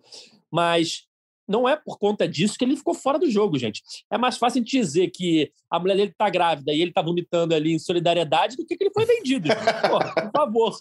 Mas 0.51 1.05
não 1.47 1.67
é 1.67 1.75
por 1.75 1.97
conta 1.97 2.27
disso 2.27 2.57
que 2.57 2.63
ele 2.63 2.77
ficou 2.77 2.93
fora 2.93 3.19
do 3.19 3.29
jogo, 3.29 3.57
gente. 3.57 3.81
É 4.09 4.17
mais 4.17 4.37
fácil 4.37 4.63
dizer 4.63 5.09
que 5.09 5.51
a 5.69 5.79
mulher 5.79 5.95
dele 5.95 6.11
está 6.11 6.29
grávida 6.29 6.71
e 6.71 6.81
ele 6.81 6.91
está 6.91 7.01
vomitando 7.01 7.53
ali 7.53 7.73
em 7.73 7.79
solidariedade 7.79 8.55
do 8.55 8.65
que 8.65 8.77
que 8.77 8.83
ele 8.83 8.93
foi 8.93 9.05
vendido. 9.05 9.49
Por 9.49 10.31
favor. 10.31 10.77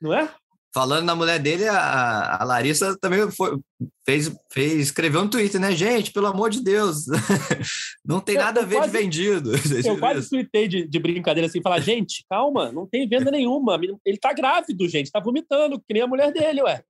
Não 0.00 0.14
é? 0.14 0.28
Falando 0.72 1.04
na 1.04 1.16
mulher 1.16 1.40
dele, 1.40 1.66
a, 1.66 2.36
a 2.40 2.44
Larissa 2.44 2.96
também 3.00 3.28
foi, 3.32 3.58
fez, 4.06 4.32
fez, 4.52 4.74
escreveu 4.74 5.24
no 5.24 5.30
Twitter, 5.30 5.60
né? 5.60 5.72
Gente, 5.72 6.12
pelo 6.12 6.28
amor 6.28 6.48
de 6.48 6.62
Deus, 6.62 7.06
não 8.06 8.20
tem 8.20 8.36
eu, 8.36 8.42
nada 8.42 8.60
a 8.60 8.64
ver 8.64 8.76
quase, 8.76 8.92
de 8.92 8.98
vendido. 8.98 9.50
Eu 9.84 9.98
quase 9.98 10.30
tuitei 10.30 10.68
de, 10.68 10.86
de, 10.86 10.98
brincadeira 11.00 11.48
assim, 11.48 11.60
falar, 11.60 11.80
gente, 11.80 12.24
calma, 12.30 12.70
não 12.70 12.86
tem 12.86 13.08
venda 13.08 13.32
nenhuma. 13.32 13.80
Ele 14.04 14.16
tá 14.16 14.32
grávido, 14.32 14.88
gente, 14.88 15.10
tá 15.10 15.18
vomitando, 15.18 15.80
que 15.80 15.92
nem 15.92 16.02
a 16.02 16.06
mulher 16.06 16.32
dele, 16.32 16.62
ué. 16.62 16.84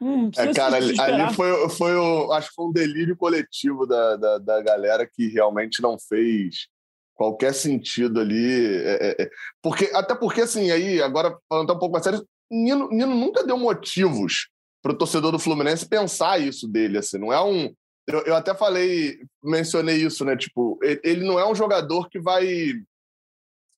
Hum, 0.00 0.30
é, 0.36 0.52
cara, 0.52 0.76
ali, 0.76 1.00
ali, 1.00 1.34
foi, 1.34 1.68
foi 1.70 1.94
o, 1.94 2.32
acho 2.32 2.48
que 2.48 2.54
foi 2.56 2.66
um 2.66 2.72
delírio 2.72 3.16
coletivo 3.16 3.86
da, 3.86 4.16
da, 4.16 4.38
da 4.38 4.60
galera 4.60 5.08
que 5.10 5.28
realmente 5.28 5.80
não 5.80 5.96
fez 5.98 6.66
qualquer 7.14 7.54
sentido 7.54 8.20
ali. 8.20 8.76
É, 8.76 9.08
é, 9.08 9.22
é, 9.22 9.30
porque, 9.62 9.90
até 9.94 10.14
porque, 10.14 10.42
assim, 10.42 10.70
aí, 10.70 11.00
agora 11.00 11.36
falando 11.48 11.72
um 11.72 11.78
pouco 11.78 11.92
mais 11.92 12.04
sério, 12.04 12.26
Nino, 12.50 12.88
Nino 12.90 13.14
nunca 13.14 13.44
deu 13.44 13.56
motivos 13.56 14.48
para 14.82 14.92
o 14.92 14.96
torcedor 14.96 15.32
do 15.32 15.38
Fluminense 15.38 15.88
pensar 15.88 16.38
isso 16.38 16.68
dele. 16.68 16.98
Assim, 16.98 17.18
não 17.18 17.32
é 17.32 17.42
um. 17.42 17.74
Eu, 18.06 18.20
eu, 18.24 18.36
até 18.36 18.54
falei, 18.54 19.18
mencionei 19.42 19.96
isso, 19.96 20.24
né? 20.24 20.36
Tipo, 20.36 20.78
ele 21.02 21.24
não 21.24 21.38
é 21.38 21.48
um 21.48 21.54
jogador 21.54 22.08
que 22.10 22.20
vai. 22.20 22.46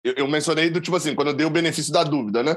Eu, 0.02 0.14
eu 0.16 0.28
mencionei 0.28 0.68
do 0.68 0.80
tipo 0.80 0.96
assim, 0.96 1.14
quando 1.14 1.28
eu 1.28 1.34
dei 1.34 1.46
o 1.46 1.50
benefício 1.50 1.92
da 1.92 2.02
dúvida, 2.02 2.42
né? 2.42 2.56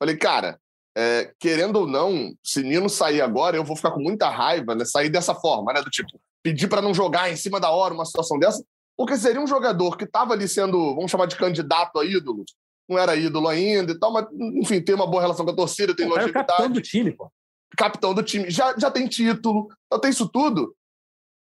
Falei, 0.00 0.16
cara, 0.16 0.58
é, 0.96 1.32
querendo 1.38 1.76
ou 1.76 1.86
não, 1.86 2.34
se 2.42 2.62
Nino 2.62 2.88
sair 2.88 3.20
agora, 3.20 3.56
eu 3.56 3.64
vou 3.64 3.76
ficar 3.76 3.92
com 3.92 4.00
muita 4.00 4.28
raiva, 4.28 4.74
né? 4.74 4.84
Sair 4.84 5.08
dessa 5.08 5.34
forma, 5.34 5.72
né? 5.72 5.80
Do 5.80 5.90
tipo, 5.90 6.20
pedir 6.42 6.68
para 6.68 6.82
não 6.82 6.92
jogar 6.92 7.30
em 7.30 7.36
cima 7.36 7.60
da 7.60 7.70
hora 7.70 7.94
uma 7.94 8.04
situação 8.04 8.38
dessa, 8.38 8.64
porque 8.96 9.16
seria 9.16 9.40
um 9.40 9.46
jogador 9.46 9.96
que 9.96 10.04
estava 10.04 10.32
ali 10.32 10.48
sendo, 10.48 10.94
vamos 10.94 11.10
chamar 11.10 11.26
de 11.26 11.36
candidato 11.36 11.98
a 11.98 12.04
ídolo, 12.04 12.44
não 12.88 12.98
era 12.98 13.16
ídolo 13.16 13.48
ainda 13.48 13.92
e 13.92 13.98
tal, 13.98 14.12
mas, 14.12 14.26
enfim, 14.32 14.80
tem 14.80 14.94
uma 14.94 15.06
boa 15.06 15.22
relação 15.22 15.44
com 15.44 15.52
a 15.52 15.56
torcida, 15.56 15.94
tem 15.94 16.06
pô, 16.08 16.14
longevidade. 16.14 16.44
É 16.44 16.46
capitão 16.46 16.70
do 16.70 16.80
time, 16.80 17.12
pô. 17.12 17.30
Capitão 17.76 18.14
do 18.14 18.22
time, 18.22 18.50
já, 18.50 18.74
já 18.78 18.90
tem 18.90 19.06
título, 19.06 19.68
então 19.86 20.00
tem 20.00 20.10
isso 20.10 20.28
tudo. 20.28 20.74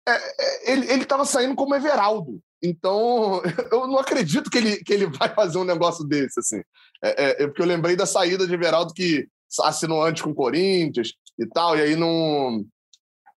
É, 0.08 0.13
é, 0.13 0.73
ele 0.73 1.04
estava 1.04 1.23
saindo 1.23 1.56
como 1.56 1.75
Everaldo. 1.75 2.41
Então, 2.62 3.41
eu 3.71 3.88
não 3.88 3.99
acredito 3.99 4.49
que 4.49 4.58
ele, 4.58 4.78
que 4.84 4.91
ele 4.91 5.06
vai 5.06 5.30
fazer 5.34 5.58
um 5.60 5.63
negócio 5.63 6.04
desse, 6.04 6.39
assim. 6.39 6.62
É, 7.02 7.23
é, 7.23 7.43
é 7.43 7.47
porque 7.47 7.62
eu 7.62 7.65
lembrei 7.65 7.95
da 7.95 8.06
saída 8.06 8.45
de 8.45 8.54
Everaldo 8.54 8.93
que 8.93 9.28
assinou 9.62 10.04
antes 10.04 10.21
com 10.21 10.32
o 10.32 10.36
Corinthians 10.36 11.13
e 11.38 11.45
tal, 11.45 11.78
e 11.78 11.82
aí 11.82 11.95
não 11.95 12.65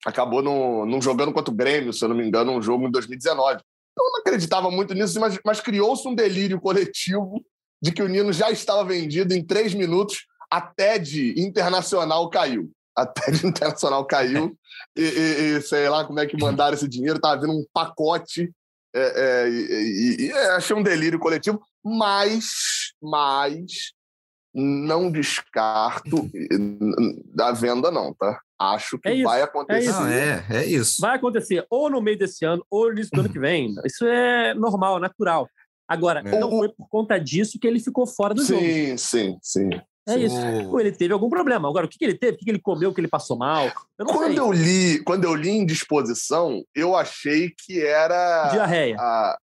acabou 0.06 0.42
não, 0.42 0.86
não 0.86 1.02
jogando 1.02 1.32
contra 1.32 1.54
o 1.54 1.56
Grêmio, 1.56 1.94
se 1.94 2.04
eu 2.04 2.10
não 2.10 2.16
me 2.16 2.26
engano, 2.26 2.52
um 2.52 2.62
jogo 2.62 2.88
em 2.88 2.92
2019. 2.92 3.62
Eu 3.98 4.06
não 4.06 4.20
acreditava 4.20 4.72
muito 4.72 4.94
nisso, 4.94 5.20
mas, 5.20 5.38
mas 5.46 5.60
criou-se 5.60 6.08
um 6.08 6.16
delírio 6.16 6.60
coletivo 6.60 7.44
de 7.82 7.92
que 7.92 8.02
o 8.02 8.08
Nino 8.08 8.32
já 8.32 8.52
estava 8.52 8.84
vendido 8.84 9.34
em 9.34 9.44
três 9.44 9.74
minutos. 9.74 10.26
A 10.50 10.62
TED 10.62 11.34
Internacional 11.38 12.30
caiu. 12.30 12.72
A 12.96 13.06
TED 13.06 13.46
Internacional 13.48 14.06
caiu 14.06 14.58
e, 14.96 15.02
e, 15.02 15.58
e, 15.58 15.62
sei 15.62 15.90
lá 15.90 16.06
como 16.06 16.20
é 16.20 16.26
que 16.26 16.38
mandaram 16.38 16.76
esse 16.76 16.88
dinheiro. 16.88 17.18
Estava 17.18 17.42
vindo 17.42 17.54
um 17.54 17.66
pacote 17.74 18.52
é, 18.94 19.46
é, 19.46 19.50
e, 19.50 20.28
e, 20.28 20.32
achei 20.32 20.76
um 20.76 20.84
delírio 20.84 21.18
coletivo, 21.18 21.62
mas, 21.84 22.94
mas 23.02 23.94
não 24.54 25.10
descarto 25.10 26.30
da 27.34 27.54
venda 27.54 27.90
não, 27.90 28.14
tá? 28.14 28.42
Acho 28.62 29.00
que 29.00 29.10
é 29.10 29.24
vai 29.24 29.42
acontecer. 29.42 29.80
É 29.80 29.84
isso. 29.84 30.00
Não, 30.00 30.08
é, 30.08 30.46
é 30.52 30.66
isso. 30.66 31.02
Vai 31.02 31.16
acontecer 31.16 31.66
ou 31.70 31.90
no 31.90 32.00
meio 32.00 32.18
desse 32.18 32.46
ano 32.46 32.64
ou 32.70 32.86
no 32.86 32.94
início 32.94 33.12
do 33.12 33.22
ano 33.22 33.30
que 33.30 33.40
vem. 33.40 33.74
Isso 33.86 34.06
é 34.06 34.54
normal, 34.54 35.00
natural. 35.00 35.50
Agora, 35.88 36.22
é. 36.24 36.40
não 36.40 36.50
foi 36.52 36.70
por 36.70 36.88
conta 36.88 37.18
disso 37.18 37.60
que 37.60 37.68
ele 37.68 37.80
ficou 37.80 38.06
fora 38.06 38.34
do 38.34 38.42
sim, 38.42 38.54
jogo. 38.54 38.64
Sim, 38.64 38.98
sim, 38.98 39.40
sim. 39.42 39.70
É 40.08 40.18
isso. 40.18 40.36
Ele 40.80 40.92
teve 40.92 41.14
algum 41.14 41.30
problema. 41.30 41.70
Agora, 41.70 41.86
o 41.86 41.90
que, 41.90 41.98
que 41.98 42.06
ele 42.06 42.18
teve? 42.18 42.34
O 42.34 42.38
que, 42.38 42.46
que 42.46 42.52
ele 42.52 42.60
comeu? 42.60 42.90
O 42.90 42.94
que 42.94 43.00
ele 43.00 43.08
passou 43.08 43.38
mal? 43.38 43.72
Eu 44.00 44.06
quando, 44.06 44.28
sei. 44.32 44.40
Eu 44.40 44.52
li, 44.52 45.04
quando 45.04 45.26
eu 45.26 45.36
li 45.36 45.50
em 45.50 45.66
disposição, 45.66 46.64
eu 46.76 46.96
achei 46.96 47.52
que 47.56 47.80
era. 47.86 48.50
Diarreia. 48.50 48.98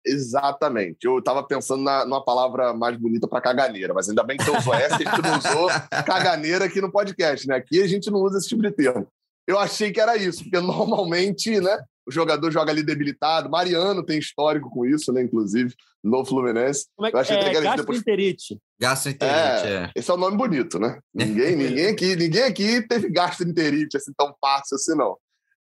Exatamente. 0.05 1.05
Eu 1.05 1.19
estava 1.19 1.41
pensando 1.43 1.83
na, 1.83 2.05
numa 2.05 2.23
palavra 2.23 2.73
mais 2.73 2.97
bonita 2.97 3.27
para 3.27 3.41
caganeira, 3.41 3.93
mas 3.93 4.09
ainda 4.09 4.23
bem 4.23 4.37
que 4.37 4.43
você 4.43 4.57
usou 4.57 4.73
essa, 4.73 4.95
a 4.95 4.97
gente 4.97 5.21
não 5.21 5.37
usou 5.37 5.69
caganeira 6.05 6.65
aqui 6.65 6.81
no 6.81 6.91
podcast, 6.91 7.47
né? 7.47 7.55
Aqui 7.55 7.81
a 7.81 7.87
gente 7.87 8.11
não 8.11 8.19
usa 8.19 8.37
esse 8.37 8.49
tipo 8.49 8.61
de 8.61 8.71
termo. 8.71 9.07
Eu 9.47 9.57
achei 9.57 9.91
que 9.91 9.99
era 9.99 10.17
isso, 10.17 10.43
porque 10.43 10.59
normalmente, 10.59 11.59
né? 11.61 11.77
O 12.07 12.11
jogador 12.11 12.51
joga 12.51 12.71
ali 12.71 12.83
debilitado. 12.83 13.49
Mariano 13.49 14.03
tem 14.03 14.19
histórico 14.19 14.69
com 14.69 14.85
isso, 14.85 15.11
né? 15.13 15.21
Inclusive, 15.21 15.73
no 16.03 16.25
Fluminense. 16.25 16.87
Como 16.95 17.07
é 17.07 17.11
que 17.11 17.33
é? 17.33 17.61
Gastroenterite. 17.61 18.59
Gastroenterite, 18.79 19.67
é, 19.67 19.73
é. 19.73 19.91
Esse 19.95 20.09
é 20.09 20.13
o 20.13 20.17
um 20.17 20.19
nome 20.19 20.37
bonito, 20.37 20.79
né? 20.79 20.99
Ninguém, 21.13 21.55
ninguém, 21.57 21.87
aqui, 21.87 22.15
ninguém 22.15 22.43
aqui 22.43 22.87
teve 22.87 23.09
gastroenterite 23.09 23.97
assim 23.97 24.11
tão 24.17 24.33
fácil 24.41 24.75
assim, 24.75 24.95
não. 24.95 25.17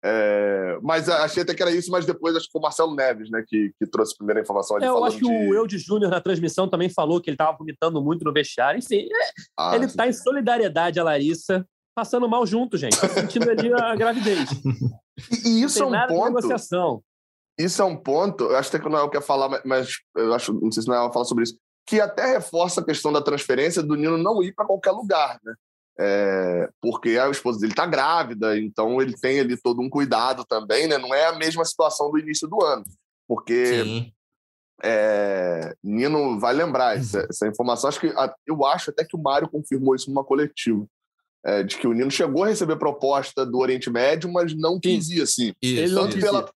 É, 0.04 0.78
mas 0.80 1.08
achei 1.08 1.42
até 1.42 1.52
que 1.52 1.60
era 1.60 1.72
isso, 1.72 1.90
mas 1.90 2.06
depois 2.06 2.36
acho 2.36 2.46
que 2.46 2.52
foi 2.52 2.60
o 2.60 2.62
Marcelo 2.62 2.94
Neves, 2.94 3.30
né, 3.30 3.42
que, 3.46 3.72
que 3.76 3.86
trouxe 3.86 4.14
a 4.14 4.18
primeira 4.18 4.40
informação. 4.40 4.76
Ali, 4.76 4.86
é, 4.86 4.88
eu 4.88 5.04
acho 5.04 5.18
que 5.18 5.24
o 5.24 5.54
Eude 5.54 5.76
Júnior 5.76 6.10
na 6.10 6.20
transmissão 6.20 6.68
também 6.68 6.88
falou 6.88 7.20
que 7.20 7.28
ele 7.28 7.34
estava 7.34 7.56
vomitando 7.56 8.00
muito 8.00 8.24
no 8.24 8.32
vestiário. 8.32 8.78
Enfim, 8.78 9.08
é, 9.10 9.30
ah, 9.58 9.74
ele 9.74 9.86
está 9.86 10.06
em 10.06 10.12
solidariedade 10.12 11.00
a 11.00 11.04
Larissa, 11.04 11.66
passando 11.96 12.28
mal 12.28 12.46
junto, 12.46 12.76
gente. 12.76 12.98
Tá 12.98 13.08
sentindo 13.08 13.50
ali 13.50 13.72
a 13.72 13.96
gravidez. 13.96 14.48
E, 15.44 15.62
isso 15.62 15.82
é 15.82 15.86
um 15.86 16.06
ponto. 16.06 16.24
Negociação. 16.26 17.02
Isso 17.58 17.82
é 17.82 17.84
um 17.84 17.96
ponto. 17.96 18.44
Eu 18.44 18.56
acho 18.56 18.68
até 18.68 18.78
que 18.78 18.86
o 18.86 18.90
Noel 18.90 19.10
quer 19.10 19.22
falar, 19.22 19.60
mas 19.64 19.90
eu 20.16 20.32
acho, 20.32 20.52
não 20.54 20.70
sei 20.70 20.82
se 20.82 20.88
o 20.88 20.92
Noel 20.92 21.12
fala 21.12 21.24
sobre 21.24 21.44
isso, 21.44 21.58
que 21.86 22.00
até 22.00 22.26
reforça 22.26 22.80
a 22.80 22.84
questão 22.84 23.12
da 23.12 23.20
transferência 23.20 23.82
do 23.82 23.96
Nino 23.96 24.16
não 24.16 24.42
ir 24.42 24.54
para 24.54 24.66
qualquer 24.66 24.92
lugar, 24.92 25.40
né? 25.42 25.54
É, 26.00 26.68
porque 26.80 27.18
a 27.18 27.28
esposa 27.28 27.58
dele 27.58 27.72
está 27.72 27.84
grávida, 27.84 28.56
então 28.56 29.02
ele 29.02 29.16
tem 29.18 29.40
ali 29.40 29.60
todo 29.60 29.82
um 29.82 29.90
cuidado 29.90 30.44
também, 30.44 30.86
né? 30.86 30.96
Não 30.96 31.12
é 31.12 31.26
a 31.26 31.36
mesma 31.36 31.64
situação 31.64 32.08
do 32.10 32.18
início 32.18 32.46
do 32.46 32.62
ano, 32.62 32.84
porque 33.26 34.12
é, 34.80 35.74
Nino 35.82 36.38
vai 36.38 36.54
lembrar 36.54 36.96
essa, 36.96 37.26
essa, 37.28 37.48
informação. 37.48 37.88
Acho 37.88 37.98
que 37.98 38.14
eu 38.46 38.64
acho 38.64 38.90
até 38.90 39.04
que 39.04 39.16
o 39.16 39.20
Mário 39.20 39.48
confirmou 39.48 39.96
isso 39.96 40.08
numa 40.08 40.22
coletiva 40.22 40.86
é, 41.48 41.62
de 41.62 41.78
que 41.78 41.86
o 41.86 41.92
Nino 41.94 42.10
chegou 42.10 42.44
a 42.44 42.48
receber 42.48 42.76
proposta 42.76 43.46
do 43.46 43.58
Oriente 43.58 43.88
Médio, 43.88 44.30
mas 44.30 44.54
não 44.54 44.78
quis 44.78 45.08
ir 45.08 45.22
assim. 45.22 45.54
Isso, 45.62 45.94
tanto, 45.94 46.18
isso. 46.18 46.26
Pela, 46.26 46.50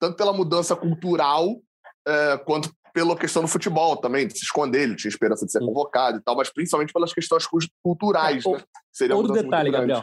tanto 0.00 0.16
pela 0.16 0.32
mudança 0.32 0.74
cultural, 0.74 1.60
é, 2.06 2.36
quanto 2.38 2.68
pela 2.92 3.16
questão 3.16 3.42
do 3.42 3.48
futebol 3.48 3.96
também, 3.96 4.26
de 4.26 4.36
se 4.36 4.44
esconder, 4.44 4.82
ele 4.82 4.96
tinha 4.96 5.08
esperança 5.08 5.46
de 5.46 5.52
ser 5.52 5.60
convocado 5.60 6.18
e 6.18 6.20
tal, 6.20 6.36
mas 6.36 6.52
principalmente 6.52 6.92
pelas 6.92 7.12
questões 7.12 7.46
culturais. 7.82 8.44
É, 8.44 8.50
né? 8.50 8.62
Seria 8.92 9.16
outro 9.16 9.32
detalhe, 9.32 9.70
Gabriel. 9.70 10.02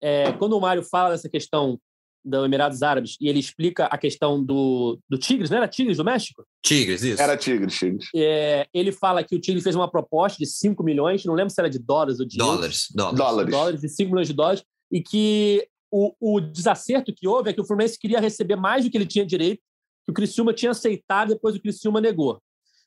É, 0.00 0.32
quando 0.32 0.56
o 0.56 0.60
Mário 0.60 0.82
fala 0.82 1.10
dessa 1.10 1.28
questão 1.28 1.78
do 2.24 2.44
Emirados 2.44 2.82
Árabes 2.82 3.16
e 3.20 3.28
ele 3.28 3.40
explica 3.40 3.86
a 3.86 3.98
questão 3.98 4.42
do, 4.42 4.98
do 5.08 5.18
Tigres, 5.18 5.50
não 5.50 5.58
era 5.58 5.68
Tigres 5.68 5.96
do 5.96 6.04
México? 6.04 6.44
Tigres, 6.64 7.02
isso. 7.02 7.20
Era 7.20 7.36
Tigres, 7.36 7.74
Tigres. 7.74 8.08
É, 8.14 8.66
ele 8.72 8.92
fala 8.92 9.24
que 9.24 9.34
o 9.34 9.40
Tigres 9.40 9.64
fez 9.64 9.74
uma 9.74 9.90
proposta 9.90 10.38
de 10.38 10.46
5 10.46 10.82
milhões, 10.82 11.24
não 11.24 11.34
lembro 11.34 11.52
se 11.52 11.60
era 11.60 11.68
de 11.68 11.78
dólares 11.78 12.20
ou 12.20 12.26
de 12.26 12.36
dólares. 12.36 12.88
Dólares. 12.94 13.18
Dólares. 13.18 13.50
dólares 13.50 13.80
de 13.80 13.88
5 13.88 14.10
milhões 14.10 14.28
de 14.28 14.34
dólares, 14.34 14.64
e 14.90 15.02
que 15.02 15.66
o, 15.90 16.14
o 16.20 16.40
desacerto 16.40 17.12
que 17.12 17.26
houve 17.26 17.50
é 17.50 17.52
que 17.52 17.60
o 17.60 17.66
Fluminense 17.66 17.98
queria 17.98 18.20
receber 18.20 18.56
mais 18.56 18.84
do 18.84 18.90
que 18.90 18.96
ele 18.96 19.06
tinha 19.06 19.26
direito, 19.26 19.60
que 20.04 20.10
o 20.10 20.14
Criciúma 20.14 20.52
tinha 20.52 20.70
aceitado, 20.70 21.30
depois 21.30 21.56
o 21.56 21.60
Criciúma 21.60 22.00
negou. 22.00 22.40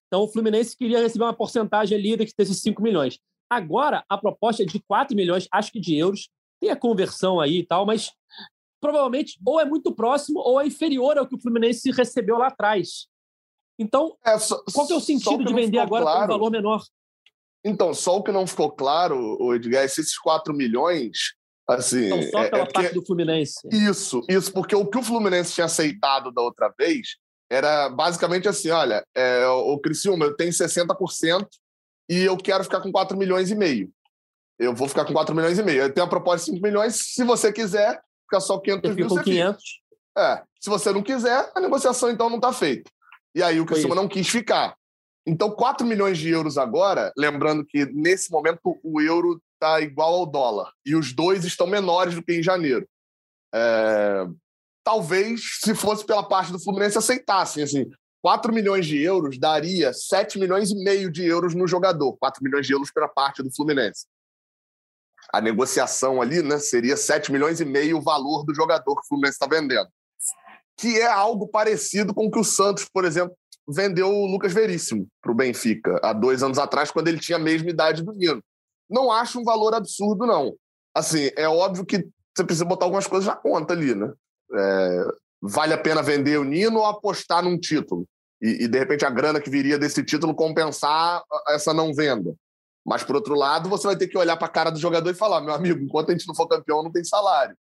Então 0.08 0.22
o 0.22 0.28
Fluminense 0.28 0.78
queria 0.78 1.00
receber 1.00 1.26
uma 1.26 1.34
porcentagem 1.34 1.98
ali 1.98 2.16
desses 2.16 2.62
5 2.62 2.82
milhões. 2.82 3.20
Agora, 3.50 4.04
a 4.10 4.18
proposta 4.18 4.64
é 4.64 4.66
de 4.66 4.80
4 4.80 5.16
milhões, 5.16 5.48
acho 5.52 5.72
que 5.72 5.80
de 5.80 5.96
euros, 5.96 6.30
tem 6.60 6.72
a 6.72 6.76
conversão 6.76 7.40
aí 7.40 7.60
e 7.60 7.66
tal, 7.66 7.86
mas 7.86 8.12
provavelmente 8.80 9.40
ou 9.46 9.60
é 9.60 9.66
muito 9.66 9.94
próximo 9.94 10.40
ou 10.40 10.60
é 10.60 10.68
inferior 10.68 11.18
ao 11.18 11.28
que 11.28 11.36
o 11.36 11.40
Fluminense 11.40 11.92
recebeu 11.92 12.38
lá 12.38 12.48
atrás. 12.48 13.08
Então, 13.78 14.16
é, 14.26 14.38
só, 14.38 14.62
qual 14.74 14.88
que 14.88 14.94
é 14.94 14.96
o 14.96 15.02
sentido 15.02 15.44
de 15.44 15.54
vender 15.54 15.80
agora 15.80 16.04
claro, 16.04 16.20
por 16.20 16.26
um 16.26 16.38
valor 16.38 16.52
menor? 16.52 16.84
Então, 17.64 17.94
só 17.94 18.18
o 18.18 18.24
que 18.24 18.32
não 18.32 18.48
ficou 18.48 18.72
claro, 18.72 19.54
Edgar, 19.54 19.84
é 19.84 19.88
se 19.88 20.02
esses 20.02 20.18
4 20.18 20.54
milhões, 20.54 21.34
assim... 21.68 22.10
Não, 22.10 22.22
só 22.22 22.44
é, 22.44 22.50
pela 22.50 22.64
é 22.64 22.72
parte 22.72 22.94
do 22.94 23.06
Fluminense. 23.06 23.68
Isso, 23.72 24.22
isso, 24.30 24.54
porque 24.54 24.76
o 24.76 24.86
que 24.86 24.98
o 24.98 25.04
Fluminense 25.04 25.54
tinha 25.54 25.66
aceitado 25.66 26.32
da 26.32 26.42
outra 26.42 26.74
vez 26.78 27.18
era 27.50 27.90
basicamente 27.90 28.48
assim, 28.48 28.70
olha, 28.70 29.06
é, 29.14 29.46
o 29.48 29.78
Criciúma, 29.80 30.26
eu 30.26 30.36
tenho 30.36 30.52
60% 30.52 31.48
e 32.10 32.22
eu 32.22 32.38
quero 32.38 32.64
ficar 32.64 32.82
com 32.82 32.92
4 32.92 33.18
milhões 33.18 33.52
e 33.52 33.56
meio. 33.56 33.92
Eu 34.58 34.74
vou 34.74 34.88
ficar 34.88 35.06
com 35.06 35.14
4 35.14 35.36
milhões 35.36 35.60
e 35.60 35.64
meio. 35.64 35.82
Eu 35.82 35.94
tenho 35.94 36.06
a 36.06 36.10
proposta 36.10 36.46
de 36.46 36.58
5 36.58 36.66
milhões, 36.66 36.96
se 36.96 37.24
você 37.24 37.52
quiser, 37.52 38.02
fica 38.26 38.40
só 38.40 38.60
500 38.60 38.96
mil, 38.96 39.08
com 39.08 39.18
500. 39.22 39.64
Fica. 39.64 39.86
É, 40.18 40.44
se 40.60 40.70
você 40.70 40.92
não 40.92 41.04
quiser, 41.04 41.52
a 41.56 41.60
negociação 41.60 42.10
então 42.10 42.30
não 42.30 42.38
está 42.38 42.52
feita. 42.52 42.90
E 43.34 43.44
aí 43.44 43.60
o 43.60 43.66
Criciúma 43.66 43.96
não 43.96 44.08
quis 44.08 44.28
ficar. 44.28 44.76
Então, 45.28 45.50
4 45.52 45.86
milhões 45.86 46.18
de 46.18 46.30
euros 46.30 46.58
agora, 46.58 47.12
lembrando 47.18 47.66
que 47.66 47.86
nesse 47.88 48.32
momento 48.32 48.80
o 48.84 49.02
euro 49.02 49.42
está 49.54 49.82
igual 49.82 50.14
ao 50.14 50.26
dólar 50.26 50.72
e 50.86 50.96
os 50.96 51.14
dois 51.14 51.44
estão 51.44 51.68
menores 51.68 52.16
do 52.16 52.24
que 52.24 52.34
em 52.34 52.44
janeiro. 52.44 52.88
É... 53.54 54.26
Talvez, 54.84 55.58
se 55.62 55.74
fosse 55.74 56.06
pela 56.06 56.24
parte 56.24 56.52
do 56.52 56.64
Fluminense, 56.64 56.98
aceitassem. 56.98 57.64
Assim, 57.64 57.90
4 58.22 58.54
milhões 58.54 58.86
de 58.86 59.02
euros 59.02 59.40
daria 59.40 59.92
7 59.92 60.40
milhões 60.40 60.70
e 60.70 60.76
meio 60.84 61.12
de 61.12 61.26
euros 61.26 61.56
no 61.56 61.68
jogador. 61.68 62.16
4 62.18 62.44
milhões 62.44 62.68
de 62.68 62.74
euros 62.74 62.92
pela 62.92 63.08
parte 63.08 63.42
do 63.42 63.54
Fluminense 63.54 64.06
a 65.36 65.42
negociação 65.42 66.22
ali 66.22 66.42
né, 66.42 66.58
seria 66.60 66.96
7 66.96 67.30
milhões 67.30 67.60
e 67.60 67.66
meio 67.66 67.98
o 67.98 68.02
valor 68.02 68.46
do 68.46 68.56
jogador 68.56 68.96
que 68.96 69.02
o 69.02 69.08
Fluminense 69.08 69.36
está 69.36 69.46
vendendo. 69.46 69.90
Que 70.78 70.98
é 70.98 71.08
algo 71.08 71.46
parecido 71.46 72.14
com 72.14 72.28
o 72.28 72.32
que 72.32 72.40
o 72.40 72.44
Santos, 72.44 72.88
por 72.92 73.04
exemplo, 73.04 73.36
vendeu 73.68 74.08
o 74.08 74.28
Lucas 74.28 74.54
Veríssimo 74.54 75.06
para 75.22 75.34
o 75.34 75.36
Benfica 75.36 76.00
há 76.02 76.14
dois 76.14 76.42
anos 76.42 76.58
atrás, 76.58 76.90
quando 76.90 77.10
ele 77.10 77.20
tinha 77.20 77.38
a 77.38 77.42
mesma 77.42 77.70
idade 77.70 78.02
do 78.02 78.14
Nino. 78.14 78.42
Não 78.90 79.12
acho 79.12 79.38
um 79.38 79.44
valor 79.44 79.74
absurdo, 79.74 80.26
não. 80.26 80.56
Assim, 80.94 81.30
é 81.36 81.50
óbvio 81.50 81.86
que 81.86 82.08
você 82.34 82.46
precisa 82.46 82.64
botar 82.64 82.86
algumas 82.86 83.08
coisas 83.08 83.28
na 83.28 83.36
conta 83.36 83.74
ali, 83.74 83.94
né? 83.94 84.14
É, 84.54 85.06
vale 85.42 85.74
a 85.74 85.78
pena 85.78 86.02
vender 86.02 86.38
o 86.38 86.46
Nino 86.46 86.80
ou 86.80 86.86
apostar 86.86 87.44
num 87.44 87.60
título? 87.60 88.08
E, 88.42 88.64
e, 88.64 88.68
de 88.70 88.80
repente, 88.80 89.06
a 89.06 89.10
grana 89.10 89.42
que 89.42 89.50
viria 89.50 89.78
desse 89.78 90.02
título 90.02 90.34
compensar 90.34 91.22
essa 91.50 91.74
não 91.74 91.94
venda. 91.94 92.34
Mas, 92.86 93.04
por 93.04 93.16
outro 93.16 93.34
lado, 93.34 93.68
você 93.68 93.88
vai 93.88 93.98
ter 93.98 94.08
que 94.08 94.18
olhar 94.18 94.38
para 94.38 94.48
a 94.48 94.52
cara 94.52 94.70
do 94.70 94.80
jogador 94.80 95.10
e 95.10 95.16
falar: 95.16 95.42
meu 95.42 95.54
amigo, 95.54 95.84
enquanto 95.84 96.10
a 96.10 96.12
gente 96.12 96.28
não 96.28 96.36
for 96.36 96.48
campeão, 96.48 96.84
não 96.84 96.92
tem 96.92 97.04
salário. 97.04 97.58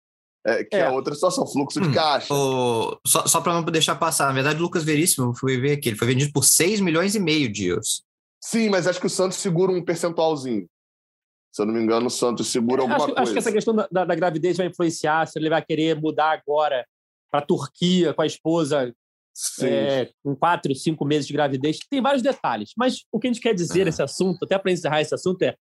É, 0.47 0.63
que 0.63 0.77
é. 0.77 0.81
é 0.81 0.91
outra 0.91 1.15
situação, 1.15 1.47
fluxo 1.47 1.81
de 1.81 1.89
hum, 1.89 1.93
caixa. 1.93 2.33
O... 2.35 3.01
Só, 3.07 3.27
só 3.27 3.41
para 3.41 3.55
não 3.55 3.63
deixar 3.63 3.95
passar, 3.95 4.27
na 4.27 4.35
verdade, 4.35 4.61
o 4.61 4.63
Lucas 4.63 4.85
Veríssimo, 4.85 5.31
eu 5.31 5.35
fui 5.35 5.59
ver 5.59 5.73
aqui, 5.73 5.89
ele 5.89 5.97
foi 5.97 6.09
vendido 6.09 6.31
por 6.33 6.45
6 6.45 6.81
milhões 6.81 7.15
e 7.15 7.21
meio 7.21 7.51
de 7.51 7.69
euros. 7.69 8.05
Sim, 8.43 8.69
mas 8.69 8.87
acho 8.87 9.01
que 9.01 9.07
o 9.07 9.11
Santos 9.11 9.39
segura 9.39 9.73
um 9.73 9.83
percentualzinho. 9.83 10.69
Se 11.51 11.63
eu 11.63 11.67
não 11.67 11.73
me 11.73 11.81
engano, 11.81 12.09
o 12.09 12.11
Santos 12.11 12.49
segura 12.49 12.83
alguma 12.83 12.97
acho, 12.97 13.07
coisa. 13.07 13.23
Acho 13.23 13.33
que 13.33 13.39
essa 13.39 13.53
questão 13.53 13.75
da, 13.75 13.89
da, 13.91 14.05
da 14.05 14.15
gravidez 14.15 14.59
vai 14.59 14.67
influenciar, 14.67 15.27
se 15.27 15.39
ele 15.39 15.49
vai 15.49 15.65
querer 15.65 15.99
mudar 15.99 16.33
agora 16.33 16.85
para 17.31 17.41
a 17.41 17.47
Turquia 17.47 18.13
com 18.13 18.21
a 18.21 18.27
esposa 18.27 18.95
é, 19.63 20.11
com 20.23 20.35
quatro, 20.37 20.75
cinco 20.75 21.05
meses 21.05 21.27
de 21.27 21.33
gravidez. 21.33 21.79
Tem 21.91 22.01
vários 22.01 22.23
detalhes. 22.23 22.71
Mas 22.77 23.05
o 23.11 23.19
que 23.19 23.27
a 23.27 23.33
gente 23.33 23.43
quer 23.43 23.55
dizer 23.55 23.85
nesse 23.85 24.03
assunto, 24.03 24.45
até 24.45 24.59
para 24.59 24.71
encerrar 24.71 25.01
esse 25.01 25.15
assunto, 25.15 25.43
é 25.43 25.57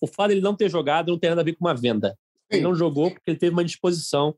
o 0.00 0.06
fato 0.06 0.28
de 0.28 0.34
ele 0.34 0.40
não 0.40 0.54
ter 0.54 0.70
jogado 0.70 1.08
não 1.10 1.18
tem 1.18 1.30
nada 1.30 1.42
a 1.42 1.44
ver 1.44 1.54
com 1.54 1.64
uma 1.64 1.74
venda. 1.74 2.10
Sim. 2.10 2.58
Ele 2.58 2.62
não 2.62 2.74
jogou 2.74 3.10
porque 3.10 3.30
ele 3.30 3.38
teve 3.38 3.52
uma 3.52 3.64
disposição. 3.64 4.34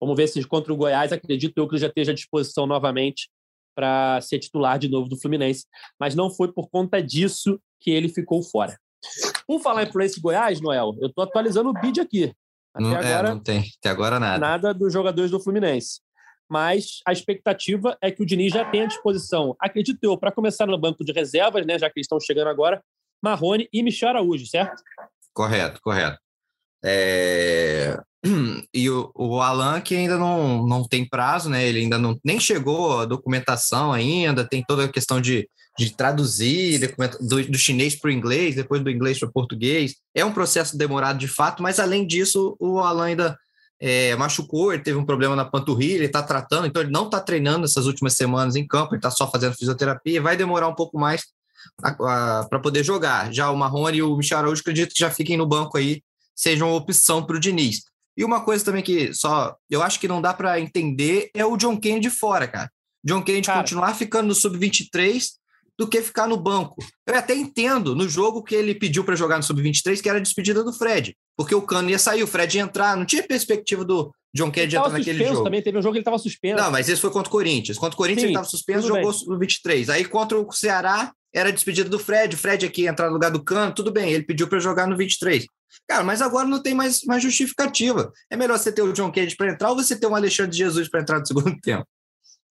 Vamos 0.00 0.16
ver 0.16 0.28
se 0.28 0.42
contra 0.44 0.72
o 0.72 0.76
Goiás, 0.76 1.12
acredito 1.12 1.56
eu 1.56 1.68
que 1.68 1.74
ele 1.74 1.80
já 1.80 1.88
esteja 1.88 2.12
à 2.12 2.14
disposição 2.14 2.66
novamente 2.66 3.28
para 3.74 4.20
ser 4.20 4.38
titular 4.38 4.78
de 4.78 4.88
novo 4.88 5.08
do 5.08 5.16
Fluminense. 5.16 5.66
Mas 6.00 6.14
não 6.14 6.30
foi 6.30 6.52
por 6.52 6.68
conta 6.68 7.02
disso 7.02 7.60
que 7.80 7.90
ele 7.90 8.08
ficou 8.08 8.42
fora. 8.42 8.78
Por 9.46 9.60
falar 9.60 9.84
em 9.84 9.86
Fluminense 9.86 10.20
Goiás, 10.20 10.60
Noel, 10.60 10.96
eu 11.00 11.08
estou 11.08 11.22
atualizando 11.22 11.68
o 11.68 11.72
bid 11.72 12.00
aqui. 12.00 12.32
Até 12.74 12.84
não, 12.84 12.96
é, 12.96 12.98
agora, 12.98 13.28
é, 13.28 13.30
não 13.32 13.40
tem. 13.40 13.64
Até 13.78 13.88
agora 13.90 14.18
nada. 14.18 14.38
Nada 14.38 14.74
dos 14.74 14.92
jogadores 14.92 15.30
do 15.30 15.40
Fluminense 15.40 16.00
mas 16.48 17.00
a 17.06 17.12
expectativa 17.12 17.96
é 18.00 18.10
que 18.10 18.22
o 18.22 18.26
Diniz 18.26 18.52
já 18.52 18.64
tenha 18.64 18.84
à 18.84 18.86
disposição, 18.86 19.54
acredito 19.60 19.98
eu, 20.02 20.16
para 20.16 20.32
começar 20.32 20.66
no 20.66 20.78
banco 20.78 21.04
de 21.04 21.12
reservas, 21.12 21.66
né, 21.66 21.78
já 21.78 21.88
que 21.88 21.98
eles 21.98 22.06
estão 22.06 22.18
chegando 22.18 22.48
agora, 22.48 22.82
Marrone 23.22 23.68
e 23.72 23.82
Michel 23.82 24.10
Araújo, 24.10 24.46
certo? 24.46 24.82
Correto, 25.32 25.80
correto. 25.82 26.18
É... 26.84 27.98
E 28.74 28.90
o, 28.90 29.10
o 29.14 29.40
Alan, 29.40 29.80
que 29.80 29.94
ainda 29.94 30.18
não, 30.18 30.66
não 30.66 30.86
tem 30.86 31.08
prazo, 31.08 31.48
né? 31.48 31.66
Ele 31.66 31.80
ainda 31.80 31.98
não 31.98 32.18
nem 32.24 32.38
chegou 32.38 33.00
a 33.00 33.04
documentação 33.04 33.92
ainda, 33.92 34.46
tem 34.46 34.62
toda 34.66 34.84
a 34.84 34.92
questão 34.92 35.20
de, 35.20 35.48
de 35.78 35.94
traduzir 35.96 36.94
do, 37.20 37.44
do 37.44 37.58
chinês 37.58 37.94
para 37.94 38.08
o 38.08 38.12
inglês, 38.12 38.54
depois 38.54 38.82
do 38.82 38.90
inglês 38.90 39.18
para 39.18 39.28
o 39.28 39.32
português. 39.32 39.94
É 40.14 40.24
um 40.24 40.32
processo 40.32 40.76
demorado 40.76 41.18
de 41.18 41.28
fato, 41.28 41.62
mas 41.62 41.78
além 41.78 42.06
disso, 42.06 42.56
o 42.60 42.78
Alan 42.80 43.06
ainda 43.06 43.38
é, 43.80 44.16
machucou, 44.16 44.72
ele 44.72 44.82
teve 44.82 44.98
um 44.98 45.04
problema 45.04 45.36
na 45.36 45.44
panturrilha, 45.44 45.94
ele 45.94 46.06
está 46.06 46.22
tratando, 46.22 46.66
então 46.66 46.82
ele 46.82 46.90
não 46.90 47.04
está 47.04 47.20
treinando 47.20 47.64
essas 47.64 47.86
últimas 47.86 48.14
semanas 48.14 48.56
em 48.56 48.66
campo, 48.66 48.94
ele 48.94 48.98
está 48.98 49.10
só 49.10 49.30
fazendo 49.30 49.54
fisioterapia, 49.54 50.20
vai 50.20 50.36
demorar 50.36 50.68
um 50.68 50.74
pouco 50.74 50.98
mais 50.98 51.22
para 51.80 52.58
poder 52.60 52.84
jogar. 52.84 53.32
Já 53.32 53.50
o 53.50 53.56
Marrone 53.56 53.98
e 53.98 54.02
o 54.02 54.16
Michel 54.16 54.38
Araújo, 54.38 54.60
acredito 54.60 54.94
que 54.94 55.00
já 55.00 55.10
fiquem 55.10 55.36
no 55.36 55.46
banco 55.46 55.78
aí, 55.78 56.02
sejam 56.34 56.72
opção 56.72 57.24
para 57.24 57.36
o 57.36 57.40
Diniz. 57.40 57.82
E 58.16 58.24
uma 58.24 58.40
coisa 58.40 58.64
também 58.64 58.82
que 58.82 59.14
só 59.14 59.56
eu 59.70 59.80
acho 59.80 60.00
que 60.00 60.08
não 60.08 60.20
dá 60.20 60.34
para 60.34 60.58
entender 60.58 61.30
é 61.32 61.44
o 61.44 61.56
John 61.56 61.78
Kennedy 61.78 62.10
fora, 62.10 62.48
cara. 62.48 62.70
John 63.04 63.22
Kennedy 63.22 63.46
cara, 63.46 63.60
continuar 63.60 63.94
ficando 63.94 64.26
no 64.26 64.34
sub-23 64.34 65.34
do 65.78 65.86
que 65.86 66.02
ficar 66.02 66.26
no 66.26 66.36
banco. 66.36 66.84
Eu 67.06 67.14
até 67.14 67.32
entendo 67.34 67.94
no 67.94 68.08
jogo 68.08 68.42
que 68.42 68.56
ele 68.56 68.74
pediu 68.74 69.04
para 69.04 69.14
jogar 69.14 69.36
no 69.36 69.44
sub-23, 69.44 70.02
que 70.02 70.08
era 70.08 70.18
a 70.18 70.20
despedida 70.20 70.64
do 70.64 70.72
Fred, 70.72 71.16
porque 71.38 71.54
o 71.54 71.62
Cano 71.62 71.88
ia 71.88 72.00
sair, 72.00 72.24
o 72.24 72.26
Fred 72.26 72.56
ia 72.56 72.64
entrar, 72.64 72.96
não 72.96 73.06
tinha 73.06 73.22
perspectiva 73.22 73.84
do 73.84 74.12
John 74.34 74.50
Kennedy 74.50 74.74
entrar 74.74 74.90
naquele 74.90 75.24
jogo. 75.24 75.44
também, 75.44 75.62
teve 75.62 75.78
um 75.78 75.80
jogo 75.80 75.92
que 75.92 75.98
ele 75.98 76.02
estava 76.02 76.18
suspenso. 76.18 76.60
Não, 76.60 76.68
mas 76.68 76.88
esse 76.88 77.00
foi 77.00 77.12
contra 77.12 77.28
o 77.28 77.30
Corinthians. 77.30 77.78
Contra 77.78 77.94
o 77.94 77.96
Corinthians 77.96 78.22
Sim, 78.22 78.26
ele 78.26 78.32
estava 78.32 78.48
suspenso, 78.48 78.88
jogou 78.88 79.12
sub-23. 79.12 79.88
Aí 79.88 80.04
contra 80.04 80.36
o 80.36 80.50
Ceará 80.50 81.12
era 81.32 81.52
despedida 81.52 81.88
do 81.88 81.96
Fred, 81.96 82.34
o 82.34 82.38
Fred 82.38 82.66
aqui 82.66 82.82
ia 82.82 82.90
entrar 82.90 83.06
no 83.06 83.12
lugar 83.12 83.30
do 83.30 83.44
Cano, 83.44 83.72
tudo 83.72 83.92
bem, 83.92 84.10
ele 84.10 84.24
pediu 84.24 84.48
para 84.48 84.58
jogar 84.58 84.88
no 84.88 84.96
23. 84.96 85.46
Cara, 85.86 86.02
mas 86.02 86.20
agora 86.20 86.48
não 86.48 86.60
tem 86.60 86.74
mais, 86.74 87.04
mais 87.04 87.22
justificativa. 87.22 88.12
É 88.28 88.36
melhor 88.36 88.58
você 88.58 88.72
ter 88.72 88.82
o 88.82 88.92
John 88.92 89.12
Kennedy 89.12 89.36
para 89.36 89.52
entrar 89.52 89.70
ou 89.70 89.76
você 89.76 89.96
ter 89.96 90.08
o 90.08 90.16
Alexandre 90.16 90.56
Jesus 90.56 90.88
para 90.88 91.02
entrar 91.02 91.20
no 91.20 91.26
segundo 91.26 91.56
tempo? 91.62 91.86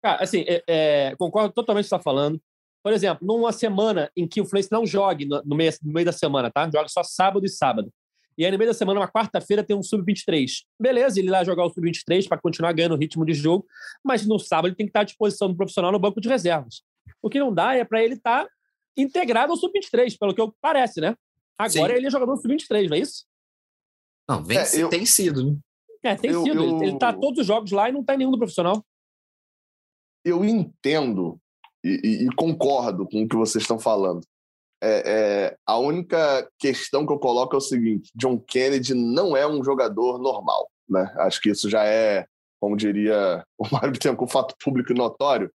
Cara, 0.02 0.24
assim, 0.24 0.46
é, 0.48 0.64
é, 0.66 1.16
concordo 1.18 1.54
totalmente 1.54 1.90
com 1.90 1.96
o 1.96 2.00
que 2.00 2.04
você 2.04 2.10
está 2.10 2.12
falando. 2.12 2.40
Por 2.82 2.94
exemplo, 2.94 3.28
numa 3.28 3.52
semana 3.52 4.10
em 4.16 4.26
que 4.26 4.40
o 4.40 4.46
Fluminense 4.46 4.72
não 4.72 4.86
jogue 4.86 5.26
no, 5.26 5.44
no, 5.44 5.58
meio, 5.58 5.74
no 5.84 5.92
meio 5.92 6.06
da 6.06 6.14
semana, 6.14 6.50
tá? 6.50 6.70
Joga 6.74 6.88
só 6.88 7.04
sábado 7.04 7.46
e 7.46 7.50
sábado. 7.50 7.92
E 8.38 8.46
aí, 8.46 8.52
no 8.52 8.58
meio 8.58 8.70
da 8.70 8.74
semana, 8.74 9.00
uma 9.00 9.08
quarta-feira, 9.08 9.64
tem 9.64 9.76
um 9.76 9.82
sub-23. 9.82 10.64
Beleza, 10.80 11.20
ele 11.20 11.30
lá 11.30 11.44
jogar 11.44 11.66
o 11.66 11.70
sub-23 11.70 12.28
para 12.28 12.38
continuar 12.38 12.72
ganhando 12.72 12.94
o 12.94 12.98
ritmo 12.98 13.26
de 13.26 13.34
jogo, 13.34 13.66
mas 14.04 14.26
no 14.26 14.38
sábado 14.38 14.68
ele 14.68 14.76
tem 14.76 14.86
que 14.86 14.92
estar 14.92 15.02
à 15.02 15.04
disposição 15.04 15.50
do 15.50 15.56
profissional 15.56 15.92
no 15.92 16.00
banco 16.00 16.22
de 16.22 16.30
reservas. 16.30 16.84
O 17.22 17.30
que 17.30 17.40
não 17.40 17.52
dá 17.54 17.74
é 17.74 17.84
para 17.84 18.04
ele 18.04 18.14
estar 18.14 18.44
tá 18.44 18.50
integrado 18.96 19.52
ao 19.52 19.58
sub-23, 19.58 20.18
pelo 20.20 20.36
que 20.36 20.56
parece, 20.62 21.02
né? 21.02 21.16
Agora 21.58 21.94
Sim. 21.94 21.98
ele 21.98 22.08
é 22.08 22.12
jogador 22.12 22.38
sub-23, 22.38 22.90
não 22.90 22.98
é 22.98 23.00
isso? 23.00 23.26
Não, 24.30 24.44
vem, 24.44 24.60
é, 24.60 24.68
eu... 24.76 24.90
tem 24.90 25.06
sido, 25.06 25.44
né? 25.44 25.58
É, 26.04 26.16
tem 26.16 26.32
eu, 26.32 26.44
sido. 26.44 26.64
Eu... 26.64 26.82
Ele 26.84 26.94
está 26.94 27.12
todos 27.12 27.40
os 27.40 27.46
jogos 27.48 27.72
lá 27.72 27.90
e 27.90 27.92
não 27.92 28.02
está 28.02 28.16
nenhum 28.16 28.32
do 28.32 28.38
profissional. 28.38 28.86
Eu 30.24 30.46
entendo 30.46 31.40
e, 31.84 32.26
e, 32.26 32.36
concordo 32.36 33.08
com 33.08 33.24
o 33.24 33.28
que 33.28 33.36
vocês 33.36 33.64
estão 33.64 33.80
falando. 33.80 34.22
É, 34.82 35.04
é, 35.06 35.58
a 35.66 35.78
única 35.78 36.48
questão 36.60 37.06
que 37.06 37.12
eu 37.12 37.20
coloco 37.20 37.56
é 37.56 37.58
o 37.58 37.62
seguinte: 37.62 38.12
John 38.16 38.40
Kennedy 38.40 38.94
não 38.94 39.36
é 39.36 39.48
um 39.48 39.64
jogador 39.64 40.20
normal. 40.20 40.70
Né? 40.88 41.14
Acho 41.18 41.42
que 41.42 41.50
isso 41.50 41.70
já 41.70 41.84
é, 41.84 42.26
como 42.60 42.78
diria 42.78 43.44
o 43.58 43.68
Mário 43.72 43.92
Bittencourt, 43.92 44.32
fato 44.32 44.56
público 44.64 44.92
e 44.92 44.96
notório. 44.96 45.52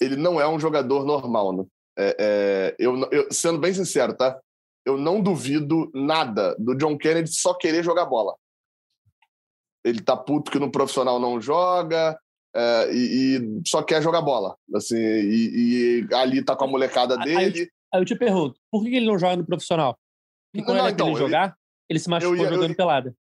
Ele 0.00 0.16
não 0.16 0.40
é 0.40 0.48
um 0.48 0.58
jogador 0.58 1.04
normal. 1.04 1.52
Né? 1.52 1.64
É, 1.98 2.16
é, 2.18 2.76
eu, 2.78 2.96
eu, 3.10 3.28
sendo 3.30 3.58
bem 3.58 3.72
sincero, 3.72 4.14
tá? 4.14 4.38
Eu 4.84 4.96
não 4.96 5.20
duvido 5.20 5.90
nada 5.92 6.54
do 6.58 6.74
John 6.74 6.96
Kennedy 6.96 7.30
só 7.34 7.52
querer 7.52 7.82
jogar 7.82 8.06
bola. 8.06 8.34
Ele 9.84 10.00
tá 10.00 10.16
puto 10.16 10.50
que 10.50 10.58
no 10.58 10.70
profissional 10.70 11.18
não 11.18 11.40
joga, 11.40 12.18
é, 12.54 12.92
e, 12.92 13.36
e, 13.36 13.62
só 13.68 13.82
quer 13.82 14.02
jogar 14.02 14.22
bola. 14.22 14.56
Assim, 14.74 14.96
e, 14.96 16.06
e, 16.10 16.14
ali 16.14 16.42
tá 16.42 16.56
com 16.56 16.64
a 16.64 16.68
molecada 16.68 17.16
dele. 17.18 17.70
Aí, 17.92 18.00
eu 18.00 18.04
te 18.04 18.16
pergunto, 18.16 18.58
por 18.70 18.82
que 18.82 18.94
ele 18.94 19.06
não 19.06 19.18
joga 19.18 19.36
no 19.36 19.46
profissional? 19.46 19.98
Porque 20.52 20.64
quando 20.64 20.78
não, 20.78 20.88
então, 20.88 21.08
ele 21.08 21.16
jogar, 21.16 21.56
ele 21.88 21.98
se 21.98 22.08
machucou 22.08 22.36
ia, 22.36 22.48
jogando 22.48 22.70
eu, 22.70 22.76
pelada. 22.76 23.14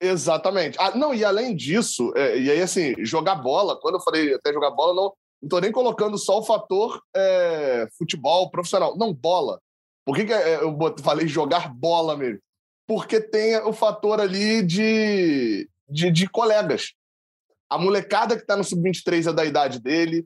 Exatamente. 0.00 0.76
Ah, 0.80 0.94
não, 0.96 1.14
e 1.14 1.24
além 1.24 1.54
disso, 1.54 2.12
é, 2.16 2.38
e 2.38 2.50
aí 2.50 2.60
assim, 2.60 2.94
jogar 3.04 3.36
bola, 3.36 3.78
quando 3.80 3.96
eu 3.96 4.00
falei 4.00 4.34
até 4.34 4.52
jogar 4.52 4.70
bola, 4.70 4.94
não, 4.94 5.12
não 5.42 5.48
tô 5.48 5.58
nem 5.60 5.72
colocando 5.72 6.18
só 6.18 6.38
o 6.38 6.44
fator 6.44 7.02
é, 7.14 7.88
futebol 7.96 8.50
profissional. 8.50 8.96
Não, 8.96 9.12
bola. 9.12 9.60
Por 10.04 10.14
que, 10.14 10.24
que 10.24 10.32
é, 10.32 10.62
eu 10.62 10.76
falei 11.02 11.26
jogar 11.26 11.72
bola 11.72 12.16
mesmo? 12.16 12.40
Porque 12.86 13.20
tem 13.20 13.56
o 13.58 13.72
fator 13.72 14.20
ali 14.20 14.62
de, 14.62 15.68
de, 15.88 16.10
de 16.10 16.28
colegas. 16.28 16.92
A 17.68 17.76
molecada 17.76 18.36
que 18.36 18.42
está 18.42 18.56
no 18.56 18.62
sub-23 18.62 19.28
é 19.28 19.32
da 19.32 19.44
idade 19.44 19.80
dele, 19.80 20.24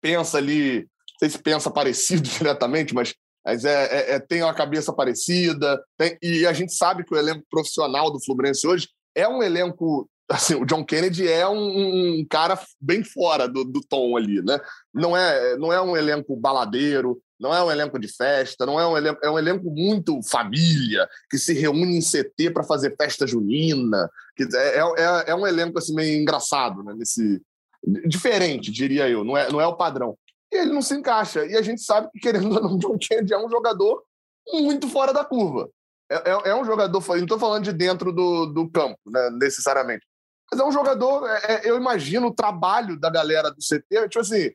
pensa 0.00 0.36
ali, 0.36 0.86
sei 1.22 1.30
se 1.30 1.38
pensa 1.38 1.70
parecido 1.70 2.22
diretamente, 2.28 2.94
mas, 2.94 3.14
mas 3.44 3.64
é, 3.64 3.84
é, 3.84 4.14
é, 4.14 4.18
tem 4.20 4.42
uma 4.42 4.54
cabeça 4.54 4.92
parecida. 4.92 5.80
Tem, 5.96 6.18
e 6.20 6.46
a 6.46 6.52
gente 6.52 6.74
sabe 6.74 7.04
que 7.04 7.14
o 7.14 7.18
elenco 7.18 7.44
profissional 7.48 8.10
do 8.10 8.22
Fluminense 8.22 8.66
hoje 8.66 8.88
é 9.14 9.28
um 9.28 9.42
elenco. 9.42 10.08
Assim, 10.28 10.54
o 10.54 10.64
John 10.64 10.84
Kennedy 10.84 11.28
é 11.28 11.46
um, 11.46 12.20
um 12.20 12.26
cara 12.28 12.58
bem 12.80 13.04
fora 13.04 13.46
do, 13.46 13.64
do 13.64 13.82
tom 13.82 14.16
ali, 14.16 14.40
né? 14.42 14.58
Não 14.94 15.16
é, 15.16 15.58
não 15.58 15.70
é 15.70 15.80
um 15.80 15.94
elenco 15.94 16.34
baladeiro, 16.34 17.20
não 17.38 17.54
é 17.54 17.62
um 17.62 17.70
elenco 17.70 17.98
de 17.98 18.08
festa, 18.08 18.64
não 18.64 18.80
é 18.80 18.86
um 18.86 18.96
elenco, 18.96 19.20
é 19.22 19.30
um 19.30 19.38
elenco 19.38 19.70
muito 19.70 20.22
família, 20.22 21.06
que 21.28 21.36
se 21.36 21.52
reúne 21.52 21.98
em 21.98 22.00
CT 22.00 22.50
para 22.50 22.64
fazer 22.64 22.96
festa 22.96 23.26
junina. 23.26 24.08
Que 24.34 24.44
é, 24.56 24.78
é, 24.78 24.80
é, 24.80 25.24
é, 25.32 25.34
um 25.34 25.46
elenco 25.46 25.78
assim, 25.78 25.94
meio 25.94 26.18
engraçado, 26.18 26.82
né? 26.82 26.94
Nesse, 26.96 27.42
diferente, 28.06 28.70
diria 28.70 29.08
eu, 29.08 29.24
não 29.24 29.36
é, 29.36 29.50
não 29.50 29.60
é 29.60 29.66
o 29.66 29.76
padrão. 29.76 30.16
E 30.52 30.56
ele 30.56 30.72
não 30.72 30.82
se 30.82 30.94
encaixa. 30.94 31.46
E 31.46 31.56
a 31.56 31.62
gente 31.62 31.80
sabe 31.80 32.10
que, 32.12 32.20
querendo 32.20 32.54
ou 32.54 32.62
não, 32.62 32.76
John 32.78 32.98
Kennedy 32.98 33.32
é 33.32 33.38
um 33.38 33.48
jogador 33.48 34.04
muito 34.52 34.88
fora 34.88 35.12
da 35.12 35.24
curva. 35.24 35.70
É, 36.10 36.30
é, 36.30 36.50
é 36.50 36.54
um 36.54 36.64
jogador, 36.64 37.02
não 37.08 37.16
estou 37.22 37.38
falando 37.38 37.64
de 37.64 37.72
dentro 37.72 38.12
do, 38.12 38.46
do 38.46 38.70
campo, 38.70 38.98
né, 39.06 39.30
necessariamente. 39.30 40.06
Mas 40.50 40.60
é 40.60 40.64
um 40.64 40.72
jogador, 40.72 41.26
é, 41.26 41.54
é, 41.54 41.70
eu 41.70 41.76
imagino 41.78 42.26
o 42.26 42.34
trabalho 42.34 43.00
da 43.00 43.08
galera 43.08 43.50
do 43.50 43.56
CT, 43.56 44.08
tipo 44.10 44.20
assim, 44.20 44.50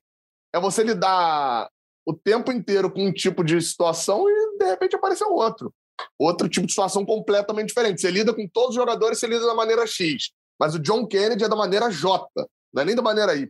é 0.54 0.60
você 0.60 0.84
lidar 0.84 1.68
o 2.06 2.14
tempo 2.14 2.52
inteiro 2.52 2.92
com 2.92 3.08
um 3.08 3.12
tipo 3.12 3.44
de 3.44 3.60
situação 3.60 4.30
e 4.30 4.58
de 4.60 4.66
repente 4.66 4.96
apareceu 4.96 5.32
outro. 5.32 5.74
Outro 6.20 6.48
tipo 6.48 6.68
de 6.68 6.74
situação 6.74 7.04
completamente 7.04 7.70
diferente. 7.70 8.00
Você 8.00 8.12
lida 8.12 8.34
com 8.34 8.48
todos 8.48 8.70
os 8.70 8.76
jogadores, 8.76 9.20
você 9.20 9.26
lida 9.26 9.46
da 9.46 9.56
maneira 9.56 9.88
X. 9.88 10.32
Mas 10.60 10.76
o 10.76 10.80
John 10.80 11.08
Kennedy 11.08 11.44
é 11.44 11.50
da 11.50 11.56
maneira 11.56 11.90
J, 11.90 12.28
não 12.74 12.82
é 12.84 12.86
nem 12.86 12.96
da 12.96 13.02
maneira 13.02 13.36
Y. 13.36 13.50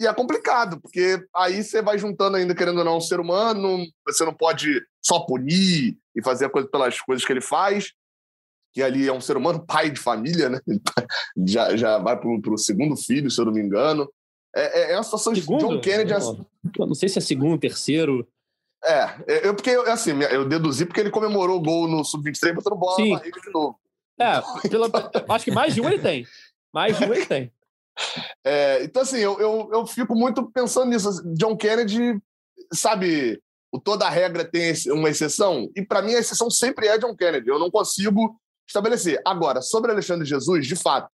E 0.00 0.06
é 0.06 0.12
complicado, 0.12 0.78
porque 0.80 1.24
aí 1.34 1.62
você 1.62 1.80
vai 1.80 1.98
juntando 1.98 2.36
ainda, 2.36 2.54
querendo 2.54 2.78
ou 2.78 2.84
não, 2.84 2.98
um 2.98 3.00
ser 3.00 3.18
humano, 3.18 3.78
você 4.06 4.24
não 4.24 4.34
pode 4.34 4.82
só 5.02 5.20
punir 5.20 5.96
e 6.14 6.22
fazer 6.22 6.46
a 6.46 6.50
coisa 6.50 6.68
pelas 6.68 7.00
coisas 7.00 7.24
que 7.24 7.32
ele 7.32 7.40
faz, 7.40 7.92
que 8.74 8.82
ali 8.82 9.08
é 9.08 9.12
um 9.12 9.22
ser 9.22 9.36
humano, 9.36 9.64
pai 9.66 9.90
de 9.90 9.98
família, 9.98 10.50
né? 10.50 10.60
Já, 11.46 11.74
já 11.76 11.98
vai 11.98 12.18
para 12.18 12.28
o 12.28 12.58
segundo 12.58 12.94
filho, 12.96 13.30
se 13.30 13.40
eu 13.40 13.46
não 13.46 13.52
me 13.52 13.60
engano. 13.62 14.10
É, 14.54 14.80
é, 14.80 14.92
é 14.92 14.96
uma 14.96 15.02
situação 15.02 15.34
segundo? 15.34 15.60
de 15.60 15.64
John 15.66 15.80
Kennedy. 15.80 16.12
Não, 16.78 16.86
não 16.86 16.94
sei 16.94 17.08
se 17.08 17.18
é 17.18 17.22
segundo, 17.22 17.58
terceiro. 17.58 18.26
É, 18.84 19.48
eu, 19.48 19.54
porque, 19.54 19.70
assim, 19.70 20.12
eu 20.30 20.46
deduzi 20.46 20.84
porque 20.84 21.00
ele 21.00 21.10
comemorou 21.10 21.58
o 21.58 21.62
gol 21.62 21.88
no 21.88 22.04
Sub-23 22.04 22.54
botando 22.54 22.76
bola 22.76 22.96
Sim. 22.96 23.12
na 23.12 23.18
barriga 23.18 23.40
de 23.40 23.50
novo. 23.50 23.78
É, 24.18 24.68
pela, 24.68 24.90
acho 25.30 25.44
que 25.44 25.50
mais 25.50 25.74
de 25.74 25.80
um 25.80 25.88
ele 25.88 25.98
tem. 25.98 26.26
Mais 26.72 26.96
de 26.96 27.04
um 27.04 27.12
ele 27.12 27.26
tem. 27.26 27.52
É, 28.44 28.84
então, 28.84 29.02
assim, 29.02 29.18
eu, 29.18 29.38
eu, 29.40 29.70
eu 29.72 29.86
fico 29.86 30.14
muito 30.14 30.50
pensando 30.50 30.90
nisso. 30.90 31.08
Assim, 31.08 31.34
John 31.34 31.56
Kennedy, 31.56 32.20
sabe, 32.72 33.40
o 33.72 33.80
toda 33.80 34.08
regra 34.08 34.44
tem 34.44 34.72
uma 34.88 35.10
exceção, 35.10 35.70
e 35.74 35.84
para 35.84 36.02
mim 36.02 36.14
a 36.14 36.18
exceção 36.18 36.50
sempre 36.50 36.86
é 36.86 36.98
John 36.98 37.16
Kennedy. 37.16 37.48
Eu 37.48 37.58
não 37.58 37.70
consigo 37.70 38.38
estabelecer. 38.66 39.20
Agora, 39.24 39.60
sobre 39.60 39.90
Alexandre 39.90 40.26
Jesus, 40.26 40.66
de 40.66 40.76
fato, 40.76 41.10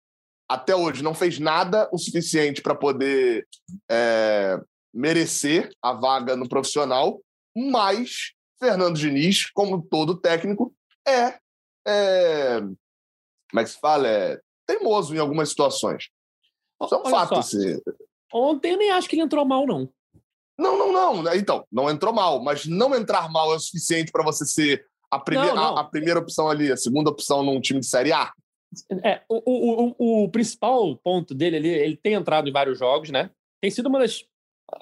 até 0.48 0.74
hoje 0.74 1.02
não 1.02 1.14
fez 1.14 1.38
nada 1.38 1.88
o 1.92 1.98
suficiente 1.98 2.60
para 2.60 2.74
poder 2.74 3.46
é, 3.90 4.60
merecer 4.92 5.70
a 5.80 5.92
vaga 5.92 6.36
no 6.36 6.48
profissional, 6.48 7.20
mas 7.56 8.32
Fernando 8.58 8.98
Diniz, 8.98 9.50
como 9.50 9.82
todo 9.82 10.20
técnico, 10.20 10.74
é, 11.06 11.38
é 11.86 12.60
como 12.60 13.60
é 13.60 13.64
que 13.64 13.70
se 13.70 13.78
fala? 13.80 14.08
É 14.08 14.40
teimoso 14.66 15.14
em 15.14 15.18
algumas 15.18 15.50
situações. 15.50 16.08
Isso 16.84 16.94
é 16.94 16.98
um 16.98 17.02
Olha 17.02 17.10
fato. 17.10 17.34
Assim. 17.34 17.80
Ontem 18.32 18.72
eu 18.72 18.78
nem 18.78 18.90
acho 18.90 19.08
que 19.08 19.16
ele 19.16 19.22
entrou 19.22 19.44
mal, 19.44 19.66
não. 19.66 19.88
Não, 20.58 20.78
não, 20.78 20.92
não. 20.92 21.22
Né? 21.22 21.36
Então, 21.36 21.64
não 21.70 21.90
entrou 21.90 22.12
mal, 22.12 22.42
mas 22.42 22.66
não 22.66 22.94
entrar 22.94 23.30
mal 23.30 23.52
é 23.52 23.56
o 23.56 23.60
suficiente 23.60 24.12
para 24.12 24.24
você 24.24 24.44
ser 24.46 24.86
a, 25.10 25.18
primeira, 25.18 25.54
não, 25.54 25.62
não. 25.62 25.76
A, 25.76 25.80
a, 25.80 25.84
primeira 25.84 26.20
opção 26.20 26.48
ali, 26.48 26.70
a 26.72 26.76
segunda 26.76 27.10
opção 27.10 27.42
num 27.42 27.60
time 27.60 27.80
de 27.80 27.86
Série 27.86 28.12
A. 28.12 28.32
É, 29.04 29.20
o, 29.28 29.42
o, 29.44 29.94
o, 29.98 30.24
o, 30.24 30.28
principal 30.30 30.96
ponto 30.96 31.34
dele 31.34 31.56
ali, 31.56 31.68
ele 31.68 31.96
tem 31.96 32.14
entrado 32.14 32.48
em 32.48 32.52
vários 32.52 32.78
jogos, 32.78 33.10
né? 33.10 33.30
Tem 33.60 33.70
sido 33.70 33.86
uma 33.86 33.98
das 33.98 34.24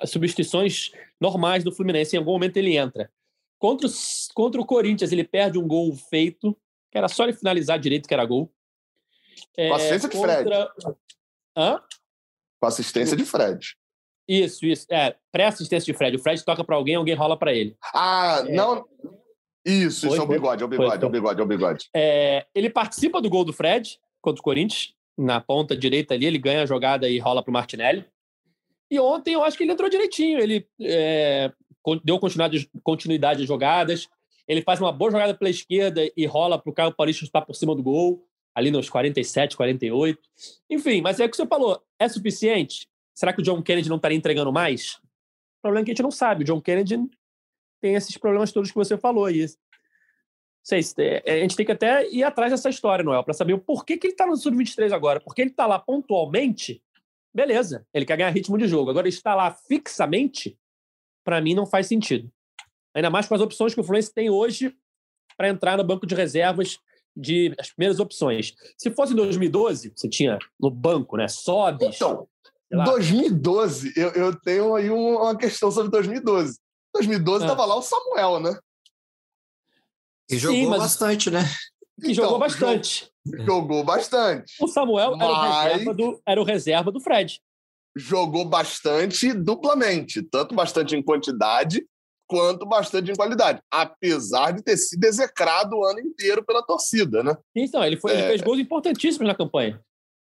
substituições 0.06 0.92
normais 1.20 1.64
do 1.64 1.72
Fluminense. 1.72 2.14
Em 2.14 2.20
algum 2.20 2.32
momento 2.32 2.56
ele 2.56 2.76
entra. 2.76 3.10
Contra, 3.58 3.88
contra 4.32 4.60
o 4.60 4.64
Corinthians, 4.64 5.10
ele 5.10 5.24
perde 5.24 5.58
um 5.58 5.66
gol 5.66 5.94
feito, 5.94 6.56
que 6.90 6.96
era 6.96 7.08
só 7.08 7.24
ele 7.24 7.32
finalizar 7.32 7.78
direito, 7.78 8.06
que 8.06 8.14
era 8.14 8.24
gol. 8.24 8.50
É, 9.56 9.68
Com 9.68 9.74
assistência 9.74 10.08
de 10.08 10.16
contra... 10.16 10.36
Fred. 10.36 10.96
Hã? 11.56 11.80
Com 12.60 12.66
assistência 12.66 13.16
de 13.16 13.24
Fred. 13.24 13.76
Isso, 14.28 14.64
isso. 14.64 14.86
É, 14.90 15.16
pré-assistência 15.32 15.92
de 15.92 15.96
Fred. 15.96 16.16
O 16.16 16.22
Fred 16.22 16.44
toca 16.44 16.62
para 16.62 16.76
alguém, 16.76 16.94
alguém 16.94 17.14
rola 17.14 17.36
para 17.36 17.52
ele. 17.52 17.76
Ah, 17.94 18.44
é... 18.46 18.52
não. 18.52 18.84
Isso, 19.64 20.06
foi, 20.06 20.10
isso 20.10 20.20
é 20.20 20.24
o 20.24 20.28
bigode, 20.28 20.62
é 20.62 20.64
o 20.64 20.68
bigode, 20.68 21.04
é 21.04 21.06
o 21.06 21.10
bigode, 21.10 21.40
é 21.40 21.44
o 21.44 21.46
bigode. 21.46 21.88
É, 21.94 22.46
ele 22.54 22.70
participa 22.70 23.20
do 23.20 23.28
gol 23.28 23.44
do 23.44 23.52
Fred 23.52 23.98
contra 24.22 24.40
o 24.40 24.42
Corinthians, 24.42 24.94
na 25.18 25.38
ponta 25.38 25.76
direita 25.76 26.14
ali, 26.14 26.24
ele 26.24 26.38
ganha 26.38 26.62
a 26.62 26.66
jogada 26.66 27.08
e 27.08 27.18
rola 27.18 27.42
pro 27.42 27.52
Martinelli. 27.52 28.06
E 28.90 28.98
ontem 28.98 29.34
eu 29.34 29.44
acho 29.44 29.56
que 29.56 29.62
ele 29.62 29.72
entrou 29.72 29.88
direitinho. 29.88 30.40
Ele 30.40 30.66
é, 30.80 31.52
deu 32.02 32.18
continuidade, 32.82 33.42
às 33.42 33.48
jogadas. 33.48 34.08
Ele 34.48 34.62
faz 34.62 34.80
uma 34.80 34.90
boa 34.90 35.10
jogada 35.10 35.34
pela 35.34 35.50
esquerda 35.50 36.10
e 36.16 36.26
rola 36.26 36.58
para 36.58 36.70
o 36.70 36.74
Caio 36.74 36.94
Paulista 36.94 37.24
estar 37.24 37.42
por 37.42 37.54
cima 37.54 37.74
do 37.74 37.82
gol, 37.82 38.26
ali 38.60 38.70
nos 38.70 38.88
47, 38.88 39.56
48. 39.56 40.20
Enfim, 40.68 41.00
mas 41.00 41.18
é 41.18 41.24
o 41.24 41.30
que 41.30 41.36
você 41.36 41.46
falou. 41.46 41.82
É 41.98 42.08
suficiente? 42.08 42.88
Será 43.14 43.32
que 43.32 43.40
o 43.40 43.44
John 43.44 43.60
Kennedy 43.62 43.88
não 43.88 43.96
estaria 43.96 44.16
entregando 44.16 44.52
mais? 44.52 44.94
O 45.58 45.62
problema 45.62 45.82
é 45.82 45.84
que 45.84 45.90
a 45.90 45.94
gente 45.94 46.02
não 46.02 46.10
sabe. 46.10 46.42
O 46.42 46.46
John 46.46 46.60
Kennedy 46.60 46.98
tem 47.80 47.94
esses 47.94 48.16
problemas 48.16 48.52
todos 48.52 48.70
que 48.70 48.76
você 48.76 48.96
falou 48.96 49.24
aí. 49.24 49.46
Sei, 50.62 50.80
é, 50.98 51.32
a 51.32 51.38
gente 51.40 51.56
tem 51.56 51.64
que 51.64 51.72
até 51.72 52.08
ir 52.10 52.22
atrás 52.22 52.52
dessa 52.52 52.68
história, 52.68 53.04
Noel, 53.04 53.24
para 53.24 53.34
saber 53.34 53.54
o 53.54 53.58
porquê 53.58 53.96
que 53.96 54.06
ele 54.06 54.14
está 54.14 54.26
no 54.26 54.36
Sub-23 54.36 54.92
agora. 54.92 55.20
Porque 55.20 55.40
ele 55.40 55.50
está 55.50 55.66
lá 55.66 55.78
pontualmente, 55.78 56.82
beleza, 57.34 57.86
ele 57.92 58.04
quer 58.04 58.16
ganhar 58.16 58.30
ritmo 58.30 58.58
de 58.58 58.68
jogo. 58.68 58.90
Agora, 58.90 59.08
estar 59.08 59.34
lá 59.34 59.50
fixamente, 59.50 60.58
para 61.24 61.40
mim, 61.40 61.54
não 61.54 61.66
faz 61.66 61.86
sentido. 61.86 62.30
Ainda 62.94 63.10
mais 63.10 63.26
com 63.26 63.34
as 63.34 63.40
opções 63.40 63.74
que 63.74 63.80
o 63.80 63.84
Fluminense 63.84 64.12
tem 64.12 64.28
hoje 64.28 64.76
para 65.36 65.48
entrar 65.48 65.78
no 65.78 65.84
banco 65.84 66.06
de 66.06 66.14
reservas 66.14 66.78
de 67.16 67.54
as 67.58 67.70
primeiras 67.70 68.00
opções. 68.00 68.54
Se 68.76 68.90
fosse 68.90 69.12
em 69.12 69.16
2012, 69.16 69.92
você 69.94 70.08
tinha 70.08 70.38
no 70.58 70.70
banco, 70.70 71.16
né? 71.16 71.28
Sobes. 71.28 71.96
Então, 71.96 72.28
2012, 72.70 73.92
eu, 73.96 74.10
eu 74.10 74.40
tenho 74.40 74.74
aí 74.74 74.90
uma 74.90 75.36
questão 75.36 75.70
sobre 75.70 75.90
2012. 75.90 76.58
2012 76.94 77.44
estava 77.44 77.62
ah. 77.62 77.66
lá 77.66 77.76
o 77.76 77.82
Samuel, 77.82 78.40
né? 78.40 78.58
E 80.30 80.38
jogou 80.38 80.56
Sim, 80.56 80.78
bastante, 80.78 81.30
né? 81.30 81.40
E 82.02 82.14
jogou 82.14 82.30
então, 82.30 82.38
bastante. 82.38 83.10
Jogou 83.44 83.84
bastante. 83.84 84.54
O 84.60 84.68
Samuel 84.68 85.16
mas... 85.16 85.28
era, 85.28 85.32
o 85.32 85.52
reserva 85.52 85.94
do, 85.94 86.22
era 86.24 86.40
o 86.40 86.44
reserva 86.44 86.92
do 86.92 87.00
Fred. 87.00 87.40
Jogou 87.96 88.44
bastante 88.44 89.32
duplamente, 89.32 90.22
tanto 90.22 90.54
bastante 90.54 90.94
em 90.94 91.02
quantidade 91.02 91.84
quanto 92.30 92.64
bastante 92.64 93.10
em 93.10 93.16
qualidade, 93.16 93.60
apesar 93.68 94.52
de 94.52 94.62
ter 94.62 94.76
sido 94.76 95.02
execrado 95.04 95.76
o 95.76 95.84
ano 95.84 95.98
inteiro 95.98 96.44
pela 96.44 96.62
torcida, 96.62 97.24
né? 97.24 97.36
Então, 97.56 97.84
ele, 97.84 97.96
foi, 97.96 98.12
é... 98.12 98.14
ele 98.14 98.26
fez 98.28 98.40
gols 98.40 98.60
importantíssimos 98.60 99.26
na 99.26 99.34
campanha. 99.34 99.80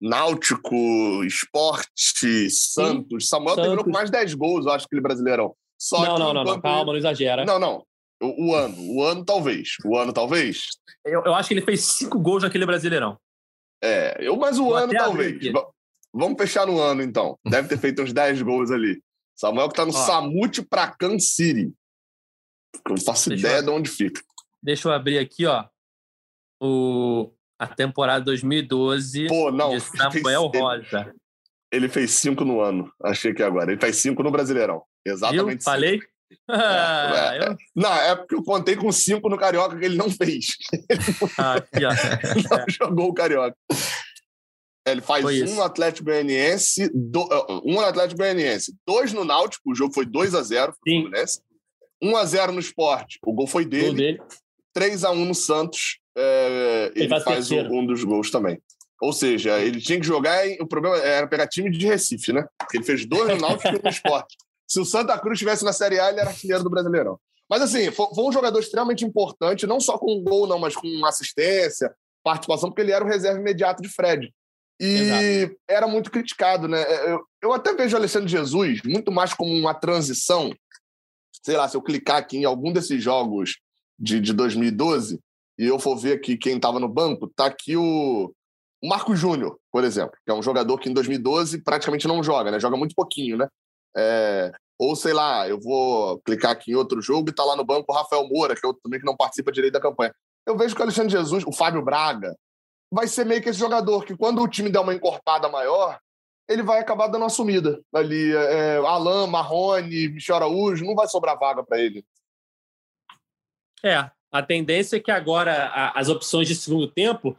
Náutico, 0.01 0.77
Esporte, 1.25 2.49
Santos. 2.51 3.25
Sim, 3.25 3.31
Samuel 3.31 3.57
Santos. 3.57 3.63
terminou 3.65 3.85
com 3.85 3.91
mais 3.91 4.11
10 4.11 4.35
gols, 4.35 4.65
eu 4.65 4.71
acho, 4.71 4.87
que 4.87 4.95
ele 4.95 5.03
brasileirão. 5.03 5.57
Só 5.77 6.05
não, 6.05 6.19
não, 6.19 6.33
não, 6.33 6.45
não, 6.45 6.61
calma, 6.61 6.93
não 6.93 6.97
exagera. 6.97 7.45
Não, 7.45 7.59
não. 7.59 7.85
O, 8.23 8.51
o, 8.51 8.55
ano, 8.55 8.77
o 8.79 9.03
ano 9.03 9.25
talvez. 9.25 9.71
O 9.85 9.97
ano 9.97 10.13
talvez. 10.13 10.69
Eu, 11.05 11.25
eu 11.25 11.35
acho 11.35 11.49
que 11.49 11.55
ele 11.55 11.63
fez 11.63 11.81
cinco 11.81 12.21
gols 12.21 12.45
naquele 12.45 12.65
Brasileirão. 12.65 13.19
É, 13.83 14.17
eu, 14.21 14.37
mas 14.37 14.57
o 14.59 14.67
Vou 14.67 14.75
ano 14.75 14.93
talvez. 14.93 15.53
Vamos 16.15 16.39
fechar 16.41 16.65
no 16.67 16.81
ano, 16.81 17.03
então. 17.03 17.37
Deve 17.45 17.69
ter 17.69 17.79
feito 17.79 18.03
uns 18.03 18.13
10 18.13 18.43
gols 18.43 18.71
ali. 18.71 19.01
Samuel 19.39 19.69
que 19.69 19.75
tá 19.75 19.85
no 19.85 19.93
Ó, 19.93 19.95
Samute 19.95 20.63
Pracan 20.63 21.19
City. 21.19 21.73
Eu 22.75 22.91
não 22.91 23.01
faço 23.01 23.33
ideia 23.33 23.59
eu, 23.59 23.63
de 23.63 23.71
onde 23.71 23.91
fica. 23.91 24.23
Deixa 24.63 24.89
eu 24.89 24.93
abrir 24.93 25.19
aqui, 25.19 25.47
ó. 25.47 25.65
O, 26.61 27.33
a 27.59 27.67
temporada 27.67 28.25
2012 28.25 29.29
Pô, 29.29 29.51
não, 29.51 29.71
de 29.71 29.81
Samuel 29.97 30.51
fez, 30.51 30.63
Rosa. 30.63 31.01
Ele, 31.01 31.15
ele, 31.73 31.89
fez 31.89 32.11
cinco 32.13 32.45
no 32.45 32.61
ano. 32.61 32.93
Achei 33.03 33.33
que 33.33 33.43
agora. 33.43 33.71
Ele 33.71 33.81
faz 33.81 33.97
cinco 33.97 34.23
no 34.23 34.31
Brasileirão. 34.31 34.83
Exatamente. 35.05 35.57
Viu? 35.57 35.63
Falei? 35.63 36.01
Ah, 36.49 37.35
é, 37.35 37.39
eu... 37.49 37.57
Não, 37.75 37.93
é 37.93 38.17
porque 38.17 38.35
eu 38.35 38.43
contei 38.43 38.77
com 38.77 38.91
cinco 38.93 39.29
no 39.29 39.39
Carioca 39.39 39.79
que 39.79 39.85
ele 39.85 39.97
não 39.97 40.11
fez. 40.11 40.57
Ah, 41.39 41.55
aqui, 41.55 41.85
ó. 41.85 41.91
não 42.51 42.59
é. 42.59 42.65
jogou 42.69 43.09
o 43.09 43.15
Carioca. 43.15 43.57
Ele 44.87 45.01
faz 45.01 45.23
foi 45.23 45.43
um 45.43 45.45
isso. 45.45 45.55
no 45.55 45.63
Atlético 45.63 46.07
Goianiense, 46.07 46.91
do, 46.95 47.21
uh, 47.21 47.61
um 47.65 47.75
no 47.75 47.81
Atlético 47.81 48.19
Goianiense, 48.19 48.75
dois 48.87 49.13
no 49.13 49.25
Náutico, 49.25 49.71
o 49.71 49.75
jogo 49.75 49.93
foi 49.93 50.07
2 50.07 50.35
a 50.35 50.43
0 50.43 50.73
pro 50.73 50.81
Fluminense. 50.83 51.43
1 52.03 52.17
a 52.17 52.25
0 52.25 52.53
no 52.53 52.61
Esporte, 52.61 53.19
o 53.25 53.33
gol 53.33 53.47
foi 53.47 53.65
dele. 53.65 53.87
Gol 53.87 53.95
dele. 53.95 54.23
3 54.73 55.05
a 55.05 55.11
1 55.11 55.25
no 55.25 55.35
Santos, 55.35 55.99
é, 56.17 56.93
ele, 56.95 57.05
ele, 57.05 57.21
faz, 57.21 57.51
um, 57.51 57.79
um 57.79 57.87
dos 57.87 58.05
gols 58.05 58.31
também. 58.31 58.61
Ou 59.01 59.13
seja, 59.13 59.59
ele 59.61 59.81
tinha 59.81 59.99
que 59.99 60.07
jogar. 60.07 60.45
O 60.61 60.67
problema 60.67 60.97
era 60.99 61.27
pegar 61.27 61.47
time 61.47 61.71
de 61.71 61.87
Recife, 61.87 62.33
né? 62.33 62.45
Porque 62.59 62.79
ele 62.79 62.85
fez 62.85 63.07
dois 63.07 63.29
no 63.29 63.41
Náutico 63.41 63.69
e 63.69 63.79
um 63.79 63.83
no 63.83 63.91
Esporte. 63.91 64.37
Se 64.67 64.81
o 64.81 64.85
Santa 64.85 65.19
Cruz 65.19 65.37
estivesse 65.37 65.65
na 65.65 65.73
Série 65.73 65.99
A, 65.99 66.11
ele 66.11 66.21
era 66.21 66.31
artilheiro 66.31 66.63
do 66.63 66.71
Brasileirão. 66.71 67.19
Mas, 67.49 67.63
assim, 67.63 67.91
foi, 67.91 68.07
um 68.19 68.33
jogador 68.33 68.59
extremamente 68.59 69.05
importante, 69.05 69.67
não 69.67 69.81
só 69.81 69.97
com 69.97 70.23
gol, 70.23 70.47
não, 70.47 70.59
mas 70.59 70.77
com 70.77 71.07
assistência, 71.07 71.91
participação, 72.23 72.69
porque 72.69 72.83
ele 72.83 72.93
era 72.93 73.03
o 73.03 73.09
reserva 73.09 73.41
imediato 73.41 73.83
de 73.83 73.89
Fred. 73.89 74.31
E 74.81 74.95
Exato. 74.95 75.57
era 75.67 75.89
muito 75.89 76.11
criticado, 76.11 76.69
né? 76.69 76.83
É, 76.83 77.13
eu, 77.13 77.21
eu 77.43 77.53
até 77.53 77.75
vejo 77.75 77.97
o 77.97 77.99
Alexandre 77.99 78.29
Jesus 78.29 78.83
muito 78.85 79.11
mais 79.11 79.33
como 79.33 79.53
uma 79.53 79.75
transição. 79.75 80.53
Sei 81.49 81.57
lá, 81.57 81.67
se 81.67 81.75
eu 81.75 81.81
clicar 81.81 82.19
aqui 82.19 82.37
em 82.37 82.45
algum 82.45 82.71
desses 82.71 83.03
jogos 83.03 83.57
de, 83.99 84.21
de 84.21 84.35
2012 84.35 85.19
e 85.59 85.65
eu 85.65 85.79
for 85.79 85.97
ver 85.97 86.13
aqui 86.13 86.37
quem 86.37 86.57
estava 86.57 86.79
no 86.79 86.87
banco, 86.87 87.27
tá 87.27 87.47
aqui 87.47 87.75
o, 87.75 88.31
o 88.83 88.87
Marco 88.87 89.17
Júnior, 89.17 89.59
por 89.73 89.83
exemplo, 89.83 90.13
que 90.27 90.31
é 90.31 90.35
um 90.35 90.43
jogador 90.43 90.77
que 90.79 90.91
em 90.91 90.93
2012 90.93 91.63
praticamente 91.63 92.07
não 92.07 92.23
joga, 92.23 92.51
né? 92.51 92.61
Joga 92.61 92.77
muito 92.77 92.95
pouquinho, 92.95 93.39
né? 93.39 93.49
É, 93.97 94.53
ou 94.79 94.95
sei 94.95 95.15
lá, 95.15 95.49
eu 95.49 95.59
vou 95.59 96.21
clicar 96.21 96.51
aqui 96.51 96.73
em 96.73 96.75
outro 96.75 97.01
jogo 97.01 97.31
e 97.31 97.35
tá 97.35 97.43
lá 97.47 97.57
no 97.57 97.65
banco 97.65 97.91
o 97.91 97.97
Rafael 97.97 98.29
Moura, 98.29 98.55
que 98.55 98.61
é 98.63 98.69
outro 98.69 98.83
também 98.83 99.01
que 99.01 99.07
não 99.07 99.17
participa 99.17 99.51
direito 99.51 99.73
da 99.73 99.81
campanha. 99.81 100.15
Eu 100.45 100.55
vejo 100.55 100.75
que 100.75 100.83
o 100.83 100.85
Alexandre 100.85 101.13
Jesus, 101.13 101.45
o 101.47 101.53
Fábio 101.53 101.83
Braga, 101.83 102.37
vai 102.93 103.09
ser 103.09 103.25
meio 103.25 103.41
que 103.41 103.49
esse 103.49 103.59
jogador 103.59 104.05
que 104.05 104.15
quando 104.15 104.43
o 104.43 104.49
time 104.49 104.69
der 104.69 104.81
uma 104.81 104.95
encorpada 104.95 105.49
maior, 105.49 105.99
ele 106.49 106.63
vai 106.63 106.81
acabar 106.81 107.09
dando 107.09 107.23
uma 107.23 107.29
sumida 107.29 107.83
ali. 107.95 108.35
É, 108.35 108.77
Alain, 108.79 109.31
Marrone, 109.31 110.09
Michel 110.09 110.37
Araújo, 110.37 110.85
não 110.85 110.95
vai 110.95 111.07
sobrar 111.07 111.39
vaga 111.39 111.63
para 111.63 111.79
ele. 111.79 112.05
É, 113.85 114.11
a 114.33 114.43
tendência 114.43 114.97
é 114.97 115.01
que 115.01 115.11
agora 115.11 115.67
a, 115.67 115.99
as 115.99 116.09
opções 116.09 116.49
de 116.49 116.55
segundo 116.55 116.89
tempo 116.89 117.37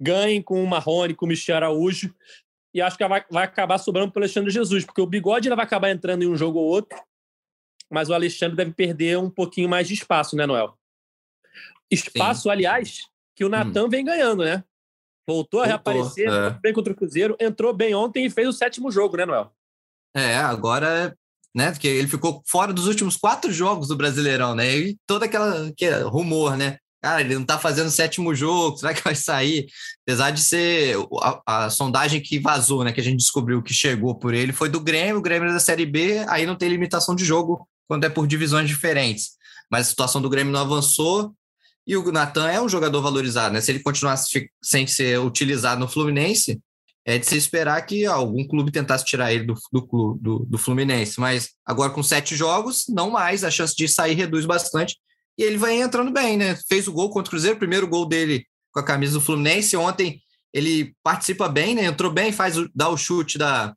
ganhem 0.00 0.42
com 0.42 0.62
o 0.62 0.66
Marrone, 0.66 1.14
com 1.14 1.26
o 1.26 1.28
Michel 1.28 1.56
Araújo, 1.56 2.14
e 2.74 2.82
acho 2.82 2.96
que 2.96 3.06
vai, 3.06 3.24
vai 3.30 3.44
acabar 3.44 3.78
sobrando 3.78 4.12
para 4.12 4.20
o 4.20 4.22
Alexandre 4.22 4.50
Jesus, 4.50 4.84
porque 4.84 5.00
o 5.00 5.06
Bigode 5.06 5.48
vai 5.48 5.64
acabar 5.64 5.90
entrando 5.90 6.22
em 6.22 6.28
um 6.28 6.36
jogo 6.36 6.58
ou 6.58 6.66
outro, 6.66 6.98
mas 7.90 8.10
o 8.10 8.14
Alexandre 8.14 8.56
deve 8.56 8.72
perder 8.72 9.18
um 9.18 9.30
pouquinho 9.30 9.68
mais 9.68 9.88
de 9.88 9.94
espaço, 9.94 10.36
né, 10.36 10.44
Noel? 10.44 10.76
Espaço, 11.90 12.42
Sim. 12.42 12.50
aliás, 12.50 13.08
que 13.34 13.44
o 13.44 13.48
Natan 13.48 13.84
hum. 13.84 13.88
vem 13.88 14.04
ganhando, 14.04 14.44
né? 14.44 14.64
Voltou 15.26 15.60
a 15.60 15.66
reaparecer, 15.66 16.28
é. 16.28 16.50
bem 16.62 16.72
contra 16.72 16.92
o 16.92 16.96
Cruzeiro, 16.96 17.36
entrou 17.40 17.72
bem 17.72 17.94
ontem 17.94 18.26
e 18.26 18.30
fez 18.30 18.48
o 18.48 18.52
sétimo 18.52 18.90
jogo, 18.90 19.16
né, 19.16 19.26
Noel? 19.26 19.52
É, 20.14 20.36
agora, 20.36 21.16
né, 21.54 21.72
porque 21.72 21.88
ele 21.88 22.08
ficou 22.08 22.42
fora 22.46 22.72
dos 22.72 22.86
últimos 22.86 23.16
quatro 23.16 23.52
jogos 23.52 23.88
do 23.88 23.96
Brasileirão, 23.96 24.54
né? 24.54 24.76
E 24.76 24.96
todo 25.06 25.24
aquela 25.24 25.72
que 25.76 25.84
é 25.84 26.00
rumor, 26.02 26.56
né? 26.56 26.78
cara, 27.06 27.20
ele 27.20 27.36
não 27.36 27.44
tá 27.44 27.56
fazendo 27.56 27.86
o 27.86 27.90
sétimo 27.90 28.34
jogo, 28.34 28.76
será 28.78 28.92
que 28.92 29.04
vai 29.04 29.14
sair? 29.14 29.66
Apesar 30.02 30.32
de 30.32 30.42
ser 30.42 30.96
a, 31.22 31.66
a, 31.66 31.70
sondagem 31.70 32.20
que 32.20 32.40
vazou, 32.40 32.82
né, 32.82 32.92
que 32.92 33.00
a 33.00 33.04
gente 33.04 33.18
descobriu 33.18 33.62
que 33.62 33.72
chegou 33.72 34.16
por 34.16 34.34
ele, 34.34 34.52
foi 34.52 34.68
do 34.68 34.80
Grêmio, 34.80 35.18
o 35.18 35.22
Grêmio 35.22 35.48
é 35.48 35.52
da 35.52 35.60
Série 35.60 35.86
B, 35.86 36.24
aí 36.28 36.44
não 36.44 36.56
tem 36.56 36.68
limitação 36.68 37.14
de 37.14 37.24
jogo 37.24 37.68
quando 37.86 38.04
é 38.04 38.08
por 38.08 38.26
divisões 38.26 38.68
diferentes. 38.68 39.36
Mas 39.70 39.86
a 39.86 39.90
situação 39.90 40.20
do 40.20 40.28
Grêmio 40.28 40.52
não 40.52 40.60
avançou 40.60 41.32
e 41.86 41.96
o 41.96 42.10
Natan 42.10 42.48
é 42.48 42.60
um 42.60 42.68
jogador 42.68 43.00
valorizado, 43.00 43.54
né? 43.54 43.60
Se 43.60 43.70
ele 43.70 43.80
continuar 43.80 44.16
sem 44.62 44.86
ser 44.86 45.20
utilizado 45.20 45.80
no 45.80 45.88
Fluminense, 45.88 46.60
é 47.04 47.18
de 47.18 47.26
se 47.26 47.36
esperar 47.36 47.80
que 47.82 48.04
algum 48.04 48.44
clube 48.46 48.72
tentasse 48.72 49.04
tirar 49.04 49.32
ele 49.32 49.44
do, 49.44 49.54
do, 49.72 50.18
do, 50.20 50.38
do 50.40 50.58
Fluminense. 50.58 51.20
Mas 51.20 51.50
agora 51.64 51.92
com 51.92 52.02
sete 52.02 52.34
jogos, 52.34 52.86
não 52.88 53.10
mais, 53.10 53.44
a 53.44 53.50
chance 53.50 53.76
de 53.76 53.86
sair 53.86 54.14
reduz 54.14 54.44
bastante 54.44 54.96
e 55.38 55.42
ele 55.42 55.58
vai 55.58 55.80
entrando 55.80 56.10
bem, 56.10 56.36
né? 56.36 56.56
Fez 56.68 56.88
o 56.88 56.92
gol 56.92 57.10
contra 57.10 57.28
o 57.28 57.30
Cruzeiro, 57.30 57.58
primeiro 57.58 57.86
gol 57.86 58.06
dele 58.06 58.44
com 58.72 58.80
a 58.80 58.84
camisa 58.84 59.12
do 59.12 59.20
Fluminense. 59.20 59.76
Ontem 59.76 60.20
ele 60.52 60.94
participa 61.02 61.48
bem, 61.48 61.74
né? 61.74 61.84
Entrou 61.84 62.10
bem, 62.10 62.32
faz 62.32 62.56
dá 62.74 62.88
o 62.88 62.96
chute 62.96 63.38
da 63.38 63.74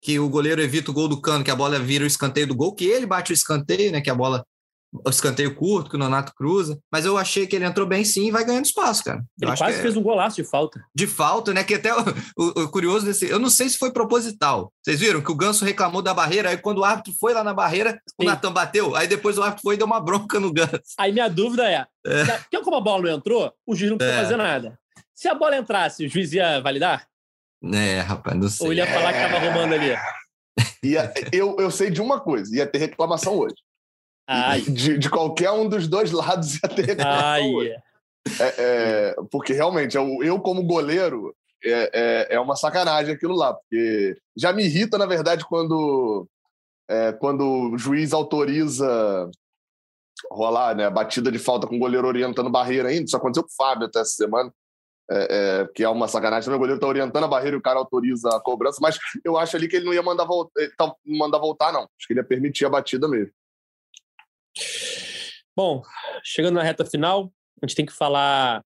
que 0.00 0.18
o 0.20 0.28
goleiro 0.28 0.62
evita 0.62 0.92
o 0.92 0.94
gol 0.94 1.08
do 1.08 1.20
Cano, 1.20 1.42
que 1.42 1.50
a 1.50 1.56
bola 1.56 1.76
vira 1.80 2.04
o 2.04 2.06
escanteio 2.06 2.46
do 2.46 2.54
gol, 2.54 2.72
que 2.72 2.84
ele 2.84 3.04
bate 3.04 3.32
o 3.32 3.34
escanteio, 3.34 3.90
né? 3.90 4.00
Que 4.00 4.10
a 4.10 4.14
bola 4.14 4.44
o 4.92 5.10
escanteio 5.10 5.54
curto 5.54 5.90
que 5.90 5.96
o 5.96 5.98
Nonato 5.98 6.32
cruza, 6.34 6.78
mas 6.90 7.04
eu 7.04 7.18
achei 7.18 7.46
que 7.46 7.54
ele 7.54 7.64
entrou 7.64 7.86
bem 7.86 8.04
sim 8.04 8.28
e 8.28 8.30
vai 8.30 8.44
ganhando 8.44 8.64
espaço, 8.64 9.04
cara. 9.04 9.22
Ele 9.40 9.56
quase 9.56 9.78
é... 9.78 9.82
fez 9.82 9.96
um 9.96 10.02
golaço 10.02 10.36
de 10.36 10.44
falta. 10.44 10.82
De 10.94 11.06
falta, 11.06 11.52
né? 11.52 11.62
Que 11.62 11.74
até 11.74 11.94
o, 11.94 12.00
o, 12.36 12.62
o, 12.62 12.68
curioso 12.70 13.04
desse. 13.04 13.28
Eu 13.28 13.38
não 13.38 13.50
sei 13.50 13.68
se 13.68 13.78
foi 13.78 13.92
proposital. 13.92 14.72
Vocês 14.82 14.98
viram 14.98 15.20
que 15.20 15.30
o 15.30 15.36
Ganso 15.36 15.64
reclamou 15.64 16.00
da 16.00 16.14
barreira, 16.14 16.50
aí 16.50 16.56
quando 16.56 16.78
o 16.78 16.84
árbitro 16.84 17.12
foi 17.20 17.34
lá 17.34 17.44
na 17.44 17.52
barreira, 17.52 17.92
sim. 17.92 18.16
o 18.20 18.24
Natan 18.24 18.52
bateu, 18.52 18.96
aí 18.96 19.06
depois 19.06 19.36
o 19.36 19.42
árbitro 19.42 19.62
foi 19.62 19.74
e 19.74 19.78
deu 19.78 19.86
uma 19.86 20.00
bronca 20.00 20.40
no 20.40 20.52
Ganso. 20.52 20.80
Aí 20.98 21.12
minha 21.12 21.28
dúvida 21.28 21.70
é: 21.70 21.86
é. 22.06 22.24
Se, 22.24 22.62
como 22.62 22.76
a 22.76 22.80
bola 22.80 23.02
não 23.02 23.16
entrou, 23.16 23.52
o 23.66 23.74
juiz 23.74 23.90
não 23.90 23.98
precisa 23.98 24.18
é. 24.18 24.22
fazer 24.22 24.36
nada. 24.36 24.78
Se 25.14 25.28
a 25.28 25.34
bola 25.34 25.56
entrasse, 25.56 26.06
o 26.06 26.08
juiz 26.08 26.32
ia 26.32 26.60
validar? 26.60 27.06
É, 27.72 28.00
rapaz, 28.00 28.36
não 28.36 28.48
sei. 28.48 28.66
Ou 28.66 28.72
ele 28.72 28.80
ia 28.80 28.86
falar 28.86 29.12
que 29.12 29.18
tava 29.18 29.38
roubando 29.38 29.74
ali? 29.74 29.90
Ia, 30.82 31.12
eu, 31.32 31.56
eu 31.58 31.70
sei 31.70 31.90
de 31.90 32.00
uma 32.00 32.20
coisa, 32.20 32.54
ia 32.56 32.66
ter 32.66 32.78
reclamação 32.78 33.36
hoje. 33.36 33.56
De, 34.68 34.98
de, 34.98 35.08
qualquer 35.08 35.50
um 35.50 35.68
dos 35.68 35.88
dois 35.88 36.12
lados 36.12 36.56
ia 36.56 36.68
ter 36.68 36.84
reclamação. 36.96 37.62
É, 38.40 38.54
é, 38.58 39.16
porque 39.30 39.54
realmente, 39.54 39.96
eu, 39.96 40.22
eu 40.22 40.38
como 40.38 40.62
goleiro, 40.62 41.34
é, 41.64 41.90
é, 41.92 42.34
é, 42.34 42.40
uma 42.40 42.56
sacanagem 42.56 43.14
aquilo 43.14 43.34
lá. 43.34 43.54
Porque 43.54 44.16
já 44.36 44.52
me 44.52 44.64
irrita, 44.64 44.98
na 44.98 45.06
verdade, 45.06 45.44
quando 45.46 46.28
é, 46.88 47.12
quando 47.12 47.72
o 47.72 47.78
juiz 47.78 48.12
autoriza 48.12 49.30
rolar 50.30 50.74
né, 50.74 50.86
a 50.86 50.90
batida 50.90 51.30
de 51.30 51.38
falta 51.38 51.66
com 51.66 51.76
o 51.76 51.78
goleiro 51.78 52.06
orientando 52.06 52.50
barreira 52.50 52.88
ainda. 52.88 53.04
Isso 53.04 53.16
aconteceu 53.16 53.44
com 53.44 53.50
o 53.50 53.56
Fábio 53.56 53.86
até 53.86 54.00
essa 54.00 54.12
semana, 54.12 54.52
é, 55.10 55.62
é, 55.62 55.68
que 55.74 55.84
é 55.84 55.88
uma 55.88 56.08
sacanagem. 56.08 56.44
Também 56.44 56.56
o 56.56 56.60
goleiro 56.60 56.78
está 56.78 56.86
orientando 56.86 57.24
a 57.24 57.28
barreira 57.28 57.56
e 57.56 57.58
o 57.58 57.62
cara 57.62 57.78
autoriza 57.78 58.28
a 58.30 58.40
cobrança, 58.40 58.78
mas 58.80 58.98
eu 59.24 59.36
acho 59.36 59.56
ali 59.56 59.68
que 59.68 59.76
ele 59.76 59.86
não 59.86 59.94
ia 59.94 60.02
mandar, 60.02 60.26
mandar 61.06 61.38
voltar, 61.38 61.72
não. 61.72 61.82
Acho 61.82 62.06
que 62.06 62.12
ele 62.12 62.20
ia 62.20 62.26
permitir 62.26 62.64
a 62.64 62.70
batida 62.70 63.06
mesmo. 63.08 63.32
Bom, 65.58 65.82
chegando 66.22 66.54
na 66.54 66.62
reta 66.62 66.84
final, 66.84 67.32
a 67.60 67.66
gente 67.66 67.74
tem 67.74 67.84
que 67.84 67.92
falar 67.92 68.64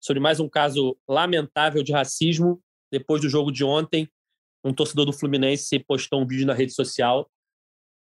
sobre 0.00 0.20
mais 0.20 0.38
um 0.38 0.48
caso 0.48 0.96
lamentável 1.08 1.82
de 1.82 1.90
racismo. 1.90 2.62
Depois 2.92 3.20
do 3.20 3.28
jogo 3.28 3.50
de 3.50 3.64
ontem, 3.64 4.08
um 4.64 4.72
torcedor 4.72 5.04
do 5.04 5.12
Fluminense 5.12 5.80
postou 5.80 6.22
um 6.22 6.26
vídeo 6.28 6.46
na 6.46 6.54
rede 6.54 6.72
social 6.72 7.28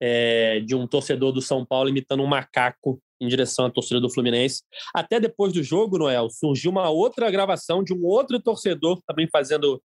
é, 0.02 0.62
de 0.62 0.74
um 0.74 0.88
torcedor 0.88 1.34
do 1.34 1.42
São 1.42 1.66
Paulo 1.66 1.90
imitando 1.90 2.24
um 2.24 2.26
macaco 2.26 3.04
em 3.20 3.28
direção 3.28 3.66
à 3.66 3.70
torcida 3.70 4.00
do 4.00 4.10
Fluminense. 4.10 4.64
Até 4.96 5.20
depois 5.20 5.52
do 5.52 5.62
jogo, 5.62 5.98
Noel, 5.98 6.30
surgiu 6.30 6.72
uma 6.72 6.90
outra 6.90 7.30
gravação 7.30 7.84
de 7.84 7.94
um 7.94 8.06
outro 8.06 8.40
torcedor 8.42 9.02
também 9.06 9.28
fazendo 9.28 9.84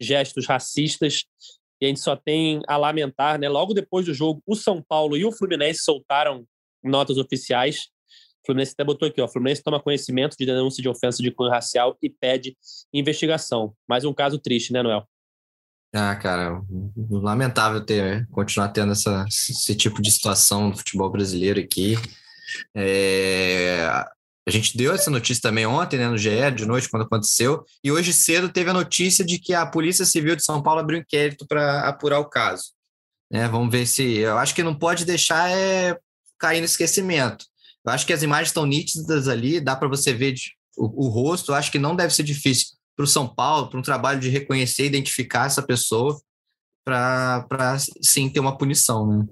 gestos 0.00 0.48
racistas. 0.48 1.26
E 1.80 1.86
a 1.86 1.88
gente 1.90 2.00
só 2.00 2.16
tem 2.16 2.60
a 2.66 2.76
lamentar, 2.76 3.38
né? 3.38 3.48
Logo 3.48 3.72
depois 3.72 4.04
do 4.04 4.12
jogo, 4.12 4.42
o 4.44 4.56
São 4.56 4.82
Paulo 4.82 5.16
e 5.16 5.24
o 5.24 5.30
Fluminense 5.30 5.84
soltaram 5.84 6.44
notas 6.84 7.16
oficiais. 7.16 7.88
O 8.42 8.46
Fluminense 8.46 8.72
até 8.72 8.84
botou 8.84 9.08
aqui, 9.08 9.20
ó. 9.20 9.24
O 9.24 9.28
Fluminense 9.28 9.62
toma 9.62 9.80
conhecimento 9.80 10.36
de 10.38 10.44
denúncia 10.44 10.82
de 10.82 10.88
ofensa 10.88 11.22
de 11.22 11.30
cunho 11.30 11.50
racial 11.50 11.96
e 12.02 12.10
pede 12.10 12.56
investigação. 12.92 13.74
Mais 13.88 14.04
um 14.04 14.12
caso 14.12 14.38
triste, 14.38 14.72
né, 14.72 14.82
Noel? 14.82 15.08
Ah, 15.94 16.14
cara, 16.16 16.60
lamentável 17.08 17.84
ter 17.84 18.26
continuar 18.32 18.68
tendo 18.68 18.92
essa, 18.92 19.24
esse 19.28 19.76
tipo 19.76 20.02
de 20.02 20.10
situação 20.10 20.68
no 20.68 20.76
futebol 20.76 21.08
brasileiro 21.08 21.60
aqui. 21.60 21.94
É, 22.74 23.86
a 24.46 24.50
gente 24.50 24.76
deu 24.76 24.92
essa 24.92 25.10
notícia 25.10 25.40
também 25.40 25.64
ontem, 25.64 25.98
né, 25.98 26.08
no 26.08 26.18
GE, 26.18 26.50
de 26.54 26.66
noite, 26.66 26.88
quando 26.90 27.04
aconteceu, 27.04 27.64
e 27.82 27.90
hoje 27.90 28.12
cedo 28.12 28.48
teve 28.48 28.70
a 28.70 28.74
notícia 28.74 29.24
de 29.24 29.38
que 29.38 29.54
a 29.54 29.64
Polícia 29.64 30.04
Civil 30.04 30.36
de 30.36 30.44
São 30.44 30.62
Paulo 30.62 30.80
abriu 30.80 30.98
um 30.98 31.02
inquérito 31.02 31.46
para 31.46 31.88
apurar 31.88 32.18
o 32.18 32.28
caso. 32.28 32.72
Né, 33.30 33.48
vamos 33.48 33.70
ver 33.70 33.86
se. 33.86 34.18
Eu 34.18 34.36
acho 34.36 34.54
que 34.54 34.62
não 34.62 34.74
pode 34.74 35.04
deixar 35.04 35.50
é, 35.50 35.98
cair 36.44 36.60
no 36.60 36.66
esquecimento. 36.66 37.46
Eu 37.86 37.92
acho 37.92 38.06
que 38.06 38.12
as 38.12 38.22
imagens 38.22 38.48
estão 38.48 38.66
nítidas 38.66 39.28
ali, 39.28 39.60
dá 39.60 39.74
para 39.74 39.88
você 39.88 40.12
ver 40.12 40.32
de, 40.32 40.52
o, 40.76 41.06
o 41.06 41.08
rosto, 41.08 41.52
eu 41.52 41.54
acho 41.54 41.72
que 41.72 41.78
não 41.78 41.96
deve 41.96 42.14
ser 42.14 42.22
difícil 42.22 42.76
para 42.94 43.04
o 43.04 43.08
São 43.08 43.26
Paulo, 43.26 43.68
para 43.68 43.78
um 43.78 43.82
trabalho 43.82 44.20
de 44.20 44.28
reconhecer, 44.28 44.84
identificar 44.84 45.46
essa 45.46 45.62
pessoa, 45.62 46.20
para 46.84 47.78
sim 48.02 48.28
ter 48.28 48.40
uma 48.40 48.56
punição, 48.56 49.06
né? 49.06 49.26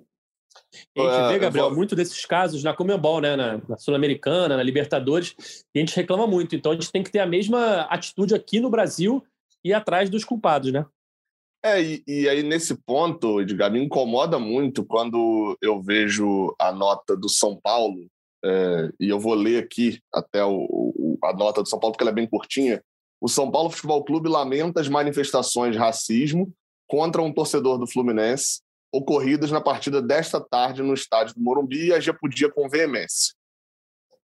A 0.96 1.00
gente 1.00 1.32
vê, 1.32 1.38
Gabriel, 1.38 1.68
vou... 1.68 1.76
muito 1.76 1.94
desses 1.94 2.24
casos 2.24 2.62
na 2.62 2.74
Comembol, 2.74 3.20
né? 3.20 3.36
Na, 3.36 3.60
na 3.68 3.76
Sul-Americana, 3.76 4.56
na 4.56 4.62
Libertadores, 4.62 5.34
e 5.74 5.78
a 5.78 5.80
gente 5.80 5.94
reclama 5.94 6.26
muito. 6.26 6.56
Então 6.56 6.72
a 6.72 6.74
gente 6.74 6.90
tem 6.90 7.02
que 7.02 7.10
ter 7.10 7.18
a 7.18 7.26
mesma 7.26 7.82
atitude 7.82 8.34
aqui 8.34 8.58
no 8.58 8.70
Brasil 8.70 9.22
e 9.62 9.72
atrás 9.72 10.08
dos 10.08 10.24
culpados, 10.24 10.72
né? 10.72 10.86
É, 11.64 11.80
e, 11.80 12.02
e, 12.06 12.28
aí 12.28 12.42
nesse 12.42 12.74
ponto, 12.74 13.40
Edgar, 13.40 13.70
me 13.70 13.80
incomoda 13.80 14.38
muito 14.38 14.84
quando 14.84 15.56
eu 15.62 15.80
vejo 15.80 16.54
a 16.58 16.72
nota 16.72 17.16
do 17.16 17.28
São 17.28 17.56
Paulo, 17.56 18.06
é, 18.44 18.90
e 18.98 19.08
eu 19.08 19.20
vou 19.20 19.34
ler 19.34 19.62
aqui 19.62 20.00
até 20.12 20.44
o, 20.44 20.66
o, 20.68 21.18
a 21.22 21.32
nota 21.32 21.62
do 21.62 21.68
São 21.68 21.78
Paulo, 21.78 21.92
porque 21.92 22.02
ela 22.02 22.10
é 22.10 22.14
bem 22.14 22.26
curtinha, 22.26 22.82
o 23.20 23.28
São 23.28 23.48
Paulo 23.48 23.70
Futebol 23.70 24.04
Clube 24.04 24.28
lamenta 24.28 24.80
as 24.80 24.88
manifestações 24.88 25.72
de 25.72 25.78
racismo 25.78 26.52
contra 26.88 27.22
um 27.22 27.32
torcedor 27.32 27.78
do 27.78 27.86
Fluminense 27.86 28.60
ocorridas 28.92 29.50
na 29.50 29.60
partida 29.60 30.02
desta 30.02 30.40
tarde 30.40 30.82
no 30.82 30.92
estádio 30.92 31.34
do 31.34 31.40
Morumbi 31.40 31.86
e 31.86 31.94
as 31.94 32.04
repudia 32.04 32.50
com 32.50 32.68
veemência. 32.68 33.34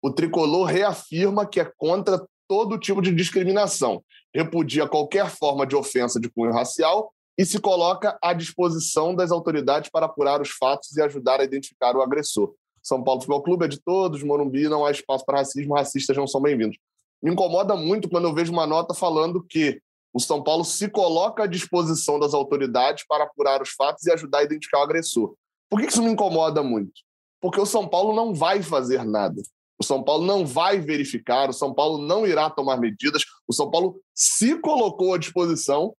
O 0.01 0.11
tricolor 0.11 0.65
reafirma 0.65 1.45
que 1.45 1.59
é 1.59 1.69
contra 1.75 2.23
todo 2.47 2.79
tipo 2.79 3.01
de 3.01 3.13
discriminação, 3.13 4.03
repudia 4.33 4.87
qualquer 4.87 5.29
forma 5.29 5.65
de 5.65 5.75
ofensa 5.75 6.19
de 6.19 6.29
cunho 6.29 6.53
racial 6.53 7.11
e 7.37 7.45
se 7.45 7.59
coloca 7.59 8.17
à 8.21 8.33
disposição 8.33 9.13
das 9.13 9.31
autoridades 9.31 9.89
para 9.89 10.05
apurar 10.05 10.41
os 10.41 10.49
fatos 10.49 10.95
e 10.95 11.01
ajudar 11.01 11.39
a 11.39 11.43
identificar 11.43 11.95
o 11.95 12.01
agressor. 12.01 12.53
São 12.81 13.03
Paulo 13.03 13.21
Futebol 13.21 13.43
Clube 13.43 13.65
é 13.65 13.67
de 13.67 13.79
todos, 13.79 14.23
Morumbi 14.23 14.69
não 14.69 14.85
há 14.85 14.91
espaço 14.91 15.25
para 15.25 15.39
racismo, 15.39 15.73
racistas 15.73 16.15
não 16.15 16.27
são 16.27 16.41
bem-vindos. 16.41 16.77
Me 17.21 17.31
incomoda 17.31 17.75
muito 17.75 18.09
quando 18.09 18.25
eu 18.25 18.33
vejo 18.33 18.51
uma 18.51 18.67
nota 18.67 18.93
falando 18.93 19.43
que 19.43 19.81
o 20.13 20.19
São 20.19 20.41
Paulo 20.41 20.63
se 20.63 20.87
coloca 20.87 21.43
à 21.43 21.47
disposição 21.47 22.17
das 22.19 22.33
autoridades 22.33 23.05
para 23.07 23.25
apurar 23.25 23.61
os 23.61 23.69
fatos 23.69 24.05
e 24.05 24.11
ajudar 24.11 24.39
a 24.39 24.43
identificar 24.43 24.79
o 24.79 24.83
agressor. 24.83 25.35
Por 25.69 25.81
que 25.81 25.87
isso 25.87 26.01
me 26.01 26.11
incomoda 26.11 26.63
muito? 26.63 27.01
Porque 27.41 27.59
o 27.59 27.65
São 27.65 27.87
Paulo 27.87 28.13
não 28.13 28.33
vai 28.33 28.61
fazer 28.61 29.03
nada. 29.03 29.41
O 29.77 29.83
São 29.83 30.01
Paulo 30.01 30.25
não 30.25 30.45
vai 30.45 30.79
verificar, 30.79 31.49
o 31.49 31.53
São 31.53 31.73
Paulo 31.73 31.97
não 31.97 32.25
irá 32.25 32.49
tomar 32.49 32.77
medidas. 32.77 33.23
O 33.45 33.51
São 33.51 33.69
Paulo 33.69 33.99
se 34.13 34.57
colocou 34.59 35.13
à 35.13 35.17
disposição 35.17 35.93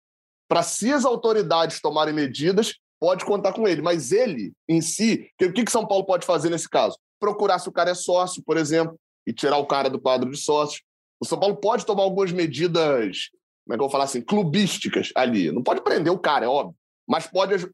para, 0.48 0.62
se 0.62 0.92
as 0.92 1.04
autoridades 1.04 1.80
tomarem 1.80 2.14
medidas, 2.14 2.74
pode 3.00 3.24
contar 3.24 3.52
com 3.52 3.66
ele. 3.66 3.82
Mas 3.82 4.12
ele, 4.12 4.52
em 4.68 4.80
si, 4.80 5.30
o 5.40 5.52
que, 5.52 5.64
que 5.64 5.72
São 5.72 5.86
Paulo 5.86 6.04
pode 6.04 6.26
fazer 6.26 6.50
nesse 6.50 6.68
caso? 6.68 6.96
Procurar 7.18 7.58
se 7.58 7.68
o 7.68 7.72
cara 7.72 7.90
é 7.90 7.94
sócio, 7.94 8.42
por 8.44 8.56
exemplo, 8.56 8.98
e 9.26 9.32
tirar 9.32 9.58
o 9.58 9.66
cara 9.66 9.90
do 9.90 10.00
quadro 10.00 10.30
de 10.30 10.36
sócios. 10.36 10.82
O 11.20 11.24
São 11.24 11.38
Paulo 11.38 11.56
pode 11.56 11.84
tomar 11.84 12.02
algumas 12.02 12.30
medidas, 12.32 13.30
como 13.64 13.74
é 13.74 13.76
que 13.76 13.76
eu 13.76 13.78
vou 13.78 13.90
falar 13.90 14.04
assim, 14.04 14.20
clubísticas 14.20 15.10
ali. 15.14 15.50
Não 15.50 15.62
pode 15.62 15.82
prender 15.82 16.12
o 16.12 16.18
cara, 16.18 16.44
é 16.44 16.48
óbvio. 16.48 16.76
Mas 17.08 17.26
pode. 17.26 17.68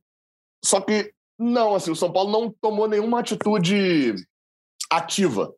Só 0.65 0.81
que 0.81 1.13
não, 1.39 1.75
assim, 1.75 1.91
o 1.91 1.97
São 1.97 2.13
Paulo 2.13 2.31
não 2.31 2.55
tomou 2.61 2.87
nenhuma 2.87 3.21
atitude 3.21 4.15
ativa. 4.91 5.53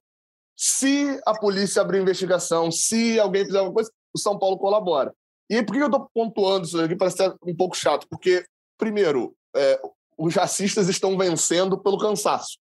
Se 0.56 1.20
a 1.26 1.38
polícia 1.38 1.82
abrir 1.82 2.00
investigação, 2.00 2.70
se 2.70 3.18
alguém 3.18 3.44
fizer 3.44 3.58
alguma 3.58 3.74
coisa, 3.74 3.92
o 4.14 4.18
São 4.18 4.38
Paulo 4.38 4.56
colabora. 4.56 5.14
E 5.51 5.62
por 5.62 5.74
que 5.74 5.82
eu 5.82 5.86
estou 5.86 6.09
pontuando 6.14 6.66
isso 6.66 6.80
aqui? 6.80 6.97
Parece 6.97 7.18
ser 7.18 7.34
um 7.47 7.55
pouco 7.55 7.76
chato, 7.76 8.07
porque, 8.09 8.45
primeiro, 8.78 9.36
é, 9.55 9.80
os 10.16 10.34
racistas 10.34 10.88
estão 10.88 11.16
vencendo 11.18 11.78
pelo 11.78 11.99
cansaço. 11.99 12.59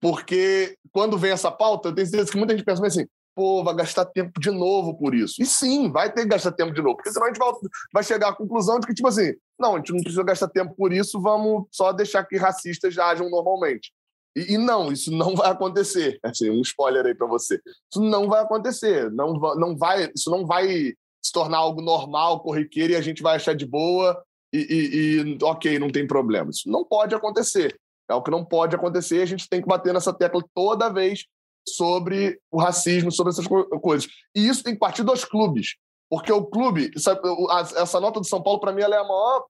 Porque 0.00 0.76
quando 0.92 1.18
vem 1.18 1.32
essa 1.32 1.50
pauta, 1.50 1.88
eu 1.88 1.94
tenho 1.94 2.06
certeza 2.06 2.30
que 2.30 2.38
muita 2.38 2.56
gente 2.56 2.64
pensa 2.64 2.84
assim: 2.86 3.06
pô, 3.34 3.62
vai 3.62 3.74
gastar 3.74 4.04
tempo 4.06 4.40
de 4.40 4.50
novo 4.50 4.96
por 4.96 5.14
isso. 5.14 5.40
E 5.40 5.46
sim, 5.46 5.90
vai 5.90 6.12
ter 6.12 6.22
que 6.22 6.28
gastar 6.28 6.52
tempo 6.52 6.72
de 6.72 6.82
novo, 6.82 6.96
porque 6.96 7.12
senão 7.12 7.26
a 7.26 7.28
gente 7.28 7.38
vai, 7.38 7.52
vai 7.92 8.02
chegar 8.02 8.28
à 8.28 8.34
conclusão 8.34 8.80
de 8.80 8.86
que, 8.86 8.94
tipo 8.94 9.08
assim, 9.08 9.34
não, 9.58 9.74
a 9.74 9.78
gente 9.78 9.92
não 9.92 10.00
precisa 10.00 10.22
gastar 10.22 10.48
tempo 10.48 10.74
por 10.74 10.92
isso, 10.92 11.20
vamos 11.20 11.64
só 11.70 11.92
deixar 11.92 12.24
que 12.24 12.36
racistas 12.36 12.94
já 12.94 13.08
ajam 13.08 13.30
normalmente. 13.30 13.92
E, 14.34 14.54
e 14.54 14.58
não, 14.58 14.92
isso 14.92 15.10
não 15.10 15.34
vai 15.34 15.50
acontecer. 15.50 16.18
Assim, 16.22 16.50
um 16.50 16.60
spoiler 16.60 17.06
aí 17.06 17.14
para 17.14 17.26
você. 17.26 17.60
Isso 17.90 18.02
não 18.02 18.28
vai 18.28 18.42
acontecer. 18.42 19.10
Não, 19.12 19.32
não 19.32 19.76
vai, 19.76 20.10
isso 20.14 20.30
não 20.30 20.46
vai 20.46 20.94
se 21.26 21.32
tornar 21.32 21.58
algo 21.58 21.80
normal, 21.80 22.40
corriqueiro, 22.40 22.92
e 22.92 22.96
a 22.96 23.00
gente 23.00 23.22
vai 23.22 23.36
achar 23.36 23.54
de 23.54 23.66
boa 23.66 24.22
e, 24.52 24.58
e, 24.58 25.16
e 25.20 25.44
ok, 25.44 25.78
não 25.78 25.90
tem 25.90 26.06
problema. 26.06 26.50
Isso 26.50 26.68
não 26.68 26.84
pode 26.84 27.14
acontecer. 27.14 27.78
É 28.08 28.14
o 28.14 28.22
que 28.22 28.30
não 28.30 28.44
pode 28.44 28.74
acontecer. 28.74 29.20
A 29.20 29.26
gente 29.26 29.48
tem 29.48 29.60
que 29.60 29.68
bater 29.68 29.92
nessa 29.92 30.12
tecla 30.12 30.42
toda 30.54 30.92
vez 30.92 31.26
sobre 31.68 32.40
o 32.50 32.58
racismo, 32.58 33.10
sobre 33.10 33.32
essas 33.32 33.46
coisas. 33.46 34.08
E 34.34 34.46
isso 34.46 34.62
tem 34.62 34.74
que 34.74 34.78
partir 34.78 35.02
dos 35.02 35.24
clubes. 35.24 35.76
Porque 36.08 36.32
o 36.32 36.44
clube, 36.44 36.92
essa 36.94 37.98
nota 37.98 38.20
do 38.20 38.26
São 38.26 38.40
Paulo, 38.40 38.60
para 38.60 38.72
mim, 38.72 38.82
ela 38.82 38.94
é 38.94 39.00
a 39.00 39.04
maior 39.04 39.44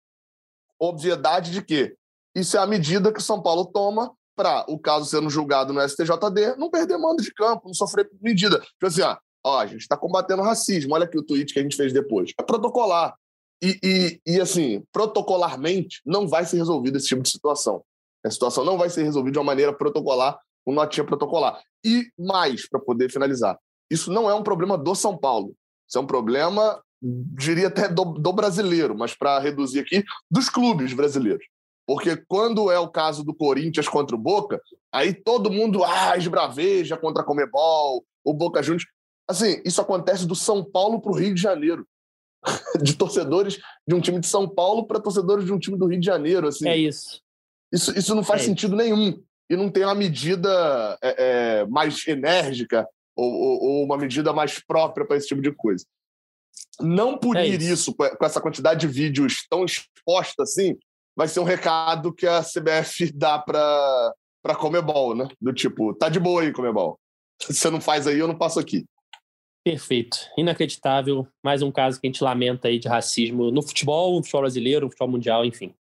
obviedade 0.79 1.51
de 1.51 1.63
que 1.63 1.95
isso 2.35 2.57
é 2.57 2.61
a 2.61 2.67
medida 2.67 3.13
que 3.13 3.19
o 3.19 3.23
São 3.23 3.43
Paulo 3.43 3.67
toma 3.67 4.13
para 4.35 4.65
o 4.69 4.79
caso 4.79 5.07
sendo 5.07 5.31
julgado 5.31 5.73
no 5.73 5.87
STJD 5.87 6.57
não 6.59 6.71
perder 6.71 6.99
mando 6.99 7.23
de 7.23 7.33
campo, 7.33 7.67
não 7.67 7.75
sofrer 7.75 8.09
medida. 8.21 8.61
Tipo 8.61 8.87
assim, 8.87 9.03
ó, 9.03 9.17
ó 9.47 9.61
a 9.61 9.67
gente 9.67 9.83
está 9.83 9.97
combatendo 9.97 10.43
racismo, 10.43 10.95
olha 10.95 11.05
aqui 11.05 11.17
o 11.17 11.23
tweet 11.23 11.55
que 11.55 11.61
a 11.61 11.63
gente 11.63 11.77
fez 11.77 11.93
depois. 11.93 12.33
É 12.39 12.43
protocolar. 12.43 13.15
E, 13.63 13.79
e, 13.83 14.21
e, 14.27 14.41
assim, 14.41 14.83
protocolarmente, 14.93 16.03
não 16.05 16.29
vai 16.29 16.45
ser 16.45 16.57
resolvido 16.57 16.97
esse 16.97 17.07
tipo 17.07 17.23
de 17.23 17.31
situação. 17.31 17.83
A 18.25 18.31
situação 18.31 18.65
não 18.65 18.77
vai 18.77 18.91
ser 18.91 19.05
resolvida 19.05 19.35
de 19.35 19.39
uma 19.39 19.45
maneira 19.45 19.73
protocolar, 19.73 20.39
com 20.65 20.73
notinha 20.73 21.07
protocolar. 21.07 21.63
E 21.85 22.07
mais, 22.19 22.69
para 22.69 22.81
poder 22.81 23.11
finalizar, 23.11 23.57
isso 23.91 24.13
não 24.13 24.29
é 24.29 24.35
um 24.35 24.43
problema 24.43 24.77
do 24.77 24.95
São 24.95 25.17
Paulo. 25.17 25.55
Isso 25.89 25.97
é 25.97 26.01
um 26.01 26.07
problema, 26.07 26.83
diria 27.01 27.69
até 27.69 27.89
do, 27.89 28.05
do 28.05 28.33
brasileiro, 28.33 28.99
mas 28.99 29.15
para 29.15 29.39
reduzir 29.39 29.81
aqui, 29.81 30.05
dos 30.29 30.51
clubes 30.51 30.93
brasileiros. 30.93 31.47
Porque 31.87 32.17
quando 32.29 32.71
é 32.71 32.79
o 32.81 32.91
caso 32.91 33.23
do 33.23 33.33
Corinthians 33.33 33.89
contra 33.89 34.17
o 34.17 34.19
Boca, 34.19 34.61
aí 34.93 35.15
todo 35.15 35.53
mundo 35.53 35.85
ah, 35.85 36.17
esbraveja 36.17 36.97
contra 36.97 37.23
a 37.23 37.25
Comebol, 37.25 38.05
o 38.25 38.35
Boca 38.35 38.61
Juniors. 38.61 38.85
Assim, 39.29 39.61
isso 39.65 39.81
acontece 39.81 40.27
do 40.27 40.35
São 40.35 40.65
Paulo 40.65 41.01
para 41.01 41.13
o 41.13 41.15
Rio 41.15 41.35
de 41.35 41.41
Janeiro. 41.41 41.87
de 42.81 42.95
torcedores 42.95 43.59
de 43.87 43.95
um 43.95 44.01
time 44.01 44.21
de 44.21 44.27
São 44.27 44.49
Paulo 44.49 44.87
para 44.87 45.01
torcedores 45.01 45.45
de 45.45 45.53
um 45.53 45.59
time 45.59 45.77
do 45.77 45.87
Rio 45.87 45.99
de 45.99 46.07
Janeiro. 46.07 46.49
Assim. 46.49 46.69
É 46.69 46.77
isso. 46.77 47.21
Isso, 47.73 47.99
isso 47.99 48.15
não 48.15 48.23
faz 48.23 48.43
é 48.43 48.45
sentido 48.45 48.77
isso. 48.77 48.85
nenhum 48.85 49.23
e 49.49 49.57
não 49.57 49.71
tem 49.71 49.85
uma 49.85 49.95
medida 49.95 50.99
é, 51.03 51.15
é, 51.19 51.67
mais 51.67 52.07
enérgica 52.07 52.87
ou, 53.15 53.33
ou, 53.33 53.63
ou, 53.63 53.85
uma 53.85 53.97
medida 53.97 54.33
mais 54.33 54.59
própria 54.59 55.07
para 55.07 55.17
esse 55.17 55.29
tipo 55.29 55.41
de 55.41 55.53
coisa. 55.53 55.85
Não 56.81 57.17
punir 57.17 57.39
é 57.41 57.47
isso, 57.47 57.73
isso 57.73 57.95
com, 57.95 58.25
essa 58.25 58.41
quantidade 58.41 58.81
de 58.81 58.87
vídeos 58.87 59.47
tão 59.49 59.65
exposta 59.65 60.43
assim, 60.43 60.77
vai 61.15 61.29
ser 61.29 61.41
um 61.41 61.45
recado 61.45 62.13
que 62.13 62.27
a 62.27 62.43
CBF 62.43 63.13
dá 63.15 63.39
para 63.39 64.15
para 64.43 64.55
Comebol, 64.55 65.13
né? 65.17 65.27
Do 65.41 65.53
tipo, 65.53 65.93
tá 65.95 66.09
de 66.09 66.21
boa 66.21 66.43
aí, 66.43 66.53
Comebol. 66.53 67.01
Você 67.43 67.69
não 67.69 67.81
faz 67.81 68.07
aí, 68.07 68.19
eu 68.19 68.29
não 68.29 68.39
passo 68.39 68.61
aqui. 68.61 68.87
Perfeito. 69.67 70.19
Inacreditável. 70.39 71.27
Mais 71.43 71.61
um 71.61 71.73
caso 71.73 72.01
que 72.01 72.07
a 72.07 72.09
gente 72.09 72.23
lamenta 72.23 72.69
aí 72.69 72.79
de 72.79 72.87
racismo 72.87 73.51
no 73.51 73.61
futebol, 73.61 74.15
no 74.15 74.23
futebol 74.23 74.43
brasileiro, 74.43 74.87
no 74.87 74.91
futebol 74.93 75.09
mundial, 75.09 75.45
enfim. 75.45 75.75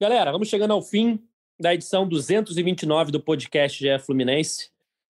Galera, 0.00 0.30
vamos 0.30 0.46
chegando 0.46 0.72
ao 0.72 0.80
fim 0.80 1.20
da 1.58 1.74
edição 1.74 2.06
229 2.06 3.10
do 3.10 3.18
podcast 3.18 3.76
GE 3.76 3.98
Fluminense. 3.98 4.70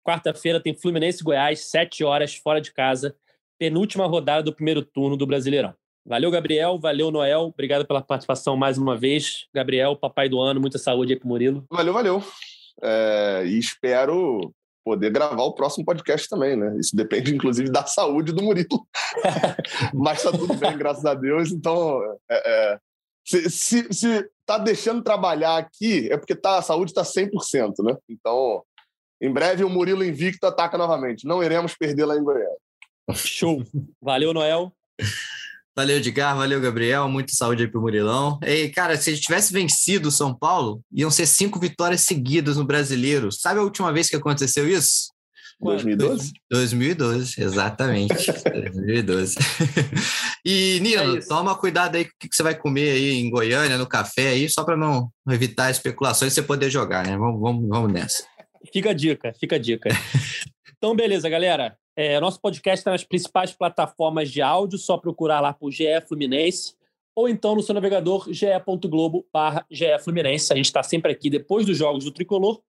Quarta-feira 0.04 0.60
tem 0.60 0.74
Fluminense 0.74 1.24
Goiás, 1.24 1.60
7 1.66 2.04
horas, 2.04 2.34
fora 2.34 2.60
de 2.60 2.74
casa. 2.74 3.16
Penúltima 3.60 4.08
rodada 4.08 4.41
do 4.41 4.52
primeiro 4.52 4.82
turno 4.82 5.16
do 5.16 5.28
Brasileirão. 5.28 5.76
Valeu, 6.04 6.32
Gabriel. 6.32 6.80
Valeu, 6.80 7.12
Noel. 7.12 7.52
Obrigado 7.54 7.86
pela 7.86 8.02
participação 8.02 8.58
mais 8.58 8.80
uma 8.80 8.97
vez. 8.97 9.45
Gabriel, 9.54 9.95
papai 9.95 10.28
do 10.28 10.41
ano, 10.41 10.60
muita 10.60 10.80
saúde 10.80 11.14
aí 11.14 11.20
pro 11.20 11.28
Murilo. 11.28 11.64
Valeu, 11.70 11.93
valeu. 11.93 12.24
É, 12.82 13.43
e 13.45 13.60
espero 13.60 14.52
poder 14.84 15.11
gravar 15.11 15.43
o 15.43 15.53
próximo 15.53 15.86
podcast 15.86 16.27
também, 16.27 16.55
né? 16.55 16.75
Isso 16.79 16.95
depende, 16.95 17.34
inclusive, 17.34 17.69
da 17.69 17.86
saúde 17.86 18.32
do 18.32 18.41
Murilo. 18.41 18.88
Mas 19.93 20.23
tá 20.23 20.32
tudo 20.32 20.53
bem, 20.55 20.77
graças 20.77 21.05
a 21.05 21.13
Deus. 21.13 21.51
Então, 21.51 22.01
é, 22.29 22.51
é, 22.73 22.79
se, 23.25 23.49
se, 23.49 23.93
se 23.93 24.29
tá 24.45 24.57
deixando 24.57 25.03
trabalhar 25.03 25.57
aqui, 25.57 26.11
é 26.11 26.17
porque 26.17 26.36
tá, 26.36 26.57
a 26.57 26.61
saúde 26.61 26.91
está 26.91 27.03
100%, 27.03 27.84
né? 27.84 27.95
Então, 28.09 28.63
em 29.21 29.32
breve 29.32 29.63
o 29.63 29.69
Murilo 29.69 30.03
invicto 30.03 30.45
ataca 30.47 30.77
novamente. 30.77 31.27
Não 31.27 31.43
iremos 31.43 31.75
perder 31.75 32.05
lá 32.05 32.15
em 32.15 32.23
Goiânia. 32.23 32.57
Show. 33.13 33.63
Valeu, 34.01 34.34
Noel. 34.34 34.73
Valeu, 35.76 35.97
Edgar. 35.97 36.36
Valeu, 36.36 36.59
Gabriel. 36.59 37.07
Muita 37.07 37.34
saúde 37.34 37.63
aí 37.63 37.69
pro 37.69 37.82
Murilão. 37.82 38.39
E, 38.43 38.69
cara, 38.69 38.97
se 38.97 39.09
a 39.09 39.13
gente 39.13 39.24
tivesse 39.24 39.53
vencido 39.53 40.09
o 40.09 40.11
São 40.11 40.34
Paulo, 40.34 40.82
iam 40.91 41.09
ser 41.09 41.26
cinco 41.26 41.59
vitórias 41.59 42.01
seguidas 42.01 42.57
no 42.57 42.65
Brasileiro. 42.65 43.32
Sabe 43.32 43.59
a 43.59 43.63
última 43.63 43.91
vez 43.93 44.09
que 44.09 44.15
aconteceu 44.15 44.67
isso? 44.67 45.11
2012? 45.61 46.34
2012, 46.49 47.41
exatamente. 47.41 48.32
2012. 48.43 49.38
E, 50.43 50.80
Nino, 50.82 51.17
é 51.17 51.22
toma 51.22 51.55
cuidado 51.55 51.95
aí 51.95 52.05
com 52.05 52.11
o 52.11 52.30
que 52.30 52.36
você 52.36 52.43
vai 52.43 52.55
comer 52.55 52.91
aí 52.91 53.11
em 53.13 53.30
Goiânia, 53.30 53.78
no 53.78 53.88
café 53.88 54.30
aí, 54.30 54.49
só 54.49 54.63
para 54.63 54.76
não 54.76 55.09
evitar 55.30 55.69
especulações 55.69 56.34
e 56.34 56.36
você 56.36 56.41
poder 56.41 56.69
jogar, 56.69 57.05
né? 57.05 57.15
Vamos, 57.15 57.39
vamos, 57.39 57.69
vamos 57.69 57.93
nessa. 57.93 58.26
Fica 58.74 58.89
a 58.89 58.93
dica, 58.93 59.34
fica 59.39 59.55
a 59.55 59.59
dica. 59.59 59.89
então, 60.78 60.95
beleza, 60.95 61.30
galera. 61.30 61.78
É, 61.95 62.19
nosso 62.19 62.39
podcast 62.39 62.79
está 62.79 62.91
nas 62.91 63.03
principais 63.03 63.51
plataformas 63.51 64.31
de 64.31 64.41
áudio, 64.41 64.77
só 64.77 64.97
procurar 64.97 65.39
lá 65.41 65.53
por 65.53 65.71
GE 65.71 65.85
Fluminense 66.07 66.75
ou 67.15 67.27
então 67.27 67.55
no 67.55 67.61
seu 67.61 67.75
navegador 67.75 68.31
ge.globo 68.31 69.27
barra 69.31 69.65
Fluminense. 70.03 70.51
A 70.51 70.55
gente 70.55 70.65
está 70.65 70.81
sempre 70.81 71.11
aqui 71.11 71.29
depois 71.29 71.65
dos 71.65 71.77
jogos 71.77 72.05
do 72.05 72.11
Tricolor 72.11 72.61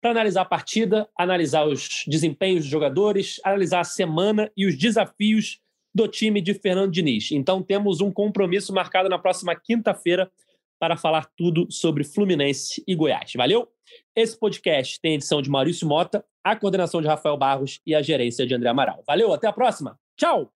para 0.00 0.10
analisar 0.10 0.42
a 0.42 0.46
partida, 0.46 1.08
analisar 1.16 1.66
os 1.66 2.04
desempenhos 2.06 2.62
dos 2.62 2.70
jogadores, 2.70 3.40
analisar 3.42 3.80
a 3.80 3.84
semana 3.84 4.50
e 4.56 4.66
os 4.66 4.76
desafios 4.76 5.60
do 5.94 6.08
time 6.08 6.40
de 6.40 6.52
Fernando 6.54 6.92
Diniz. 6.92 7.30
Então 7.32 7.62
temos 7.62 8.00
um 8.00 8.12
compromisso 8.12 8.72
marcado 8.72 9.08
na 9.08 9.18
próxima 9.18 9.54
quinta-feira 9.54 10.30
para 10.78 10.96
falar 10.96 11.30
tudo 11.36 11.70
sobre 11.70 12.04
Fluminense 12.04 12.82
e 12.86 12.94
Goiás. 12.94 13.32
Valeu? 13.34 13.73
Esse 14.16 14.38
podcast 14.38 15.00
tem 15.00 15.14
edição 15.14 15.42
de 15.42 15.50
Maurício 15.50 15.88
Mota, 15.88 16.24
a 16.44 16.54
coordenação 16.54 17.02
de 17.02 17.08
Rafael 17.08 17.36
Barros 17.36 17.80
e 17.84 17.96
a 17.96 18.00
gerência 18.00 18.46
de 18.46 18.54
André 18.54 18.68
Amaral. 18.68 19.02
Valeu, 19.04 19.34
até 19.34 19.48
a 19.48 19.52
próxima. 19.52 19.98
Tchau! 20.16 20.52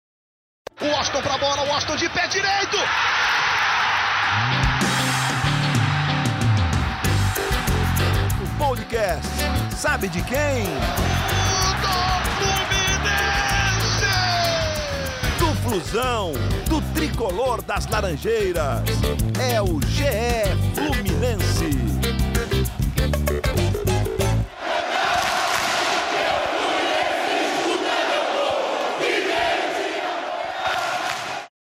O 0.80 0.84
Austin 0.96 1.20
para 1.20 1.34
a 1.34 1.38
bola, 1.38 1.68
o 1.68 1.72
Austin 1.72 1.96
de 1.96 2.08
pé 2.10 2.28
direito! 2.28 2.76
O 8.44 8.58
podcast 8.64 9.28
sabe 9.76 10.08
de 10.08 10.22
quem? 10.22 10.64
Do 11.82 11.98
Fluminense! 12.38 14.06
Do 15.40 15.68
Flusão, 15.68 16.32
do 16.68 16.80
tricolor 16.94 17.60
das 17.62 17.88
Laranjeiras. 17.88 18.84
É 19.52 19.60
o 19.60 19.80
GE 19.82 20.04
Fluminense. 20.76 21.87